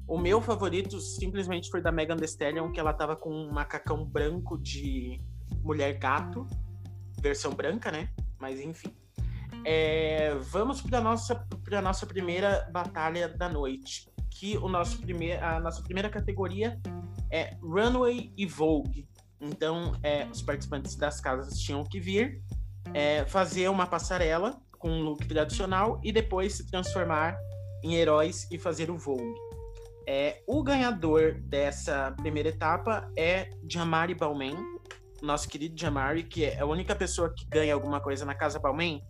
O 0.06 0.16
meu 0.16 0.40
favorito 0.40 1.00
simplesmente 1.00 1.70
foi 1.72 1.82
da 1.82 1.90
Megan 1.90 2.16
Thee 2.16 2.26
Stallion, 2.26 2.70
que 2.70 2.78
ela 2.78 2.92
tava 2.92 3.16
com 3.16 3.30
um 3.30 3.50
macacão 3.50 4.04
branco 4.04 4.56
de 4.56 5.20
mulher 5.64 5.98
gato, 5.98 6.46
versão 7.20 7.52
branca, 7.52 7.90
né? 7.90 8.10
Mas 8.38 8.60
enfim. 8.60 9.01
É, 9.64 10.34
vamos 10.50 10.80
para 10.80 11.00
nossa 11.00 11.34
para 11.64 11.80
nossa 11.80 12.06
primeira 12.06 12.68
batalha 12.72 13.28
da 13.28 13.48
noite, 13.48 14.10
que 14.30 14.56
o 14.58 14.68
nosso 14.68 14.98
primeiro 15.00 15.44
a 15.44 15.60
nossa 15.60 15.82
primeira 15.82 16.10
categoria 16.10 16.80
é 17.30 17.56
Runway 17.62 18.32
e 18.36 18.46
Vogue. 18.46 19.08
Então, 19.40 19.96
é, 20.02 20.26
os 20.26 20.42
participantes 20.42 20.94
das 20.94 21.20
casas 21.20 21.58
tinham 21.58 21.82
que 21.82 21.98
vir 21.98 22.40
é, 22.94 23.24
fazer 23.24 23.68
uma 23.68 23.86
passarela 23.86 24.60
com 24.78 24.90
um 24.90 25.02
look 25.02 25.26
tradicional 25.26 26.00
e 26.02 26.12
depois 26.12 26.54
se 26.54 26.66
transformar 26.66 27.36
em 27.82 27.94
heróis 27.94 28.48
e 28.50 28.58
fazer 28.58 28.90
o 28.90 28.98
Vogue. 28.98 29.34
É, 30.06 30.42
o 30.46 30.62
ganhador 30.62 31.34
dessa 31.42 32.12
primeira 32.18 32.48
etapa 32.48 33.10
é 33.16 33.50
Jamari 33.68 34.14
Balmain, 34.14 34.56
nosso 35.22 35.48
querido 35.48 35.78
Jamari, 35.78 36.24
que 36.24 36.44
é 36.44 36.60
a 36.60 36.66
única 36.66 36.94
pessoa 36.94 37.32
que 37.32 37.44
ganha 37.46 37.72
alguma 37.72 38.00
coisa 38.00 38.24
na 38.24 38.34
Casa 38.34 38.58
Balmain, 38.58 39.00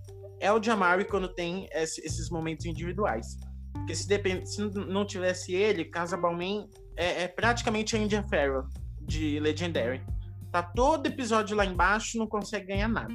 é 0.42 0.52
o 0.52 0.60
Jamari 0.60 1.04
quando 1.04 1.32
tem 1.32 1.68
esses 1.72 2.28
momentos 2.28 2.66
individuais. 2.66 3.38
Porque 3.72 3.94
se, 3.94 4.08
depend... 4.08 4.44
se 4.44 4.60
não 4.60 5.06
tivesse 5.06 5.54
ele, 5.54 5.84
Casa 5.84 6.16
Balmain 6.16 6.68
é, 6.96 7.22
é 7.22 7.28
praticamente 7.28 7.94
a 7.94 7.98
India 7.98 8.24
Farrell 8.24 8.64
de 9.00 9.38
Legendary. 9.38 10.04
Tá 10.50 10.60
todo 10.60 11.06
episódio 11.06 11.56
lá 11.56 11.64
embaixo, 11.64 12.18
não 12.18 12.26
consegue 12.26 12.66
ganhar 12.66 12.88
nada. 12.88 13.14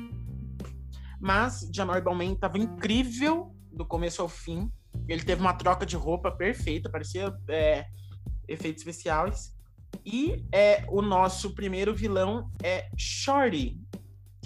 Mas 1.19 1.69
Jamari 1.73 2.01
Balmain 2.01 2.33
tava 2.33 2.57
incrível 2.57 3.53
do 3.73 3.85
começo 3.85 4.21
ao 4.21 4.29
fim. 4.29 4.71
Ele 5.07 5.21
teve 5.21 5.41
uma 5.41 5.53
troca 5.53 5.85
de 5.85 5.97
roupa 5.97 6.31
perfeita, 6.31 6.89
parecia 6.89 7.35
é, 7.49 7.85
efeitos 8.47 8.81
especiais. 8.81 9.53
E 10.05 10.45
é, 10.53 10.85
o 10.87 11.01
nosso 11.01 11.53
primeiro 11.53 11.93
vilão 11.93 12.49
é 12.63 12.89
Shorty, 12.97 13.77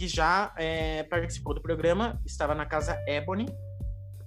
que 0.02 0.08
já 0.08 0.52
é, 0.58 1.04
participou 1.04 1.54
do 1.54 1.62
programa, 1.62 2.20
estava 2.26 2.56
na 2.56 2.66
casa 2.66 2.99
Ebony. 3.08 3.45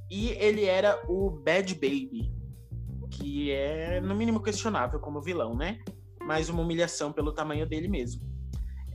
E 0.09 0.29
ele 0.39 0.67
era 0.67 1.03
o 1.09 1.29
Bad 1.29 1.75
Baby, 1.75 2.33
que 3.11 3.51
é 3.51 4.01
no 4.01 4.15
mínimo 4.15 4.41
questionável 4.41 5.01
como 5.01 5.21
vilão, 5.21 5.57
né? 5.57 5.81
Mas 6.23 6.49
uma 6.49 6.63
humilhação 6.63 7.13
pelo 7.13 7.33
tamanho 7.33 7.67
dele 7.67 7.89
mesmo. 7.89 8.23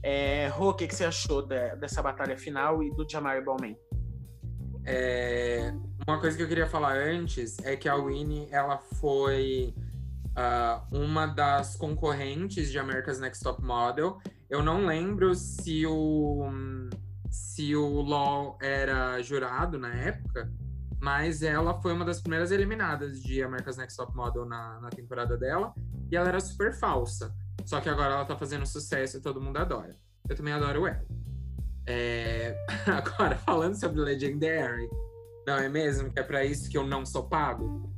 É, 0.01 0.47
Rô, 0.47 0.69
o 0.69 0.73
que, 0.73 0.87
que 0.87 0.95
você 0.95 1.03
achou 1.03 1.41
de, 1.41 1.75
dessa 1.75 2.01
batalha 2.01 2.37
final 2.37 2.81
e 2.81 2.89
do 2.91 3.05
Jamar 3.05 3.43
Bowman? 3.43 3.77
É, 4.85 5.73
uma 6.07 6.17
coisa 6.17 6.37
que 6.37 6.43
eu 6.43 6.47
queria 6.47 6.67
falar 6.67 6.95
antes 6.95 7.57
é 7.65 7.75
que 7.75 7.89
a 7.89 7.95
Winnie 7.95 8.47
ela 8.51 8.77
foi 8.77 9.75
uh, 10.29 10.97
uma 10.97 11.25
das 11.25 11.75
concorrentes 11.75 12.71
de 12.71 12.79
America's 12.79 13.19
Next 13.19 13.43
Top 13.43 13.61
Model. 13.61 14.17
Eu 14.49 14.63
não 14.63 14.85
lembro 14.85 15.35
se 15.35 15.85
o 15.85 16.49
se 17.29 17.75
o 17.75 18.01
Law 18.01 18.57
era 18.61 19.21
jurado 19.21 19.77
na 19.77 19.93
época, 19.93 20.51
mas 20.99 21.43
ela 21.43 21.79
foi 21.81 21.93
uma 21.93 22.03
das 22.03 22.19
primeiras 22.19 22.51
eliminadas 22.51 23.21
de 23.21 23.43
America's 23.43 23.77
Next 23.77 23.95
Top 23.95 24.15
Model 24.15 24.45
na, 24.45 24.79
na 24.81 24.89
temporada 24.89 25.37
dela 25.37 25.73
e 26.11 26.15
ela 26.15 26.29
era 26.29 26.39
super 26.39 26.73
falsa. 26.73 27.33
Só 27.65 27.79
que 27.79 27.89
agora 27.89 28.15
ela 28.15 28.25
tá 28.25 28.35
fazendo 28.35 28.65
sucesso 28.65 29.17
e 29.17 29.21
todo 29.21 29.41
mundo 29.41 29.57
adora. 29.57 29.95
Eu 30.27 30.35
também 30.35 30.53
adoro 30.53 30.87
ela. 30.87 31.05
É... 31.85 32.55
Agora, 32.85 33.35
falando 33.37 33.79
sobre 33.79 34.01
Legendary, 34.01 34.89
não 35.45 35.55
é 35.55 35.69
mesmo? 35.69 36.11
Que 36.11 36.19
é 36.19 36.23
para 36.23 36.43
isso 36.45 36.69
que 36.69 36.77
eu 36.77 36.85
não 36.85 37.05
sou 37.05 37.27
pago? 37.27 37.91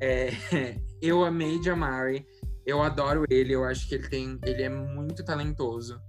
É... 0.00 0.30
Eu 1.02 1.24
amei 1.24 1.62
Jamari, 1.62 2.26
eu 2.66 2.82
adoro 2.82 3.24
ele, 3.28 3.54
eu 3.54 3.64
acho 3.64 3.88
que 3.88 3.94
ele 3.94 4.08
tem, 4.08 4.38
ele 4.44 4.62
é 4.62 4.68
muito 4.68 5.24
talentoso. 5.24 6.00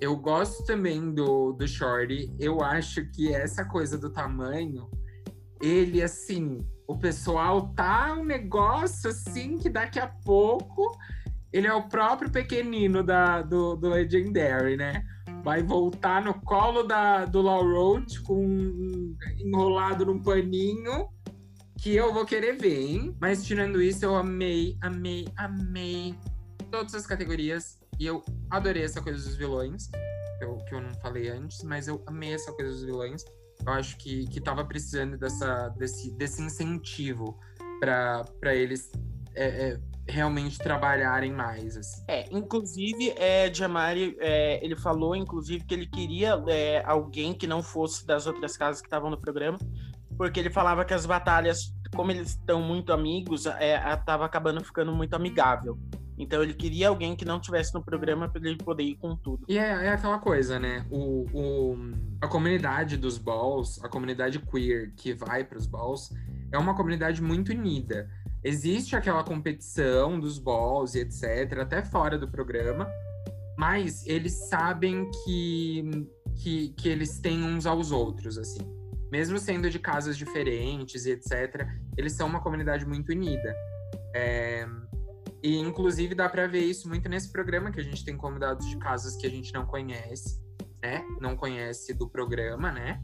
Eu 0.00 0.16
gosto 0.16 0.64
também 0.64 1.12
do, 1.12 1.52
do 1.52 1.68
Shorty, 1.68 2.34
eu 2.38 2.62
acho 2.62 3.04
que 3.10 3.32
essa 3.32 3.64
coisa 3.64 3.98
do 3.98 4.10
tamanho, 4.10 4.90
ele 5.60 6.02
assim, 6.02 6.66
o 6.86 6.98
pessoal 6.98 7.68
tá 7.74 8.14
um 8.14 8.24
negócio 8.24 9.10
assim 9.10 9.58
que 9.58 9.68
daqui 9.68 9.98
a 9.98 10.08
pouco 10.08 10.90
ele 11.52 11.66
é 11.66 11.74
o 11.74 11.88
próprio 11.88 12.30
pequenino 12.30 13.02
da, 13.02 13.42
do, 13.42 13.76
do 13.76 13.88
Legendary, 13.88 14.76
né? 14.76 15.04
vai 15.42 15.62
voltar 15.62 16.22
no 16.22 16.34
colo 16.34 16.82
da, 16.82 17.24
do 17.24 17.40
Law 17.40 17.62
Road 17.62 18.20
com 18.22 19.14
enrolado 19.38 20.06
num 20.06 20.22
paninho 20.22 21.08
que 21.80 21.96
eu 21.96 22.12
vou 22.12 22.26
querer 22.26 22.58
ver, 22.58 22.78
hein? 22.78 23.16
Mas 23.18 23.42
tirando 23.42 23.80
isso, 23.80 24.04
eu 24.04 24.14
amei, 24.14 24.76
amei, 24.82 25.26
amei 25.36 26.14
todas 26.70 26.94
as 26.94 27.06
categorias 27.06 27.78
e 27.98 28.04
eu 28.04 28.22
adorei 28.50 28.84
essa 28.84 29.00
coisa 29.00 29.22
dos 29.22 29.34
vilões, 29.34 29.88
eu, 30.42 30.58
que 30.58 30.74
eu 30.74 30.80
não 30.80 30.94
falei 31.00 31.30
antes, 31.30 31.62
mas 31.64 31.88
eu 31.88 32.02
amei 32.06 32.34
essa 32.34 32.52
coisa 32.52 32.70
dos 32.70 32.84
vilões. 32.84 33.24
Eu 33.66 33.72
acho 33.72 33.96
que, 33.96 34.26
que 34.26 34.40
tava 34.40 34.64
precisando 34.64 35.16
dessa, 35.16 35.68
desse, 35.70 36.10
desse 36.16 36.42
incentivo 36.42 37.38
para 37.78 38.54
eles 38.54 38.90
é, 39.34 39.70
é, 39.70 39.80
realmente 40.06 40.58
trabalharem 40.58 41.32
mais. 41.32 41.76
Assim. 41.76 42.04
É, 42.08 42.26
inclusive, 42.30 43.10
é, 43.16 43.52
Jamari, 43.52 44.16
é, 44.20 44.62
ele 44.64 44.76
falou, 44.76 45.16
inclusive, 45.16 45.64
que 45.64 45.74
ele 45.74 45.86
queria 45.86 46.42
é, 46.48 46.82
alguém 46.84 47.32
que 47.32 47.46
não 47.46 47.62
fosse 47.62 48.06
das 48.06 48.26
outras 48.26 48.56
casas 48.56 48.82
que 48.82 48.86
estavam 48.86 49.10
no 49.10 49.20
programa, 49.20 49.58
porque 50.20 50.38
ele 50.38 50.50
falava 50.50 50.84
que 50.84 50.92
as 50.92 51.06
batalhas, 51.06 51.74
como 51.96 52.10
eles 52.10 52.32
estão 52.32 52.60
muito 52.60 52.92
amigos, 52.92 53.46
é, 53.46 53.78
tava 54.04 54.26
acabando 54.26 54.62
ficando 54.62 54.92
muito 54.92 55.14
amigável. 55.14 55.78
Então 56.18 56.42
ele 56.42 56.52
queria 56.52 56.90
alguém 56.90 57.16
que 57.16 57.24
não 57.24 57.40
tivesse 57.40 57.72
no 57.72 57.82
programa 57.82 58.28
para 58.28 58.46
ele 58.46 58.58
poder 58.58 58.82
ir 58.82 58.96
com 58.96 59.16
tudo. 59.16 59.46
E 59.48 59.56
é, 59.56 59.86
é 59.86 59.88
aquela 59.88 60.18
coisa, 60.18 60.58
né? 60.58 60.84
O, 60.90 61.24
o, 61.32 61.74
a 62.20 62.28
comunidade 62.28 62.98
dos 62.98 63.16
balls, 63.16 63.82
a 63.82 63.88
comunidade 63.88 64.38
queer 64.40 64.92
que 64.94 65.14
vai 65.14 65.42
para 65.42 65.56
os 65.56 65.64
balls, 65.64 66.12
é 66.52 66.58
uma 66.58 66.76
comunidade 66.76 67.22
muito 67.22 67.50
unida 67.52 68.06
existe 68.42 68.96
aquela 68.96 69.22
competição 69.22 70.18
dos 70.18 70.38
balls 70.38 70.94
e 70.94 71.00
etc, 71.00 71.60
até 71.60 71.82
fora 71.82 72.18
do 72.18 72.26
programa, 72.26 72.86
mas 73.56 74.06
eles 74.06 74.48
sabem 74.48 75.10
que, 75.24 76.08
que, 76.36 76.68
que 76.70 76.88
eles 76.90 77.18
têm 77.18 77.42
uns 77.42 77.66
aos 77.66 77.92
outros, 77.92 78.38
assim. 78.38 78.79
Mesmo 79.10 79.38
sendo 79.38 79.68
de 79.68 79.78
casas 79.78 80.16
diferentes 80.16 81.04
e 81.06 81.10
etc, 81.10 81.66
eles 81.96 82.12
são 82.12 82.28
uma 82.28 82.40
comunidade 82.40 82.86
muito 82.86 83.10
unida. 83.10 83.54
É, 84.14 84.66
e, 85.42 85.56
inclusive, 85.58 86.14
dá 86.14 86.28
para 86.28 86.46
ver 86.46 86.64
isso 86.64 86.88
muito 86.88 87.08
nesse 87.08 87.32
programa, 87.32 87.70
que 87.70 87.80
a 87.80 87.82
gente 87.82 88.04
tem 88.04 88.16
convidados 88.16 88.66
de 88.68 88.76
casas 88.78 89.16
que 89.16 89.26
a 89.26 89.30
gente 89.30 89.52
não 89.54 89.64
conhece, 89.64 90.38
né? 90.82 91.02
Não 91.20 91.34
conhece 91.36 91.94
do 91.94 92.08
programa, 92.08 92.70
né? 92.70 93.02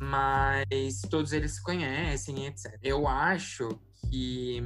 Mas 0.00 1.02
todos 1.10 1.32
eles 1.32 1.52
se 1.52 1.62
conhecem, 1.62 2.46
etc. 2.46 2.78
Eu 2.82 3.06
acho 3.06 3.68
que 4.10 4.62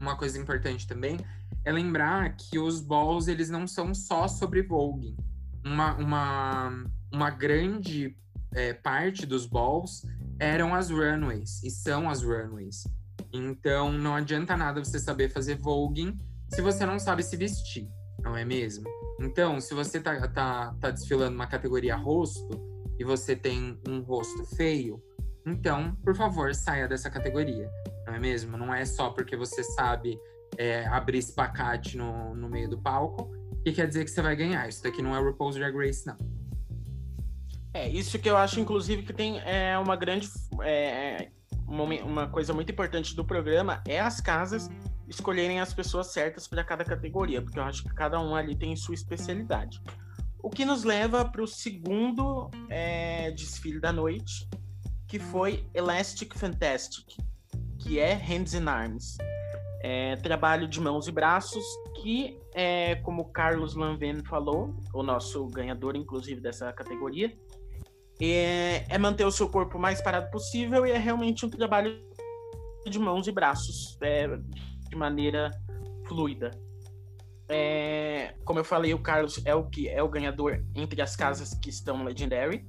uma 0.00 0.16
coisa 0.16 0.38
importante 0.38 0.86
também 0.86 1.18
é 1.64 1.72
lembrar 1.72 2.36
que 2.36 2.58
os 2.58 2.80
balls 2.80 3.28
eles 3.28 3.48
não 3.48 3.66
são 3.66 3.94
só 3.94 4.26
sobre 4.26 4.62
voguing. 4.62 5.16
Uma, 5.64 5.94
uma, 5.96 6.84
uma 7.12 7.30
grande 7.30 8.16
é, 8.54 8.72
parte 8.72 9.24
dos 9.24 9.46
balls 9.46 10.02
eram 10.38 10.74
as 10.74 10.90
runways 10.90 11.62
e 11.62 11.70
são 11.70 12.08
as 12.08 12.22
runways. 12.22 12.84
Então 13.32 13.92
não 13.92 14.14
adianta 14.14 14.56
nada 14.56 14.82
você 14.82 14.98
saber 14.98 15.28
fazer 15.28 15.56
voguing 15.56 16.18
se 16.48 16.62
você 16.62 16.86
não 16.86 16.98
sabe 16.98 17.22
se 17.22 17.36
vestir, 17.36 17.88
não 18.22 18.36
é 18.36 18.44
mesmo? 18.44 18.88
Então, 19.20 19.60
se 19.60 19.74
você 19.74 19.98
tá, 20.00 20.28
tá, 20.28 20.74
tá 20.80 20.90
desfilando 20.90 21.34
uma 21.34 21.46
categoria 21.46 21.96
rosto 21.96 22.48
e 22.98 23.04
você 23.04 23.34
tem 23.34 23.80
um 23.88 24.00
rosto 24.00 24.44
feio, 24.56 25.02
então, 25.44 25.96
por 26.04 26.14
favor, 26.14 26.54
saia 26.54 26.86
dessa 26.86 27.10
categoria 27.10 27.68
não 28.06 28.14
é 28.14 28.18
mesmo? 28.20 28.56
Não 28.56 28.72
é 28.72 28.84
só 28.84 29.10
porque 29.10 29.36
você 29.36 29.64
sabe 29.64 30.18
é, 30.56 30.86
abrir 30.86 31.18
espacate 31.18 31.96
no, 31.96 32.34
no 32.34 32.48
meio 32.48 32.70
do 32.70 32.78
palco 32.78 33.30
que 33.64 33.72
quer 33.72 33.88
dizer 33.88 34.04
que 34.04 34.10
você 34.10 34.22
vai 34.22 34.36
ganhar. 34.36 34.68
Isso 34.68 34.82
daqui 34.82 35.02
não 35.02 35.14
é 35.14 35.18
RuPaul's 35.18 35.56
Drag 35.56 35.76
Race, 35.76 36.06
não. 36.06 36.16
É, 37.76 37.90
isso 37.90 38.18
que 38.18 38.30
eu 38.30 38.38
acho, 38.38 38.58
inclusive, 38.58 39.02
que 39.02 39.12
tem 39.12 39.38
é, 39.40 39.76
uma 39.78 39.96
grande. 39.96 40.30
É, 40.62 41.28
uma, 41.68 41.84
uma 41.84 42.26
coisa 42.26 42.54
muito 42.54 42.72
importante 42.72 43.14
do 43.14 43.22
programa 43.22 43.82
é 43.86 44.00
as 44.00 44.18
casas 44.18 44.70
escolherem 45.06 45.60
as 45.60 45.74
pessoas 45.74 46.06
certas 46.06 46.48
para 46.48 46.64
cada 46.64 46.84
categoria, 46.84 47.42
porque 47.42 47.58
eu 47.58 47.62
acho 47.62 47.82
que 47.82 47.94
cada 47.94 48.18
um 48.18 48.34
ali 48.34 48.56
tem 48.56 48.74
sua 48.76 48.94
especialidade. 48.94 49.82
O 50.42 50.48
que 50.48 50.64
nos 50.64 50.84
leva 50.84 51.24
para 51.24 51.42
o 51.42 51.46
segundo 51.46 52.50
é, 52.70 53.30
desfile 53.32 53.78
da 53.78 53.92
noite, 53.92 54.48
que 55.06 55.18
foi 55.18 55.66
Elastic 55.74 56.34
Fantastic, 56.34 57.04
que 57.78 57.98
é 57.98 58.14
Hands 58.14 58.54
and 58.54 58.70
Arms. 58.70 59.18
É, 59.82 60.16
trabalho 60.16 60.66
de 60.66 60.80
mãos 60.80 61.06
e 61.06 61.12
braços, 61.12 61.64
que, 62.02 62.40
é, 62.54 62.96
como 62.96 63.26
Carlos 63.26 63.74
Lanven 63.74 64.24
falou, 64.24 64.74
o 64.94 65.02
nosso 65.02 65.46
ganhador, 65.48 65.94
inclusive, 65.94 66.40
dessa 66.40 66.72
categoria, 66.72 67.36
é, 68.20 68.86
é, 68.88 68.98
manter 68.98 69.24
o 69.24 69.30
seu 69.30 69.48
corpo 69.48 69.78
mais 69.78 70.00
parado 70.00 70.30
possível 70.30 70.86
e 70.86 70.90
é 70.90 70.98
realmente 70.98 71.44
um 71.44 71.50
trabalho 71.50 72.00
de 72.88 72.98
mãos 72.98 73.26
e 73.26 73.32
braços 73.32 73.98
é, 74.00 74.28
de 74.88 74.96
maneira 74.96 75.50
fluida. 76.06 76.50
É, 77.48 78.34
como 78.44 78.58
eu 78.58 78.64
falei, 78.64 78.92
o 78.94 78.98
Carlos 78.98 79.40
é 79.44 79.54
o 79.54 79.64
que 79.64 79.88
é 79.88 80.02
o 80.02 80.08
ganhador 80.08 80.64
entre 80.74 81.00
as 81.02 81.14
casas 81.14 81.54
que 81.54 81.68
estão 81.68 82.04
Legendary. 82.04 82.66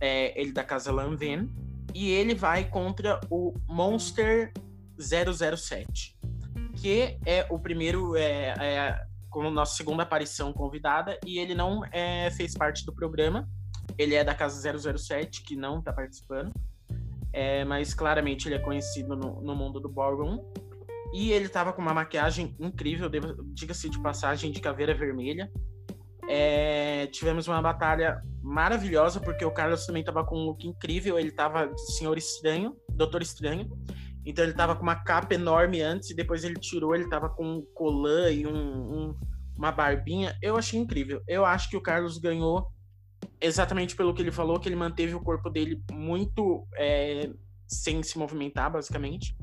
É, 0.00 0.38
ele 0.40 0.52
da 0.52 0.62
casa 0.62 0.92
Lanven 0.92 1.50
e 1.94 2.10
ele 2.10 2.34
vai 2.34 2.68
contra 2.68 3.18
o 3.30 3.54
Monster 3.66 4.52
007, 4.98 6.16
que 6.76 7.18
é 7.24 7.46
o 7.50 7.58
primeiro, 7.58 8.14
é, 8.16 8.54
é, 8.60 9.06
como 9.30 9.50
nossa 9.50 9.76
segunda 9.76 10.02
aparição 10.02 10.52
convidada, 10.52 11.18
e 11.24 11.38
ele 11.38 11.54
não 11.54 11.82
é, 11.86 12.30
fez 12.30 12.54
parte 12.54 12.84
do 12.84 12.92
programa. 12.92 13.48
Ele 13.98 14.14
é 14.14 14.24
da 14.24 14.34
casa 14.34 14.78
007, 14.78 15.42
que 15.42 15.56
não 15.56 15.78
está 15.78 15.92
participando, 15.92 16.52
é, 17.32 17.64
mas 17.64 17.94
claramente 17.94 18.48
ele 18.48 18.54
é 18.54 18.58
conhecido 18.58 19.16
no, 19.16 19.40
no 19.40 19.54
mundo 19.54 19.80
do 19.80 19.88
ballroom. 19.88 20.38
E 21.12 21.32
ele 21.32 21.46
estava 21.46 21.72
com 21.72 21.80
uma 21.80 21.94
maquiagem 21.94 22.54
incrível, 22.58 23.08
diga-se 23.52 23.88
de 23.88 24.00
passagem, 24.02 24.50
de 24.50 24.60
caveira 24.60 24.94
vermelha. 24.94 25.50
É, 26.28 27.06
tivemos 27.06 27.46
uma 27.46 27.62
batalha 27.62 28.20
maravilhosa, 28.42 29.20
porque 29.20 29.44
o 29.44 29.50
Carlos 29.50 29.86
também 29.86 30.02
tava 30.02 30.24
com 30.24 30.36
um 30.36 30.44
look 30.44 30.66
incrível. 30.66 31.18
Ele 31.18 31.30
tava 31.30 31.70
Senhor 31.76 32.18
Estranho, 32.18 32.76
Doutor 32.90 33.22
Estranho. 33.22 33.70
Então 34.24 34.44
ele 34.44 34.54
tava 34.54 34.74
com 34.74 34.82
uma 34.82 34.96
capa 34.96 35.34
enorme 35.34 35.80
antes 35.80 36.10
e 36.10 36.14
depois 36.14 36.42
ele 36.42 36.56
tirou, 36.56 36.94
ele 36.94 37.08
tava 37.08 37.28
com 37.28 37.44
um 37.44 37.62
colã 37.74 38.28
e 38.28 38.44
um, 38.44 38.52
um, 38.52 39.14
uma 39.56 39.70
barbinha. 39.70 40.36
Eu 40.42 40.56
achei 40.56 40.80
incrível. 40.80 41.22
Eu 41.28 41.44
acho 41.44 41.70
que 41.70 41.76
o 41.76 41.80
Carlos 41.80 42.18
ganhou 42.18 42.66
exatamente 43.46 43.96
pelo 43.96 44.14
que 44.14 44.22
ele 44.22 44.30
falou, 44.30 44.60
que 44.60 44.68
ele 44.68 44.76
manteve 44.76 45.14
o 45.14 45.20
corpo 45.20 45.48
dele 45.50 45.82
muito 45.90 46.66
é, 46.74 47.30
sem 47.66 48.02
se 48.02 48.18
movimentar, 48.18 48.70
basicamente. 48.70 49.36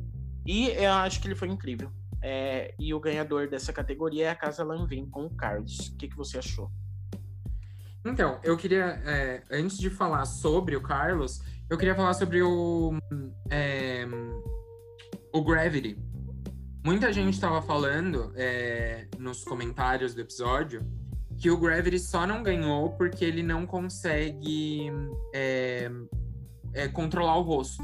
E 0.45 0.69
eu 0.69 0.91
acho 0.91 1.21
que 1.21 1.27
ele 1.27 1.35
foi 1.35 1.47
incrível. 1.47 1.91
É, 2.21 2.73
e 2.79 2.93
o 2.93 2.99
ganhador 2.99 3.49
dessa 3.49 3.73
categoria 3.73 4.27
é 4.27 4.29
a 4.29 4.35
Casa 4.35 4.63
Lanvin 4.63 5.05
com 5.09 5.25
o 5.25 5.35
Carlos. 5.35 5.89
O 5.89 5.97
que, 5.97 6.07
que 6.07 6.15
você 6.15 6.37
achou? 6.37 6.71
Então, 8.05 8.39
eu 8.43 8.57
queria, 8.57 9.01
é, 9.05 9.43
antes 9.51 9.77
de 9.77 9.89
falar 9.89 10.25
sobre 10.25 10.75
o 10.75 10.81
Carlos, 10.81 11.41
eu 11.69 11.77
queria 11.77 11.95
falar 11.95 12.13
sobre 12.13 12.41
o, 12.41 12.93
é, 13.49 14.05
o 15.33 15.43
Gravity. 15.43 15.97
Muita 16.85 17.13
gente 17.13 17.33
estava 17.33 17.61
falando 17.61 18.33
é, 18.35 19.07
nos 19.17 19.43
comentários 19.43 20.13
do 20.13 20.21
episódio 20.21 20.85
que 21.37 21.49
o 21.49 21.57
Gravity 21.57 21.99
só 21.99 22.25
não 22.25 22.43
ganhou 22.43 22.91
porque 22.91 23.25
ele 23.25 23.43
não 23.43 23.65
consegue 23.65 24.91
é, 25.33 25.89
é, 26.73 26.87
controlar 26.87 27.37
o 27.37 27.41
rosto. 27.41 27.83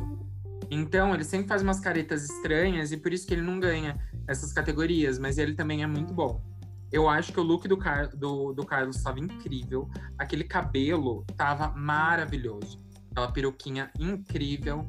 Então, 0.72 1.14
ele 1.14 1.24
sempre 1.24 1.48
faz 1.48 1.62
umas 1.62 1.80
caretas 1.80 2.24
estranhas 2.24 2.92
e 2.92 2.98
por 2.98 3.12
isso 3.12 3.26
que 3.26 3.34
ele 3.34 3.42
não 3.42 3.60
ganha 3.60 3.98
essas 4.28 4.54
categorias, 4.54 5.18
mas 5.18 5.38
ele 5.38 5.56
também 5.56 5.82
é 5.82 5.88
muito 5.88 6.14
bom. 6.14 6.44
Eu 6.92 7.08
acho 7.08 7.32
que 7.32 7.40
o 7.40 7.44
look 7.44 7.68
do, 7.68 7.78
Car 7.78 8.16
do, 8.16 8.54
do 8.54 8.66
Carlos 8.66 8.98
estava 8.98 9.20
incrível. 9.20 9.90
Aquele 10.18 10.44
cabelo 10.44 11.24
estava 11.30 11.70
maravilhoso. 11.72 12.80
Aquela 13.12 13.32
peruquinha 13.32 13.92
incrível. 14.00 14.88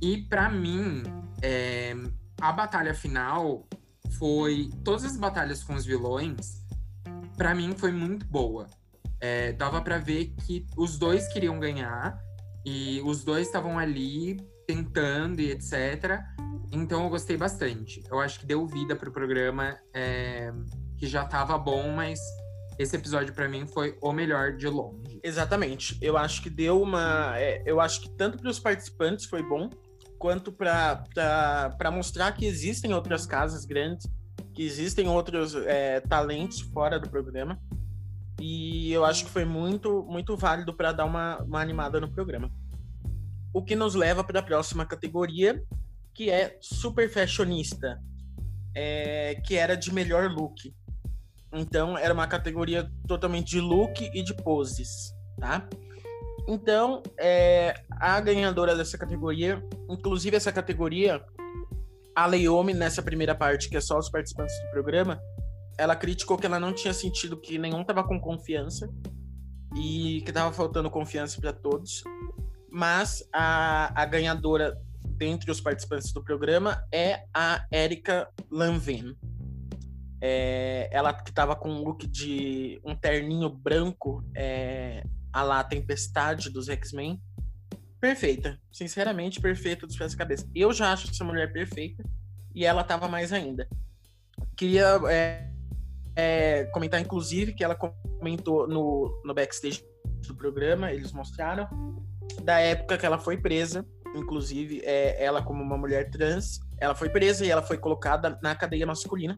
E 0.00 0.18
para 0.18 0.50
mim, 0.50 1.02
é, 1.40 1.94
a 2.40 2.52
batalha 2.52 2.92
final 2.92 3.66
foi. 4.18 4.70
Todas 4.84 5.04
as 5.04 5.16
batalhas 5.16 5.62
com 5.62 5.74
os 5.74 5.86
vilões, 5.86 6.61
para 7.36 7.54
mim, 7.54 7.74
foi 7.76 7.92
muito 7.92 8.26
boa. 8.26 8.66
É, 9.20 9.52
dava 9.52 9.80
para 9.80 9.98
ver 9.98 10.34
que 10.46 10.66
os 10.76 10.98
dois 10.98 11.28
queriam 11.32 11.58
ganhar 11.58 12.18
e 12.64 13.00
os 13.04 13.24
dois 13.24 13.46
estavam 13.46 13.78
ali 13.78 14.36
tentando 14.66 15.40
e 15.40 15.50
etc. 15.50 16.20
Então 16.72 17.04
eu 17.04 17.10
gostei 17.10 17.36
bastante. 17.36 18.02
Eu 18.10 18.18
acho 18.18 18.40
que 18.40 18.46
deu 18.46 18.66
vida 18.66 18.96
pro 18.96 19.12
programa, 19.12 19.78
é, 19.94 20.52
que 20.96 21.06
já 21.06 21.24
tava 21.24 21.56
bom, 21.58 21.92
mas 21.92 22.18
esse 22.78 22.96
episódio 22.96 23.34
para 23.34 23.48
mim 23.48 23.66
foi 23.66 23.96
o 24.00 24.12
melhor 24.12 24.56
de 24.56 24.68
longe. 24.68 25.20
Exatamente. 25.22 25.98
Eu 26.00 26.16
acho 26.16 26.42
que 26.42 26.50
deu 26.50 26.80
uma. 26.80 27.38
É, 27.38 27.62
eu 27.66 27.80
acho 27.80 28.00
que 28.00 28.10
tanto 28.10 28.38
para 28.38 28.50
os 28.50 28.58
participantes 28.58 29.26
foi 29.26 29.42
bom, 29.42 29.68
quanto 30.18 30.52
para 30.52 31.90
mostrar 31.92 32.32
que 32.32 32.46
existem 32.46 32.94
outras 32.94 33.26
casas 33.26 33.64
grandes, 33.64 34.06
existem 34.64 35.08
outros 35.08 35.54
é, 35.54 36.00
talentos 36.00 36.60
fora 36.60 36.98
do 36.98 37.08
programa. 37.08 37.58
E 38.40 38.92
eu 38.92 39.04
acho 39.04 39.24
que 39.24 39.30
foi 39.30 39.44
muito, 39.44 40.04
muito 40.04 40.36
válido 40.36 40.74
para 40.74 40.92
dar 40.92 41.04
uma, 41.04 41.38
uma 41.42 41.60
animada 41.60 42.00
no 42.00 42.10
programa. 42.10 42.50
O 43.52 43.62
que 43.62 43.76
nos 43.76 43.94
leva 43.94 44.24
para 44.24 44.40
a 44.40 44.42
próxima 44.42 44.84
categoria, 44.84 45.62
que 46.14 46.30
é 46.30 46.56
super 46.60 47.08
fashionista, 47.10 48.00
é, 48.74 49.36
que 49.44 49.54
era 49.54 49.76
de 49.76 49.92
melhor 49.92 50.30
look. 50.30 50.74
Então 51.52 51.96
era 51.98 52.14
uma 52.14 52.26
categoria 52.26 52.90
totalmente 53.06 53.50
de 53.50 53.60
look 53.60 54.10
e 54.12 54.22
de 54.22 54.34
poses, 54.34 55.14
tá? 55.38 55.68
Então 56.48 57.02
é, 57.18 57.74
a 57.90 58.18
ganhadora 58.20 58.74
dessa 58.74 58.96
categoria, 58.96 59.62
inclusive 59.88 60.36
essa 60.36 60.50
categoria, 60.50 61.22
a 62.14 62.26
Leomi 62.26 62.74
nessa 62.74 63.02
primeira 63.02 63.34
parte, 63.34 63.68
que 63.68 63.76
é 63.76 63.80
só 63.80 63.98
os 63.98 64.10
participantes 64.10 64.54
do 64.62 64.70
programa, 64.70 65.20
ela 65.78 65.96
criticou 65.96 66.36
que 66.36 66.46
ela 66.46 66.60
não 66.60 66.72
tinha 66.72 66.92
sentido 66.92 67.40
que 67.40 67.58
nenhum 67.58 67.84
tava 67.84 68.04
com 68.04 68.20
confiança 68.20 68.88
e 69.76 70.22
que 70.24 70.32
tava 70.32 70.52
faltando 70.52 70.90
confiança 70.90 71.40
para 71.40 71.52
todos. 71.52 72.02
Mas 72.70 73.26
a, 73.32 74.00
a 74.00 74.04
ganhadora 74.04 74.78
dentre 75.16 75.50
os 75.50 75.60
participantes 75.60 76.12
do 76.12 76.22
programa 76.22 76.82
é 76.92 77.24
a 77.34 77.64
Erika 77.70 78.28
Lanvin. 78.50 79.16
É, 80.20 80.88
ela 80.92 81.12
que 81.12 81.30
estava 81.30 81.56
com 81.56 81.68
um 81.68 81.82
look 81.82 82.06
de 82.06 82.80
um 82.84 82.94
terninho 82.94 83.50
branco, 83.50 84.24
é, 84.36 85.02
a 85.32 85.42
lá 85.42 85.64
Tempestade 85.64 86.50
dos 86.50 86.68
X-Men. 86.68 87.20
Perfeita. 88.02 88.60
Sinceramente, 88.72 89.40
perfeita 89.40 89.86
dos 89.86 89.96
pés 89.96 90.12
à 90.12 90.16
cabeça. 90.16 90.50
Eu 90.54 90.72
já 90.72 90.92
acho 90.92 91.08
essa 91.08 91.22
mulher 91.24 91.52
perfeita 91.52 92.02
e 92.52 92.66
ela 92.66 92.82
tava 92.82 93.06
mais 93.06 93.32
ainda. 93.32 93.68
Queria 94.56 95.00
é, 95.08 95.48
é, 96.16 96.64
comentar, 96.74 97.00
inclusive, 97.00 97.54
que 97.54 97.62
ela 97.62 97.76
comentou 97.76 98.66
no, 98.66 99.22
no 99.24 99.32
backstage 99.32 99.84
do 100.26 100.34
programa, 100.34 100.92
eles 100.92 101.12
mostraram, 101.12 101.68
da 102.42 102.58
época 102.58 102.98
que 102.98 103.06
ela 103.06 103.18
foi 103.18 103.36
presa 103.36 103.86
inclusive, 104.14 104.82
é, 104.84 105.22
ela 105.22 105.42
como 105.42 105.62
uma 105.62 105.76
mulher 105.76 106.10
trans, 106.10 106.60
ela 106.78 106.94
foi 106.94 107.08
presa 107.08 107.44
e 107.44 107.50
ela 107.50 107.62
foi 107.62 107.78
colocada 107.78 108.38
na 108.42 108.54
cadeia 108.54 108.86
masculina. 108.86 109.36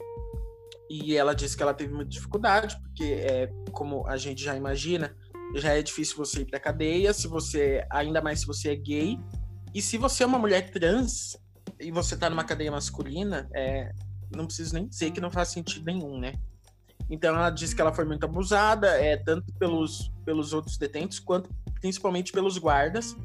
E 0.89 1.17
ela 1.17 1.35
disse 1.35 1.57
que 1.57 1.63
ela 1.63 1.75
teve 1.75 1.93
muita 1.93 2.11
dificuldade, 2.11 2.77
porque 2.81 3.05
é, 3.05 3.51
como 3.73 4.07
a 4.07 4.17
gente 4.17 4.43
já 4.43 4.57
imagina, 4.57 5.17
já 5.55 5.75
é 5.75 5.83
difícil 5.83 6.17
você 6.17 6.41
ir 6.41 6.47
pra 6.47 6.61
cadeia, 6.61 7.13
se 7.13 7.29
você, 7.29 7.85
ainda 7.91 8.21
mais 8.21 8.41
se 8.41 8.47
você 8.47 8.71
é 8.71 8.77
gay. 8.77 9.19
E 9.75 9.83
se 9.83 9.99
você 9.99 10.23
é 10.23 10.27
uma 10.27 10.39
mulher 10.39 10.71
trans 10.71 11.37
e 11.81 11.91
você 11.91 12.17
tá 12.17 12.31
numa 12.31 12.45
cadeia 12.45 12.71
masculina, 12.71 13.49
é, 13.55 13.91
não 14.35 14.47
preciso 14.47 14.75
nem 14.75 14.87
dizer 14.87 15.11
que 15.11 15.21
não 15.21 15.31
faz 15.31 15.49
sentido 15.49 15.85
nenhum, 15.85 16.19
né? 16.19 16.35
Então 17.11 17.35
ela 17.35 17.51
disse 17.51 17.75
que 17.75 17.81
ela 17.81 17.93
foi 17.93 18.05
muito 18.05 18.25
abusada, 18.25 18.89
é, 18.89 19.17
tanto 19.17 19.53
pelos, 19.55 20.11
pelos 20.25 20.53
outros 20.53 20.79
detentos, 20.79 21.19
quanto 21.19 21.51
principalmente 21.81 22.33
pelos 22.33 22.57
guardas 22.57 23.17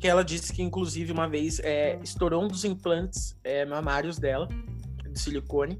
que 0.00 0.08
ela 0.08 0.24
disse 0.24 0.52
que, 0.52 0.62
inclusive, 0.62 1.12
uma 1.12 1.28
vez 1.28 1.60
é, 1.60 2.00
estourou 2.02 2.42
um 2.42 2.48
dos 2.48 2.64
implantes 2.64 3.36
é, 3.44 3.66
mamários 3.66 4.18
dela, 4.18 4.48
de 5.06 5.20
silicone, 5.20 5.78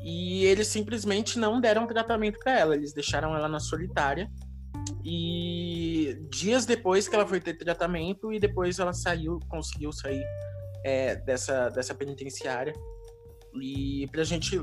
e 0.00 0.44
eles 0.44 0.68
simplesmente 0.68 1.38
não 1.38 1.60
deram 1.60 1.84
tratamento 1.86 2.38
para 2.38 2.56
ela, 2.56 2.76
eles 2.76 2.92
deixaram 2.92 3.34
ela 3.34 3.48
na 3.48 3.58
solitária. 3.58 4.30
E 5.10 6.20
dias 6.28 6.66
depois 6.66 7.08
que 7.08 7.14
ela 7.14 7.26
foi 7.26 7.40
ter 7.40 7.54
tratamento, 7.54 8.30
e 8.30 8.38
depois 8.38 8.78
ela 8.78 8.92
saiu, 8.92 9.40
conseguiu 9.48 9.90
sair 9.90 10.22
é, 10.84 11.16
dessa, 11.16 11.70
dessa 11.70 11.94
penitenciária. 11.94 12.74
E 13.58 14.06
pra 14.12 14.22
gente, 14.22 14.60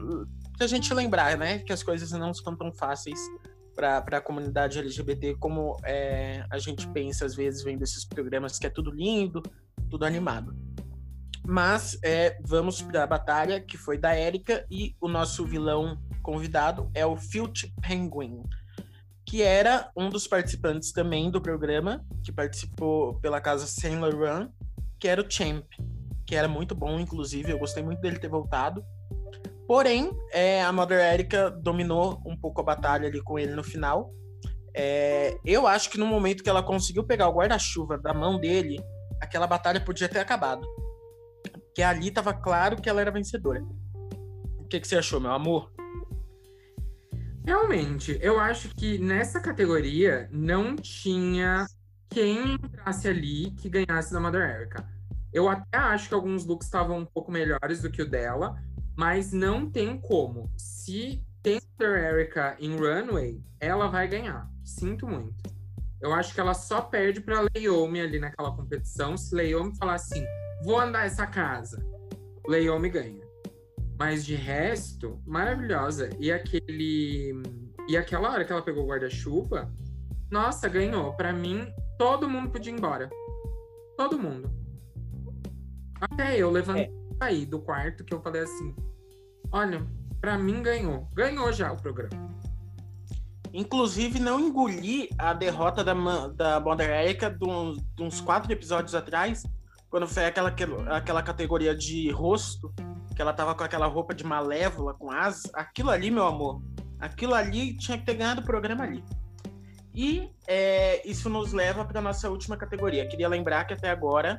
pra 0.55 0.67
gente 0.67 0.93
lembrar, 0.93 1.35
né, 1.35 1.59
que 1.59 1.73
as 1.73 1.81
coisas 1.81 2.11
não 2.11 2.31
são 2.31 2.55
tão 2.55 2.71
fáceis 2.71 3.19
para 3.75 3.97
a 3.97 4.21
comunidade 4.21 4.77
LGBT 4.77 5.35
como 5.39 5.77
é, 5.83 6.45
a 6.51 6.59
gente 6.59 6.87
pensa 6.89 7.25
às 7.25 7.33
vezes 7.35 7.63
vendo 7.63 7.81
esses 7.81 8.05
programas 8.05 8.59
que 8.59 8.67
é 8.67 8.69
tudo 8.69 8.91
lindo, 8.91 9.41
tudo 9.89 10.05
animado. 10.05 10.55
Mas 11.43 11.97
é, 12.03 12.37
vamos 12.43 12.83
para 12.83 13.03
a 13.03 13.07
batalha 13.07 13.59
que 13.59 13.77
foi 13.77 13.97
da 13.97 14.15
Erika 14.17 14.63
e 14.69 14.95
o 15.01 15.07
nosso 15.07 15.43
vilão 15.43 15.99
convidado 16.21 16.89
é 16.93 17.03
o 17.03 17.17
Filch 17.17 17.73
Penguin, 17.81 18.43
que 19.35 19.43
era 19.43 19.91
um 19.97 20.09
dos 20.09 20.29
participantes 20.29 20.93
também 20.93 21.29
do 21.29 21.41
programa, 21.41 22.01
que 22.23 22.31
participou 22.31 23.19
pela 23.19 23.41
casa 23.41 23.67
Saint 23.67 23.99
Laurent, 23.99 24.49
que 24.97 25.09
era 25.09 25.21
o 25.21 25.29
Champ, 25.29 25.65
que 26.25 26.37
era 26.37 26.47
muito 26.47 26.73
bom, 26.73 26.97
inclusive, 26.97 27.51
eu 27.51 27.59
gostei 27.59 27.83
muito 27.83 27.99
dele 27.99 28.17
ter 28.17 28.29
voltado. 28.29 28.81
Porém, 29.67 30.09
é, 30.31 30.63
a 30.63 30.71
Mother 30.71 31.01
Erika 31.01 31.51
dominou 31.51 32.23
um 32.25 32.37
pouco 32.37 32.61
a 32.61 32.63
batalha 32.63 33.09
ali 33.09 33.21
com 33.21 33.37
ele 33.37 33.53
no 33.53 33.61
final. 33.61 34.09
É, 34.73 35.37
eu 35.43 35.67
acho 35.67 35.89
que 35.89 35.97
no 35.97 36.05
momento 36.05 36.41
que 36.41 36.49
ela 36.49 36.63
conseguiu 36.63 37.03
pegar 37.03 37.27
o 37.27 37.33
guarda-chuva 37.33 37.97
da 37.97 38.13
mão 38.13 38.39
dele, 38.39 38.81
aquela 39.19 39.47
batalha 39.47 39.81
podia 39.81 40.07
ter 40.07 40.19
acabado. 40.19 40.65
Porque 41.43 41.81
ali 41.81 42.07
estava 42.07 42.33
claro 42.33 42.81
que 42.81 42.87
ela 42.87 43.01
era 43.01 43.11
vencedora. 43.11 43.61
O 44.59 44.67
que, 44.69 44.79
que 44.79 44.87
você 44.87 44.95
achou, 44.95 45.19
meu 45.19 45.33
amor? 45.33 45.74
Realmente, 47.45 48.17
eu 48.21 48.39
acho 48.39 48.69
que 48.75 48.97
nessa 48.97 49.39
categoria 49.39 50.27
não 50.31 50.75
tinha 50.75 51.67
quem 52.09 52.53
entrasse 52.53 53.07
ali 53.07 53.51
que 53.51 53.69
ganhasse 53.69 54.11
da 54.11 54.19
Mother 54.19 54.41
Erika. 54.41 54.87
Eu 55.31 55.47
até 55.47 55.77
acho 55.77 56.07
que 56.07 56.15
alguns 56.15 56.45
looks 56.45 56.65
estavam 56.65 56.99
um 56.99 57.05
pouco 57.05 57.31
melhores 57.31 57.81
do 57.81 57.91
que 57.91 58.01
o 58.01 58.09
dela, 58.09 58.55
mas 58.97 59.31
não 59.31 59.69
tem 59.69 59.99
como. 59.99 60.49
Se 60.57 61.23
tem 61.43 61.59
Erika 61.79 62.55
em 62.59 62.75
Runway, 62.77 63.39
ela 63.59 63.87
vai 63.87 64.07
ganhar. 64.07 64.49
Sinto 64.63 65.05
muito. 65.07 65.35
Eu 66.01 66.13
acho 66.13 66.33
que 66.33 66.39
ela 66.39 66.53
só 66.53 66.81
perde 66.81 67.21
para 67.21 67.45
Leomi 67.55 68.01
ali 68.01 68.17
naquela 68.17 68.55
competição. 68.55 69.15
Se 69.15 69.35
Leomi 69.35 69.77
falar 69.77 69.95
assim, 69.95 70.25
vou 70.63 70.79
andar 70.79 71.05
essa 71.05 71.27
casa, 71.27 71.85
Leomi 72.47 72.89
ganha. 72.89 73.24
Mas 73.97 74.25
de 74.25 74.35
resto, 74.35 75.21
maravilhosa. 75.25 76.09
E 76.19 76.31
aquele 76.31 77.41
E 77.87 77.95
aquela 77.95 78.31
hora 78.31 78.43
que 78.43 78.51
ela 78.51 78.61
pegou 78.61 78.83
o 78.83 78.87
guarda-chuva, 78.87 79.71
nossa, 80.29 80.67
ganhou. 80.67 81.13
Pra 81.13 81.31
mim, 81.31 81.67
todo 81.97 82.29
mundo 82.29 82.49
podia 82.49 82.71
ir 82.71 82.75
embora. 82.75 83.09
Todo 83.97 84.19
mundo. 84.19 84.51
Até 86.01 86.37
eu 86.37 86.51
levantei 86.51 87.43
é. 87.43 87.45
do 87.45 87.59
quarto 87.59 88.03
que 88.03 88.13
eu 88.13 88.21
falei 88.21 88.41
assim: 88.41 88.75
olha, 89.51 89.85
pra 90.19 90.37
mim 90.37 90.61
ganhou. 90.61 91.07
Ganhou 91.13 91.51
já 91.53 91.71
o 91.71 91.81
programa. 91.81 92.35
Inclusive, 93.53 94.19
não 94.19 94.37
engoli 94.37 95.07
a 95.17 95.31
derrota 95.31 95.81
da, 95.81 95.93
da 96.27 96.59
Mother 96.59 96.89
Erika 96.89 97.29
de 97.29 97.49
uns, 97.49 97.77
de 97.95 98.03
uns 98.03 98.19
quatro 98.19 98.51
episódios 98.51 98.93
atrás, 98.93 99.43
quando 99.89 100.05
foi 100.05 100.25
aquela, 100.25 100.53
aquela 100.89 101.23
categoria 101.23 101.73
de 101.73 102.11
rosto, 102.11 102.73
que 103.15 103.21
ela 103.21 103.33
tava 103.33 103.55
com 103.55 103.63
aquela 103.63 103.87
roupa 103.87 104.13
de 104.13 104.23
malévola, 104.23 104.93
com 104.93 105.09
asas. 105.09 105.49
Aquilo 105.53 105.89
ali, 105.89 106.11
meu 106.11 106.25
amor, 106.25 106.61
aquilo 106.99 107.33
ali 107.33 107.77
tinha 107.77 107.97
que 107.97 108.05
ter 108.05 108.15
ganhado 108.15 108.41
o 108.41 108.45
programa 108.45 108.83
ali. 108.83 109.03
E 109.93 110.29
é, 110.45 111.07
isso 111.07 111.29
nos 111.29 111.53
leva 111.53 111.85
para 111.85 112.01
nossa 112.01 112.29
última 112.29 112.57
categoria. 112.57 113.07
Queria 113.07 113.29
lembrar 113.29 113.63
que 113.63 113.73
até 113.73 113.89
agora 113.89 114.37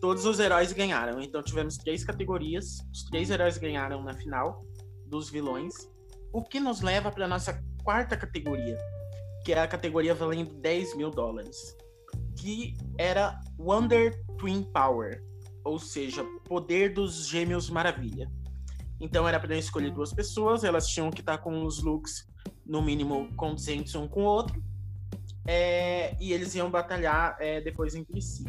todos 0.00 0.24
os 0.24 0.40
heróis 0.40 0.72
ganharam. 0.72 1.20
Então 1.20 1.42
tivemos 1.42 1.76
três 1.76 2.02
categorias, 2.02 2.78
os 2.90 3.04
três 3.04 3.28
heróis 3.28 3.58
ganharam 3.58 4.02
na 4.02 4.14
final 4.14 4.64
dos 5.06 5.28
vilões. 5.28 5.74
O 6.32 6.42
que 6.42 6.58
nos 6.58 6.80
leva 6.80 7.10
para 7.10 7.28
nossa 7.28 7.62
quarta 7.84 8.16
categoria, 8.16 8.78
que 9.44 9.52
é 9.52 9.60
a 9.60 9.68
categoria 9.68 10.14
valendo 10.14 10.54
10 10.54 10.96
mil 10.96 11.10
dólares, 11.10 11.76
que 12.38 12.74
era 12.98 13.38
Wonder 13.58 14.18
Twin 14.38 14.62
Power, 14.72 15.22
ou 15.66 15.78
seja, 15.78 16.24
poder 16.44 16.94
dos 16.94 17.26
gêmeos 17.26 17.68
maravilha. 17.68 18.30
Então 19.00 19.28
era 19.28 19.38
para 19.38 19.56
escolher 19.56 19.90
duas 19.90 20.12
pessoas, 20.12 20.64
elas 20.64 20.86
tinham 20.88 21.10
que 21.10 21.20
estar 21.20 21.38
com 21.38 21.64
os 21.64 21.82
looks 21.82 22.26
no 22.64 22.80
mínimo 22.80 23.28
condizentes 23.36 23.94
um 23.94 24.08
com 24.08 24.22
o 24.22 24.26
outro, 24.26 24.62
é, 25.46 26.16
e 26.20 26.32
eles 26.32 26.54
iam 26.54 26.70
batalhar 26.70 27.36
é, 27.40 27.60
depois 27.60 27.94
entre 27.94 28.20
si. 28.20 28.44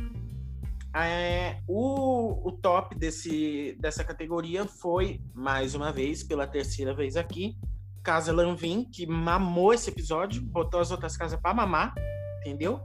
É, 0.96 1.62
o, 1.68 2.48
o 2.48 2.52
top 2.52 2.96
desse, 2.96 3.78
dessa 3.80 4.04
categoria 4.04 4.66
foi, 4.66 5.22
mais 5.34 5.76
uma 5.76 5.92
vez, 5.92 6.24
pela 6.24 6.48
terceira 6.48 6.96
vez 6.96 7.18
aqui, 7.18 7.58
Casa 8.02 8.32
Lanvin, 8.32 8.86
que 8.86 9.06
mamou 9.06 9.74
esse 9.74 9.90
episódio, 9.90 10.42
botou 10.42 10.80
as 10.80 10.92
outras 10.92 11.18
casas 11.18 11.40
para 11.40 11.54
mamar, 11.54 11.94
entendeu? 12.40 12.80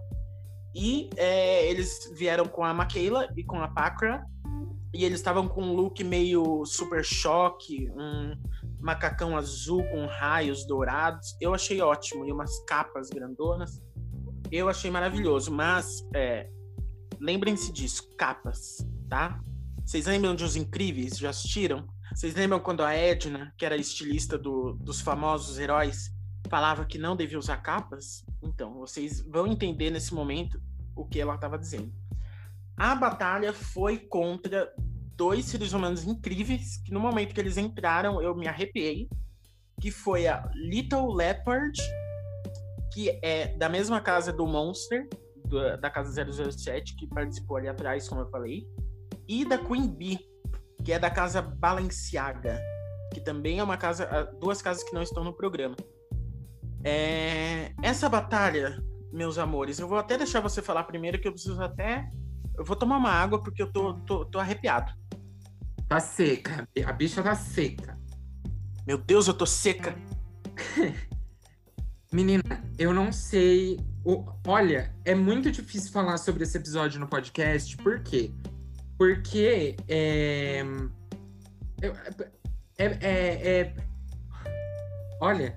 E 0.74 1.10
é, 1.16 1.68
eles 1.68 2.10
vieram 2.14 2.46
com 2.46 2.64
a 2.64 2.72
Makeila 2.72 3.28
e 3.36 3.44
com 3.44 3.60
a 3.60 3.68
Pakra, 3.68 4.24
e 4.94 5.04
eles 5.04 5.18
estavam 5.18 5.48
com 5.48 5.62
um 5.62 5.74
look 5.74 6.02
meio 6.04 6.64
super 6.66 7.04
choque, 7.04 7.90
um 7.90 8.36
macacão 8.80 9.36
azul 9.36 9.82
com 9.90 10.06
raios 10.06 10.66
dourados. 10.66 11.36
Eu 11.40 11.54
achei 11.54 11.80
ótimo, 11.80 12.26
e 12.26 12.32
umas 12.32 12.62
capas 12.64 13.08
grandonas. 13.10 13.82
Eu 14.50 14.68
achei 14.68 14.90
maravilhoso, 14.90 15.50
mas 15.50 16.06
é, 16.14 16.48
lembrem-se 17.18 17.72
disso, 17.72 18.08
capas, 18.18 18.86
tá? 19.08 19.40
Vocês 19.84 20.06
lembram 20.06 20.34
de 20.34 20.44
Os 20.44 20.56
Incríveis? 20.56 21.18
Já 21.18 21.30
assistiram? 21.30 21.86
Vocês 22.14 22.34
lembram 22.34 22.60
quando 22.60 22.82
a 22.82 22.92
Edna, 22.92 23.52
que 23.56 23.64
era 23.64 23.76
estilista 23.76 24.36
do, 24.36 24.74
dos 24.74 25.00
famosos 25.00 25.58
heróis, 25.58 26.10
falava 26.50 26.84
que 26.84 26.98
não 26.98 27.16
devia 27.16 27.38
usar 27.38 27.56
capas? 27.58 28.24
Então, 28.62 28.74
vocês 28.74 29.20
vão 29.20 29.44
entender 29.44 29.90
nesse 29.90 30.14
momento 30.14 30.62
o 30.94 31.04
que 31.04 31.20
ela 31.20 31.34
estava 31.34 31.58
dizendo. 31.58 31.92
A 32.76 32.94
batalha 32.94 33.52
foi 33.52 33.98
contra 33.98 34.72
dois 35.16 35.46
seres 35.46 35.72
humanos 35.72 36.04
incríveis, 36.04 36.76
que 36.76 36.92
no 36.92 37.00
momento 37.00 37.34
que 37.34 37.40
eles 37.40 37.56
entraram 37.56 38.22
eu 38.22 38.36
me 38.36 38.46
arrepiei, 38.46 39.08
que 39.80 39.90
foi 39.90 40.28
a 40.28 40.48
Little 40.54 41.12
Leopard, 41.12 41.76
que 42.92 43.10
é 43.20 43.48
da 43.56 43.68
mesma 43.68 44.00
casa 44.00 44.32
do 44.32 44.46
Monster, 44.46 45.08
do, 45.44 45.76
da 45.78 45.90
casa 45.90 46.24
007, 46.24 46.94
que 46.94 47.08
participou 47.08 47.56
ali 47.56 47.66
atrás, 47.66 48.08
como 48.08 48.20
eu 48.20 48.30
falei, 48.30 48.64
e 49.26 49.44
da 49.44 49.58
Queen 49.58 49.88
Bee, 49.88 50.20
que 50.84 50.92
é 50.92 51.00
da 51.00 51.10
casa 51.10 51.42
Balenciaga, 51.42 52.60
que 53.12 53.20
também 53.20 53.58
é 53.58 53.64
uma 53.64 53.76
casa, 53.76 54.08
ah, 54.08 54.22
duas 54.22 54.62
casas 54.62 54.84
que 54.84 54.94
não 54.94 55.02
estão 55.02 55.24
no 55.24 55.32
programa. 55.32 55.74
É, 56.84 57.72
essa 57.82 58.08
batalha, 58.08 58.82
meus 59.12 59.38
amores, 59.38 59.78
eu 59.78 59.86
vou 59.86 59.98
até 59.98 60.16
deixar 60.18 60.40
você 60.40 60.60
falar 60.60 60.84
primeiro, 60.84 61.20
que 61.20 61.28
eu 61.28 61.32
preciso 61.32 61.60
até. 61.62 62.08
Eu 62.56 62.64
vou 62.64 62.76
tomar 62.76 62.96
uma 62.96 63.10
água 63.10 63.42
porque 63.42 63.62
eu 63.62 63.72
tô, 63.72 63.94
tô, 64.00 64.24
tô 64.24 64.38
arrepiado. 64.38 64.92
Tá 65.88 66.00
seca, 66.00 66.68
a 66.84 66.92
bicha 66.92 67.22
tá 67.22 67.34
seca. 67.34 67.98
Meu 68.86 68.98
Deus, 68.98 69.28
eu 69.28 69.34
tô 69.34 69.46
seca. 69.46 69.94
Menina, 72.12 72.42
eu 72.78 72.92
não 72.92 73.12
sei. 73.12 73.78
Olha, 74.46 74.94
é 75.04 75.14
muito 75.14 75.50
difícil 75.50 75.92
falar 75.92 76.18
sobre 76.18 76.42
esse 76.42 76.58
episódio 76.58 76.98
no 76.98 77.06
podcast, 77.06 77.76
por 77.76 78.02
quê? 78.02 78.32
Porque 78.98 79.76
é, 79.88 80.62
é, 82.78 82.84
é, 82.84 83.60
é 83.60 83.74
olha, 85.20 85.56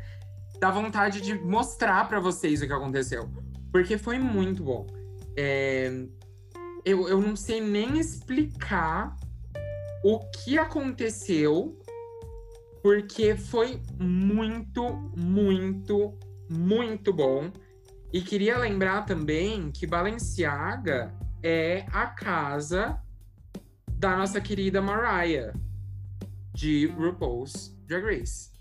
dá 0.66 0.72
vontade 0.72 1.22
de 1.22 1.36
mostrar 1.36 2.10
para 2.10 2.20
vocês 2.20 2.60
o 2.60 2.66
que 2.66 2.74
aconteceu. 2.74 3.30
Porque 3.72 4.00
foi 4.00 4.18
muito 4.18 4.64
bom. 4.64 4.88
É, 5.38 5.92
eu, 6.84 7.08
eu 7.08 7.22
não 7.22 7.36
sei 7.36 7.62
nem 7.62 8.00
explicar 8.00 9.16
o 10.04 10.20
que 10.32 10.58
aconteceu, 10.58 11.80
porque 12.82 13.36
foi 13.36 13.80
muito, 14.00 14.92
muito, 15.16 16.18
muito 16.50 17.14
bom. 17.14 17.52
E 18.12 18.20
queria 18.20 18.58
lembrar 18.58 19.06
também 19.06 19.70
que 19.70 19.86
Balenciaga 19.86 21.14
é 21.44 21.86
a 21.92 22.08
casa 22.08 23.00
da 23.88 24.18
nossa 24.18 24.42
querida 24.42 24.82
Mariah, 24.82 25.54
de 26.56 26.88
RuPaul's 26.88 27.78
Drag 27.86 28.04
Race. 28.04 28.55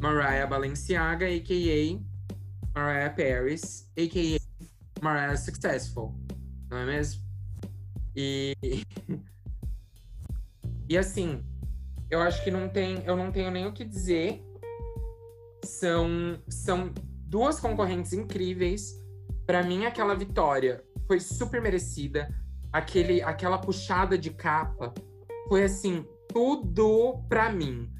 Mariah 0.00 0.46
Balenciaga, 0.46 1.26
a.k.a. 1.26 2.78
Mariah 2.78 3.10
Paris, 3.10 3.90
a.k.a. 3.96 4.40
Mariah 5.02 5.36
Successful, 5.36 6.14
não 6.70 6.78
é 6.78 6.86
mesmo? 6.86 7.22
E... 8.16 8.56
e 10.88 10.98
assim, 10.98 11.44
eu 12.10 12.20
acho 12.20 12.42
que 12.42 12.50
não 12.50 12.68
tem, 12.68 13.02
eu 13.04 13.16
não 13.16 13.30
tenho 13.30 13.50
nem 13.50 13.66
o 13.66 13.72
que 13.72 13.84
dizer. 13.84 14.42
São, 15.64 16.42
são 16.48 16.92
duas 17.26 17.60
concorrentes 17.60 18.12
incríveis. 18.12 18.98
Para 19.46 19.62
mim, 19.62 19.84
aquela 19.84 20.14
vitória 20.14 20.82
foi 21.06 21.20
super 21.20 21.60
merecida 21.60 22.28
aquele, 22.72 23.22
aquela 23.22 23.58
puxada 23.58 24.16
de 24.16 24.30
capa 24.30 24.92
foi 25.48 25.64
assim, 25.64 26.06
tudo 26.28 27.24
pra 27.28 27.50
mim. 27.50 27.90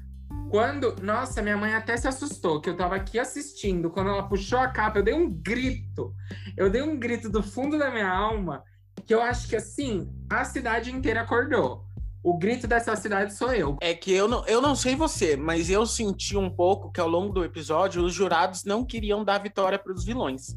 Quando, 0.49 0.95
nossa, 1.01 1.41
minha 1.41 1.55
mãe 1.55 1.73
até 1.73 1.95
se 1.95 2.07
assustou, 2.07 2.59
que 2.59 2.69
eu 2.69 2.75
tava 2.75 2.95
aqui 2.95 3.17
assistindo, 3.17 3.89
quando 3.89 4.09
ela 4.09 4.27
puxou 4.27 4.59
a 4.59 4.67
capa, 4.67 4.99
eu 4.99 5.03
dei 5.03 5.13
um 5.13 5.29
grito. 5.29 6.13
Eu 6.57 6.69
dei 6.69 6.81
um 6.81 6.99
grito 6.99 7.29
do 7.29 7.41
fundo 7.41 7.79
da 7.79 7.89
minha 7.89 8.09
alma, 8.09 8.63
que 9.05 9.13
eu 9.13 9.21
acho 9.21 9.47
que 9.47 9.55
assim, 9.55 10.09
a 10.29 10.43
cidade 10.43 10.91
inteira 10.91 11.21
acordou. 11.21 11.85
O 12.23 12.37
grito 12.37 12.67
dessa 12.67 12.95
cidade 12.95 13.33
sou 13.33 13.53
eu. 13.53 13.77
É 13.81 13.93
que 13.93 14.11
eu 14.11 14.27
não, 14.27 14.45
eu 14.45 14.61
não 14.61 14.75
sei 14.75 14.95
você, 14.95 15.35
mas 15.35 15.69
eu 15.69 15.85
senti 15.85 16.37
um 16.37 16.49
pouco 16.49 16.91
que 16.91 16.99
ao 16.99 17.07
longo 17.07 17.33
do 17.33 17.43
episódio 17.43 18.03
os 18.03 18.13
jurados 18.13 18.63
não 18.63 18.85
queriam 18.85 19.23
dar 19.23 19.39
vitória 19.39 19.79
para 19.79 19.93
os 19.93 20.03
vilões 20.03 20.55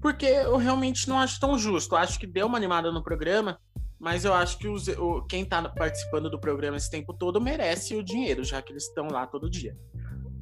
porque 0.00 0.24
eu 0.24 0.56
realmente 0.56 1.08
não 1.08 1.18
acho 1.18 1.38
tão 1.38 1.58
justo. 1.58 1.94
Acho 1.94 2.18
que 2.18 2.26
deu 2.26 2.46
uma 2.46 2.56
animada 2.56 2.90
no 2.90 3.02
programa, 3.02 3.58
mas 4.00 4.24
eu 4.24 4.32
acho 4.32 4.58
que 4.58 4.66
os, 4.66 4.88
o, 4.88 5.22
quem 5.26 5.42
está 5.42 5.68
participando 5.68 6.30
do 6.30 6.40
programa 6.40 6.76
esse 6.76 6.90
tempo 6.90 7.12
todo 7.12 7.40
merece 7.40 7.94
o 7.94 8.02
dinheiro, 8.02 8.42
já 8.42 8.62
que 8.62 8.72
eles 8.72 8.84
estão 8.84 9.08
lá 9.08 9.26
todo 9.26 9.50
dia. 9.50 9.76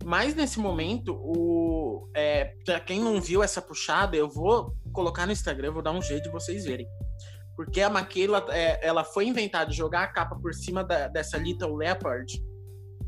Mas 0.04 0.34
nesse 0.34 0.60
momento, 0.60 1.14
o, 1.14 2.08
é, 2.14 2.54
para 2.64 2.78
quem 2.78 3.00
não 3.00 3.20
viu 3.20 3.42
essa 3.42 3.60
puxada, 3.60 4.16
eu 4.16 4.28
vou 4.28 4.74
colocar 4.92 5.26
no 5.26 5.32
Instagram, 5.32 5.72
vou 5.72 5.82
dar 5.82 5.90
um 5.90 6.00
jeito 6.00 6.24
de 6.24 6.30
vocês 6.30 6.64
verem. 6.64 6.86
Porque 7.56 7.80
a 7.80 7.90
Maquila, 7.90 8.46
é, 8.50 8.86
ela 8.86 9.02
foi 9.02 9.26
inventada 9.26 9.70
de 9.70 9.76
jogar 9.76 10.04
a 10.04 10.06
capa 10.06 10.36
por 10.36 10.54
cima 10.54 10.84
da, 10.84 11.08
dessa 11.08 11.36
Little 11.36 11.74
Leopard. 11.74 12.32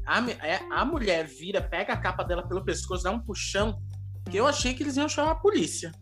A, 0.05 0.19
é, 0.45 0.61
a 0.73 0.85
mulher 0.85 1.27
vira, 1.27 1.63
pega 1.63 1.93
a 1.93 1.97
capa 1.97 2.25
dela 2.25 2.47
pelo 2.47 2.65
pescoço, 2.65 3.05
dá 3.05 3.13
um 3.13 3.21
puxão, 3.21 3.81
que 4.29 4.37
eu 4.37 4.47
achei 4.47 4.75
que 4.75 4.83
eles 4.83 4.97
iam 4.97 5.09
chamar 5.09 5.31
a 5.31 5.37
polícia 5.37 5.93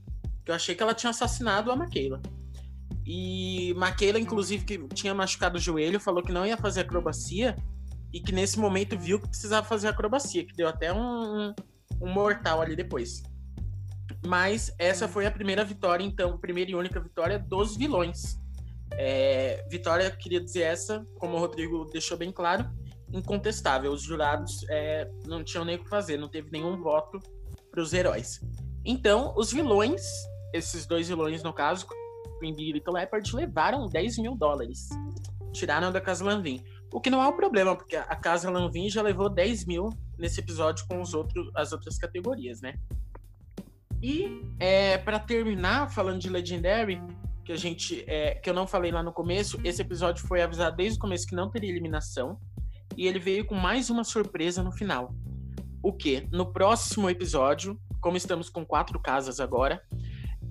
eu 0.51 0.55
achei 0.55 0.75
que 0.75 0.83
ela 0.83 0.95
tinha 0.95 1.11
assassinado 1.11 1.71
a 1.71 1.77
Maquila. 1.77 2.21
E 3.11 3.73
Maquila, 3.73 4.21
inclusive, 4.21 4.67
que 4.67 4.87
tinha 4.89 5.15
machucado 5.15 5.57
o 5.57 5.61
joelho, 5.61 5.99
falou 5.99 6.23
que 6.23 6.31
não 6.31 6.45
ia 6.45 6.59
fazer 6.59 6.83
acrobacia 6.83 7.57
e 8.13 8.21
que 8.21 8.33
nesse 8.33 8.59
momento 8.59 8.99
viu 8.99 9.19
que 9.19 9.27
precisava 9.27 9.67
fazer 9.67 9.89
acrobacia, 9.89 10.45
que 10.45 10.55
deu 10.55 10.69
até 10.69 10.93
um, 10.93 11.55
um 12.03 12.13
mortal 12.13 12.61
ali 12.61 12.77
depois. 12.77 13.23
Mas 14.27 14.75
essa 14.79 15.09
foi 15.09 15.25
a 15.25 15.31
primeira 15.31 15.65
vitória, 15.65 16.05
então, 16.05 16.37
primeira 16.37 16.71
e 16.71 16.75
única 16.75 17.01
vitória 17.01 17.39
dos 17.39 17.79
vilões. 17.79 18.39
É, 18.93 19.67
vitória, 19.71 20.11
queria 20.11 20.41
dizer 20.43 20.65
essa, 20.65 21.03
como 21.19 21.35
o 21.35 21.41
Rodrigo 21.41 21.87
deixou 21.87 22.19
bem 22.19 22.31
claro, 22.31 22.71
incontestável. 23.11 23.91
Os 23.91 24.03
jurados 24.03 24.67
é, 24.69 25.11
não 25.25 25.43
tinham 25.43 25.65
nem 25.65 25.77
o 25.77 25.83
que 25.83 25.89
fazer, 25.89 26.19
não 26.19 26.29
teve 26.29 26.51
nenhum 26.51 26.77
voto 26.83 27.19
os 27.75 27.95
heróis. 27.95 28.41
Então, 28.85 29.33
os 29.37 29.51
vilões, 29.51 30.03
esses 30.53 30.85
dois 30.85 31.09
vilões 31.09 31.43
no 31.43 31.53
caso, 31.55 31.87
E 32.47 32.73
Little 32.73 32.95
Leopard, 32.95 33.35
levaram 33.35 33.89
10 33.89 34.19
mil 34.19 34.35
dólares. 34.35 34.89
Tiraram 35.53 35.91
da 35.91 36.01
Casa 36.01 36.25
Lanvin. 36.25 36.63
O 36.93 37.01
que 37.01 37.11
não 37.11 37.23
é 37.23 37.29
um 37.29 37.37
problema, 37.37 37.77
porque 37.77 37.97
a 37.97 38.17
Casa 38.17 38.51
Lanvin 38.51 38.89
já 38.89 39.03
levou 39.03 39.29
10 39.29 39.67
mil 39.67 39.91
nesse 40.19 40.41
episódio 40.41 40.87
com 40.89 41.01
os 41.01 41.15
outros, 41.15 41.51
as 41.55 41.73
outras 41.73 41.99
categorias, 41.99 42.61
né? 42.61 42.75
E 44.03 44.43
é, 44.59 44.97
para 44.99 45.19
terminar, 45.19 45.91
falando 45.91 46.21
de 46.21 46.29
Legendary, 46.29 47.03
que 47.45 47.53
a 47.53 47.57
gente 47.57 48.05
é, 48.07 48.35
que 48.35 48.49
eu 48.49 48.55
não 48.55 48.67
falei 48.67 48.91
lá 48.91 49.03
no 49.03 49.13
começo, 49.13 49.59
esse 49.65 49.83
episódio 49.83 50.27
foi 50.27 50.43
avisado 50.43 50.77
desde 50.77 50.99
o 50.99 51.01
começo 51.01 51.27
que 51.27 51.35
não 51.35 51.51
teria 51.51 51.71
eliminação 51.71 52.39
e 52.97 53.07
ele 53.07 53.19
veio 53.19 53.45
com 53.45 53.55
mais 53.55 53.91
uma 53.91 54.05
surpresa 54.05 54.63
no 54.63 54.73
final. 54.73 55.15
O 55.83 55.93
que? 55.93 56.29
No 56.33 56.53
próximo 56.53 57.09
episódio, 57.09 57.81
como 58.01 58.17
estamos 58.17 58.49
com 58.51 58.67
quatro 58.67 59.01
casas 59.01 59.41
agora, 59.41 59.83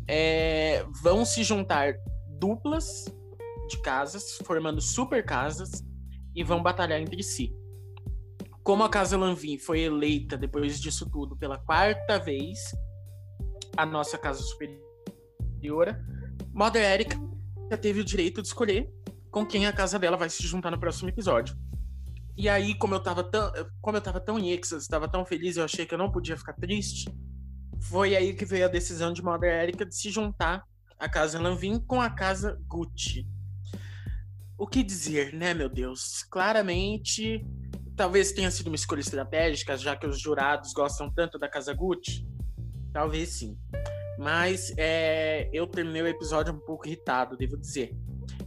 é, 0.07 0.85
vão 1.01 1.25
se 1.25 1.43
juntar 1.43 1.95
duplas 2.39 3.05
de 3.67 3.81
casas, 3.81 4.37
formando 4.43 4.81
super 4.81 5.23
casas 5.25 5.83
e 6.33 6.43
vão 6.43 6.63
batalhar 6.63 7.01
entre 7.01 7.21
si. 7.21 7.53
Como 8.63 8.83
a 8.83 8.89
Casa 8.89 9.17
Lanvin 9.17 9.57
foi 9.57 9.81
eleita 9.81 10.37
depois 10.37 10.79
disso 10.79 11.09
tudo 11.09 11.35
pela 11.35 11.57
quarta 11.57 12.19
vez, 12.19 12.59
a 13.75 13.85
nossa 13.85 14.17
Casa 14.17 14.41
Superiora, 14.41 16.03
Mother 16.53 16.83
Erika 16.83 17.17
já 17.69 17.77
teve 17.77 18.01
o 18.01 18.05
direito 18.05 18.41
de 18.41 18.47
escolher 18.47 18.91
com 19.29 19.45
quem 19.45 19.65
a 19.67 19.73
casa 19.73 19.99
dela 19.99 20.17
vai 20.17 20.29
se 20.29 20.41
juntar 20.47 20.71
no 20.71 20.79
próximo 20.79 21.09
episódio. 21.09 21.55
E 22.35 22.47
aí, 22.47 22.75
como 22.75 22.93
eu 22.93 22.99
tava 22.99 23.23
tão, 23.23 23.51
como 23.81 23.97
eu 23.97 24.01
tava 24.01 24.19
tão 24.19 24.37
em 24.37 24.51
êxtase, 24.51 24.83
estava 24.83 25.07
tão 25.07 25.25
feliz, 25.25 25.57
eu 25.57 25.63
achei 25.63 25.85
que 25.85 25.93
eu 25.93 25.97
não 25.97 26.11
podia 26.11 26.37
ficar 26.37 26.53
triste. 26.53 27.09
Foi 27.81 28.15
aí 28.15 28.33
que 28.33 28.45
veio 28.45 28.65
a 28.65 28.69
decisão 28.69 29.13
de 29.13 29.23
Mother 29.23 29.51
Erika 29.51 29.85
de 29.85 29.95
se 29.95 30.09
juntar 30.09 30.63
a 30.99 31.07
casa 31.07 31.39
Lanvin 31.39 31.79
com 31.79 32.01
a 32.01 32.09
casa 32.09 32.59
Gucci. 32.67 33.27
O 34.57 34.65
que 34.67 34.83
dizer, 34.83 35.33
né, 35.33 35.53
meu 35.53 35.69
Deus? 35.69 36.23
Claramente, 36.23 37.45
talvez 37.95 38.31
tenha 38.31 38.49
sido 38.49 38.67
uma 38.67 38.75
escolha 38.75 39.01
estratégica, 39.01 39.77
já 39.77 39.95
que 39.95 40.07
os 40.07 40.19
jurados 40.19 40.73
gostam 40.73 41.11
tanto 41.13 41.37
da 41.37 41.47
casa 41.47 41.73
Gucci. 41.73 42.27
Talvez 42.91 43.29
sim. 43.29 43.57
Mas 44.17 44.73
é, 44.77 45.47
eu 45.53 45.67
terminei 45.67 46.01
o 46.01 46.07
episódio 46.07 46.51
um 46.51 46.59
pouco 46.59 46.87
irritado, 46.87 47.37
devo 47.37 47.55
dizer. 47.55 47.95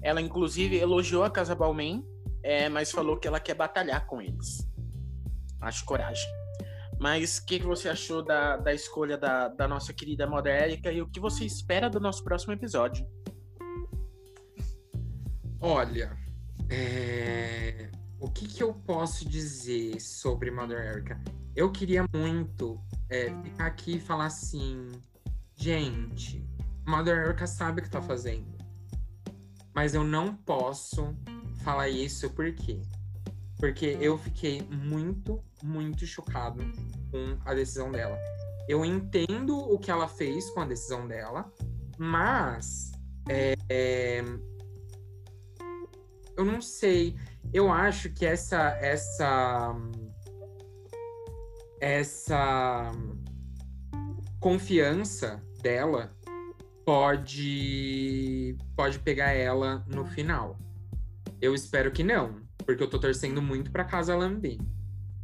Ela, 0.02 0.20
inclusive, 0.20 0.76
elogiou 0.76 1.22
a 1.22 1.30
Casa 1.30 1.54
Balmain, 1.54 2.04
é, 2.42 2.68
mas 2.68 2.90
falou 2.90 3.18
que 3.18 3.28
ela 3.28 3.38
quer 3.38 3.54
batalhar 3.54 4.06
com 4.06 4.20
eles. 4.20 4.66
Acho 5.60 5.84
coragem. 5.84 6.28
Mas 7.00 7.38
o 7.38 7.46
que, 7.46 7.58
que 7.58 7.64
você 7.64 7.88
achou 7.88 8.22
da, 8.22 8.58
da 8.58 8.74
escolha 8.74 9.16
da, 9.16 9.48
da 9.48 9.66
nossa 9.66 9.90
querida 9.90 10.26
Moda 10.26 10.50
Erika 10.50 10.92
e 10.92 11.00
o 11.00 11.08
que 11.08 11.18
você 11.18 11.46
espera 11.46 11.88
do 11.88 11.98
nosso 11.98 12.22
próximo 12.22 12.52
episódio? 12.52 13.06
Olha, 15.58 16.14
é... 16.68 17.90
o 18.18 18.30
que, 18.30 18.46
que 18.46 18.62
eu 18.62 18.74
posso 18.74 19.26
dizer 19.26 19.98
sobre 19.98 20.50
Mother 20.50 20.78
Erica? 20.78 21.18
Eu 21.56 21.72
queria 21.72 22.04
muito 22.14 22.78
é, 23.08 23.34
ficar 23.44 23.66
aqui 23.66 23.96
e 23.96 24.00
falar 24.00 24.26
assim, 24.26 24.88
gente, 25.56 26.46
Mother 26.86 27.16
Erica 27.16 27.46
sabe 27.46 27.80
o 27.80 27.84
que 27.84 27.90
tá 27.90 28.02
fazendo. 28.02 28.58
Mas 29.74 29.94
eu 29.94 30.04
não 30.04 30.34
posso 30.34 31.16
falar 31.64 31.88
isso 31.88 32.28
por 32.28 32.52
quê? 32.52 32.82
Porque 33.60 33.98
eu 34.00 34.16
fiquei 34.16 34.62
muito, 34.62 35.44
muito 35.62 36.06
chocado 36.06 36.64
com 37.10 37.38
a 37.44 37.52
decisão 37.52 37.92
dela. 37.92 38.18
Eu 38.66 38.84
entendo 38.84 39.56
o 39.56 39.78
que 39.78 39.90
ela 39.90 40.08
fez 40.08 40.48
com 40.50 40.60
a 40.60 40.64
decisão 40.64 41.06
dela, 41.06 41.52
mas 41.98 42.90
é, 43.28 43.54
é, 43.68 44.24
eu 46.36 46.44
não 46.44 46.62
sei. 46.62 47.14
Eu 47.52 47.70
acho 47.70 48.10
que 48.10 48.24
essa 48.24 48.70
essa 48.80 49.76
essa 51.80 52.90
confiança 54.40 55.42
dela 55.60 56.16
pode 56.84 58.56
pode 58.74 58.98
pegar 59.00 59.32
ela 59.32 59.84
no 59.86 60.06
final. 60.06 60.58
Eu 61.42 61.54
espero 61.54 61.90
que 61.90 62.02
não, 62.02 62.40
porque 62.70 62.84
eu 62.84 62.90
tô 62.90 62.98
torcendo 62.98 63.40
muito 63.42 63.70
para 63.70 63.84
casa 63.84 64.16
Lambin. 64.16 64.58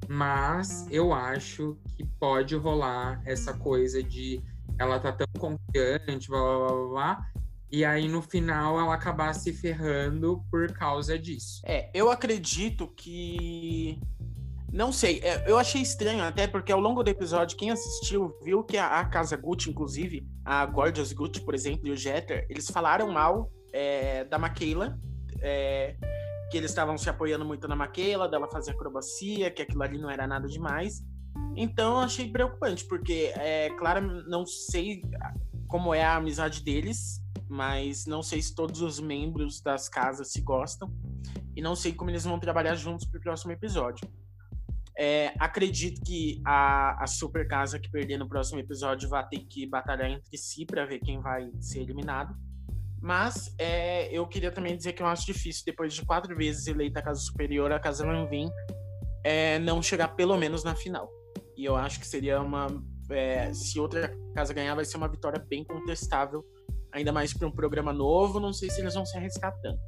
Mas 0.08 0.86
eu 0.90 1.12
acho 1.12 1.76
que 1.96 2.04
pode 2.18 2.54
rolar 2.54 3.20
essa 3.24 3.52
coisa 3.54 4.02
de 4.02 4.42
ela 4.78 5.00
tá 5.00 5.12
tão 5.12 5.26
confiante, 5.38 6.28
blá 6.28 6.40
blá 6.40 6.68
blá, 6.68 6.88
blá 6.88 7.30
e 7.70 7.84
aí 7.84 8.08
no 8.08 8.22
final 8.22 8.78
ela 8.78 8.94
acabar 8.94 9.34
se 9.34 9.52
ferrando 9.52 10.44
por 10.50 10.72
causa 10.72 11.18
disso. 11.18 11.60
É, 11.64 11.90
eu 11.92 12.10
acredito 12.10 12.86
que. 12.88 13.98
Não 14.72 14.92
sei, 14.92 15.20
é, 15.20 15.48
eu 15.48 15.58
achei 15.58 15.80
estranho 15.80 16.22
até 16.22 16.46
porque 16.46 16.70
ao 16.70 16.80
longo 16.80 17.02
do 17.02 17.08
episódio, 17.08 17.56
quem 17.56 17.70
assistiu 17.70 18.36
viu 18.42 18.62
que 18.62 18.76
a, 18.76 19.00
a 19.00 19.04
Casa 19.04 19.36
Gucci, 19.36 19.70
inclusive, 19.70 20.26
a 20.44 20.66
Gorgeous 20.66 21.12
Gucci, 21.12 21.40
por 21.40 21.54
exemplo, 21.54 21.86
e 21.86 21.90
o 21.90 21.96
Jeter, 21.96 22.46
eles 22.48 22.68
falaram 22.70 23.10
mal 23.10 23.50
é, 23.72 24.24
da 24.24 24.38
Maquila, 24.38 24.98
é, 25.40 25.96
que 26.50 26.56
eles 26.56 26.70
estavam 26.70 26.96
se 26.96 27.08
apoiando 27.10 27.44
muito 27.44 27.66
na 27.66 27.76
Maquila, 27.76 28.28
dela 28.28 28.48
fazer 28.48 28.72
acrobacia, 28.72 29.50
que 29.50 29.62
aquilo 29.62 29.82
ali 29.82 29.98
não 29.98 30.10
era 30.10 30.26
nada 30.26 30.46
demais. 30.46 31.04
Então 31.56 31.94
eu 31.94 32.00
achei 32.00 32.30
preocupante, 32.30 32.84
porque, 32.84 33.32
é 33.36 33.70
claro, 33.70 34.00
não 34.28 34.46
sei 34.46 35.02
como 35.66 35.94
é 35.94 36.04
a 36.04 36.16
amizade 36.16 36.62
deles, 36.62 37.20
mas 37.48 38.06
não 38.06 38.22
sei 38.22 38.40
se 38.42 38.54
todos 38.54 38.80
os 38.80 39.00
membros 39.00 39.60
das 39.60 39.88
casas 39.88 40.32
se 40.32 40.40
gostam 40.40 40.92
e 41.54 41.62
não 41.62 41.74
sei 41.74 41.92
como 41.92 42.10
eles 42.10 42.24
vão 42.24 42.38
trabalhar 42.38 42.74
juntos 42.74 43.06
para 43.06 43.18
o 43.18 43.22
próximo 43.22 43.52
episódio. 43.52 44.08
É, 44.98 45.34
acredito 45.38 46.00
que 46.02 46.40
a, 46.44 47.02
a 47.02 47.06
super 47.06 47.46
casa 47.46 47.78
que 47.78 47.90
perder 47.90 48.16
no 48.16 48.28
próximo 48.28 48.58
episódio 48.58 49.08
vai 49.08 49.26
ter 49.28 49.40
que 49.40 49.66
batalhar 49.66 50.10
entre 50.10 50.38
si 50.38 50.64
para 50.64 50.86
ver 50.86 51.00
quem 51.00 51.20
vai 51.20 51.50
ser 51.60 51.80
eliminado. 51.80 52.34
Mas 53.00 53.54
é, 53.58 54.08
eu 54.10 54.26
queria 54.26 54.50
também 54.50 54.76
dizer 54.76 54.92
que 54.92 55.02
eu 55.02 55.06
acho 55.06 55.26
difícil, 55.26 55.62
depois 55.64 55.94
de 55.94 56.04
quatro 56.04 56.34
vezes 56.34 56.66
eleita 56.66 57.00
a 57.00 57.02
casa 57.02 57.20
superior, 57.20 57.70
a 57.72 57.78
casa 57.78 58.06
Lanvin 58.06 58.48
é, 59.24 59.58
não 59.58 59.82
chegar 59.82 60.08
pelo 60.08 60.36
menos 60.36 60.64
na 60.64 60.74
final. 60.74 61.10
E 61.56 61.64
eu 61.64 61.76
acho 61.76 62.00
que 62.00 62.06
seria 62.06 62.40
uma. 62.40 62.66
É, 63.10 63.52
se 63.52 63.78
outra 63.78 64.16
casa 64.34 64.52
ganhar, 64.52 64.74
vai 64.74 64.84
ser 64.84 64.96
uma 64.96 65.08
vitória 65.08 65.44
bem 65.48 65.64
contestável 65.64 66.44
ainda 66.96 67.12
mais 67.12 67.32
para 67.32 67.46
um 67.46 67.50
programa 67.50 67.92
novo, 67.92 68.40
não 68.40 68.52
sei 68.52 68.70
se 68.70 68.80
eles 68.80 68.94
vão 68.94 69.04
se 69.04 69.16
arriscar 69.16 69.54
tanto. 69.60 69.80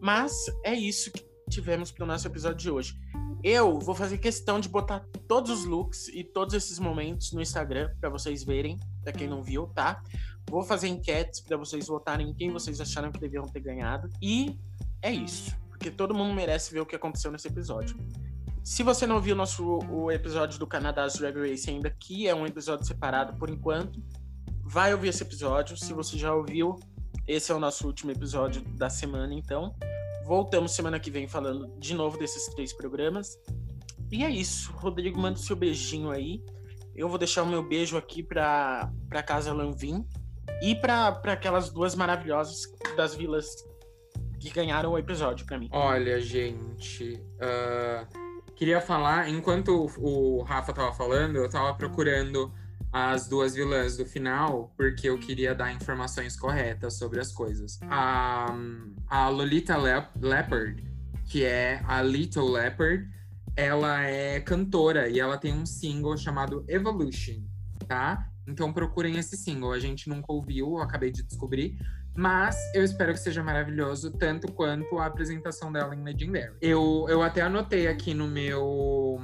Mas 0.00 0.32
é 0.64 0.72
isso 0.72 1.12
que 1.12 1.22
tivemos 1.50 1.90
para 1.90 2.04
o 2.04 2.06
nosso 2.06 2.26
episódio 2.26 2.58
de 2.58 2.70
hoje. 2.70 2.94
Eu 3.44 3.78
vou 3.78 3.94
fazer 3.94 4.18
questão 4.18 4.58
de 4.58 4.68
botar 4.68 5.04
todos 5.28 5.50
os 5.50 5.64
looks 5.64 6.08
e 6.08 6.24
todos 6.24 6.54
esses 6.54 6.78
momentos 6.78 7.32
no 7.32 7.40
Instagram 7.40 7.90
para 8.00 8.08
vocês 8.08 8.42
verem, 8.42 8.78
para 9.02 9.12
quem 9.12 9.28
não 9.28 9.42
viu, 9.42 9.66
tá? 9.68 10.02
Vou 10.50 10.62
fazer 10.62 10.88
enquetes 10.88 11.40
para 11.40 11.56
vocês 11.56 11.86
votarem 11.86 12.32
quem 12.32 12.50
vocês 12.50 12.80
acharam 12.80 13.12
que 13.12 13.20
deviam 13.20 13.44
ter 13.46 13.60
ganhado. 13.60 14.08
E 14.20 14.58
é 15.02 15.12
isso, 15.12 15.54
porque 15.68 15.90
todo 15.90 16.14
mundo 16.14 16.34
merece 16.34 16.72
ver 16.72 16.80
o 16.80 16.86
que 16.86 16.96
aconteceu 16.96 17.30
nesse 17.30 17.48
episódio. 17.48 17.96
Se 18.64 18.82
você 18.82 19.06
não 19.06 19.20
viu 19.20 19.34
nosso 19.34 19.78
o 19.90 20.10
episódio 20.10 20.58
do 20.58 20.66
Canadá 20.66 21.06
Drag 21.06 21.38
Race 21.38 21.68
ainda, 21.70 21.90
que 21.90 22.26
é 22.26 22.34
um 22.34 22.46
episódio 22.46 22.86
separado 22.86 23.38
por 23.38 23.48
enquanto, 23.48 24.02
vai 24.62 24.92
ouvir 24.92 25.08
esse 25.08 25.22
episódio. 25.22 25.76
Se 25.76 25.92
você 25.92 26.18
já 26.18 26.34
ouviu, 26.34 26.76
esse 27.26 27.50
é 27.52 27.54
o 27.54 27.60
nosso 27.60 27.86
último 27.86 28.10
episódio 28.10 28.62
da 28.76 28.90
semana, 28.90 29.32
então. 29.34 29.74
Voltamos 30.26 30.72
semana 30.72 31.00
que 31.00 31.10
vem 31.10 31.26
falando 31.26 31.68
de 31.78 31.94
novo 31.94 32.18
desses 32.18 32.46
três 32.54 32.72
programas. 32.72 33.38
E 34.10 34.24
é 34.24 34.30
isso. 34.30 34.72
Rodrigo, 34.72 35.18
manda 35.18 35.38
o 35.38 35.42
seu 35.42 35.56
beijinho 35.56 36.10
aí. 36.10 36.42
Eu 36.94 37.08
vou 37.08 37.16
deixar 37.16 37.44
o 37.44 37.46
meu 37.46 37.66
beijo 37.66 37.96
aqui 37.96 38.22
para 38.22 38.92
pra 39.08 39.22
casa 39.22 39.52
Lanvin 39.52 40.06
e 40.62 40.74
para 40.74 41.08
aquelas 41.24 41.70
duas 41.70 41.94
maravilhosas 41.94 42.62
das 42.96 43.14
vilas 43.14 43.46
que 44.38 44.50
ganharam 44.50 44.92
o 44.92 44.98
episódio 44.98 45.44
para 45.46 45.58
mim. 45.58 45.68
Olha, 45.72 46.20
gente. 46.20 47.20
Uh, 47.36 48.54
queria 48.54 48.80
falar, 48.80 49.28
enquanto 49.28 49.90
o 49.98 50.42
Rafa 50.42 50.72
tava 50.72 50.92
falando, 50.92 51.36
eu 51.36 51.48
tava 51.48 51.74
procurando 51.74 52.52
as 52.92 53.28
duas 53.28 53.54
vilãs 53.54 53.96
do 53.96 54.06
final, 54.06 54.72
porque 54.76 55.08
eu 55.08 55.18
queria 55.18 55.54
dar 55.54 55.72
informações 55.72 56.36
corretas 56.36 56.94
sobre 56.94 57.20
as 57.20 57.32
coisas. 57.32 57.78
A, 57.82 58.46
a 59.06 59.28
Lolita 59.28 59.76
Lep 59.76 60.08
Leopard, 60.20 60.82
que 61.26 61.44
é 61.44 61.82
a 61.86 62.02
Little 62.02 62.50
Leopard, 62.50 63.06
ela 63.54 64.02
é 64.02 64.40
cantora 64.40 65.08
e 65.08 65.20
ela 65.20 65.36
tem 65.36 65.52
um 65.52 65.66
single 65.66 66.16
chamado 66.16 66.64
Evolution, 66.68 67.42
tá? 67.86 68.30
Então 68.48 68.72
procurem 68.72 69.18
esse 69.18 69.36
single. 69.36 69.72
A 69.72 69.78
gente 69.78 70.08
nunca 70.08 70.32
ouviu, 70.32 70.68
eu 70.76 70.82
acabei 70.82 71.10
de 71.10 71.22
descobrir. 71.22 71.78
Mas 72.16 72.56
eu 72.74 72.82
espero 72.82 73.12
que 73.12 73.20
seja 73.20 73.44
maravilhoso, 73.44 74.10
tanto 74.10 74.50
quanto 74.52 74.98
a 74.98 75.06
apresentação 75.06 75.70
dela 75.70 75.94
em 75.94 76.02
Legendary. 76.02 76.52
Eu, 76.60 77.06
eu 77.08 77.22
até 77.22 77.42
anotei 77.42 77.86
aqui 77.86 78.12
no 78.14 78.26
meu 78.26 79.20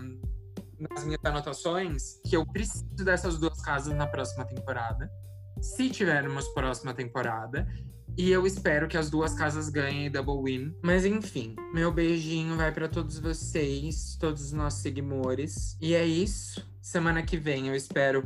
nas 0.78 1.04
minhas 1.04 1.24
anotações 1.24 2.20
que 2.26 2.36
eu 2.36 2.44
preciso 2.44 2.84
dessas 2.96 3.38
duas 3.38 3.60
casas 3.62 3.94
na 3.96 4.06
próxima 4.06 4.44
temporada. 4.44 5.10
Se 5.60 5.88
tivermos 5.88 6.46
próxima 6.48 6.92
temporada. 6.92 7.66
E 8.16 8.30
eu 8.30 8.46
espero 8.46 8.86
que 8.86 8.96
as 8.96 9.10
duas 9.10 9.34
casas 9.34 9.68
ganhem 9.68 10.08
double 10.08 10.40
win. 10.44 10.76
Mas 10.84 11.04
enfim, 11.04 11.56
meu 11.72 11.90
beijinho 11.90 12.56
vai 12.56 12.70
para 12.70 12.88
todos 12.88 13.18
vocês, 13.18 14.16
todos 14.20 14.44
os 14.44 14.52
nossos 14.52 14.82
seguidores. 14.82 15.76
E 15.80 15.94
é 15.94 16.04
isso. 16.04 16.64
Semana 16.80 17.24
que 17.24 17.36
vem 17.36 17.66
eu 17.66 17.74
espero 17.74 18.22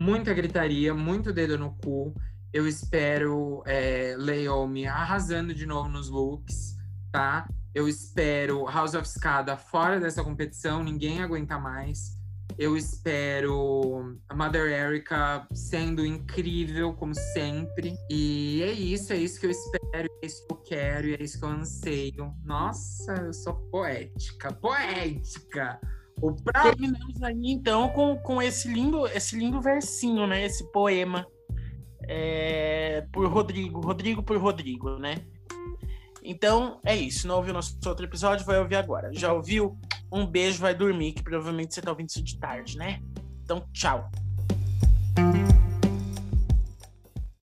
muita 0.00 0.32
gritaria, 0.32 0.94
muito 0.94 1.32
dedo 1.32 1.58
no 1.58 1.76
cu. 1.76 2.14
Eu 2.52 2.66
espero 2.66 3.62
é, 3.66 4.16
Leomi 4.18 4.86
arrasando 4.86 5.54
de 5.54 5.66
novo 5.66 5.88
nos 5.88 6.08
looks, 6.08 6.76
tá? 7.12 7.46
Eu 7.74 7.86
espero 7.86 8.64
House 8.64 8.94
of 8.94 9.06
Skada 9.06 9.56
fora 9.56 10.00
dessa 10.00 10.24
competição, 10.24 10.82
ninguém 10.82 11.22
aguenta 11.22 11.58
mais. 11.58 12.18
Eu 12.58 12.76
espero 12.76 14.18
a 14.28 14.34
Mother 14.34 14.66
Erica 14.66 15.46
sendo 15.52 16.04
incrível, 16.04 16.92
como 16.94 17.14
sempre. 17.14 17.94
E 18.10 18.60
é 18.62 18.72
isso, 18.72 19.12
é 19.12 19.16
isso 19.16 19.38
que 19.38 19.46
eu 19.46 19.50
espero, 19.50 20.08
é 20.22 20.26
isso 20.26 20.46
que 20.46 20.52
eu 20.52 20.56
quero, 20.58 21.06
e 21.06 21.14
é 21.14 21.22
isso 21.22 21.38
que 21.38 21.44
eu 21.44 21.50
anseio. 21.50 22.34
Nossa, 22.44 23.12
eu 23.14 23.32
sou 23.32 23.54
poética, 23.70 24.52
poética! 24.52 25.80
O 26.20 26.34
pra... 26.34 26.62
Terminamos 26.62 27.22
aí, 27.22 27.50
então, 27.50 27.88
com, 27.90 28.16
com 28.16 28.42
esse, 28.42 28.68
lindo, 28.68 29.06
esse 29.06 29.36
lindo 29.36 29.60
versinho, 29.60 30.26
né? 30.26 30.44
Esse 30.44 30.70
poema. 30.70 31.26
É, 32.06 33.06
por 33.12 33.26
Rodrigo, 33.28 33.80
Rodrigo 33.80 34.22
por 34.22 34.36
Rodrigo, 34.36 34.98
né? 34.98 35.16
Então 36.22 36.80
é 36.84 36.96
isso. 36.96 37.26
Não 37.26 37.36
ouviu 37.36 37.54
nosso 37.54 37.78
outro 37.86 38.04
episódio? 38.04 38.44
Vai 38.44 38.58
ouvir 38.58 38.76
agora. 38.76 39.10
Já 39.12 39.32
ouviu? 39.32 39.78
Um 40.12 40.26
beijo, 40.26 40.60
vai 40.60 40.74
dormir, 40.74 41.12
que 41.12 41.22
provavelmente 41.22 41.74
você 41.74 41.80
tá 41.80 41.90
ouvindo 41.90 42.08
isso 42.08 42.22
de 42.22 42.38
tarde, 42.38 42.76
né? 42.76 43.00
Então, 43.44 43.64
tchau. 43.72 44.10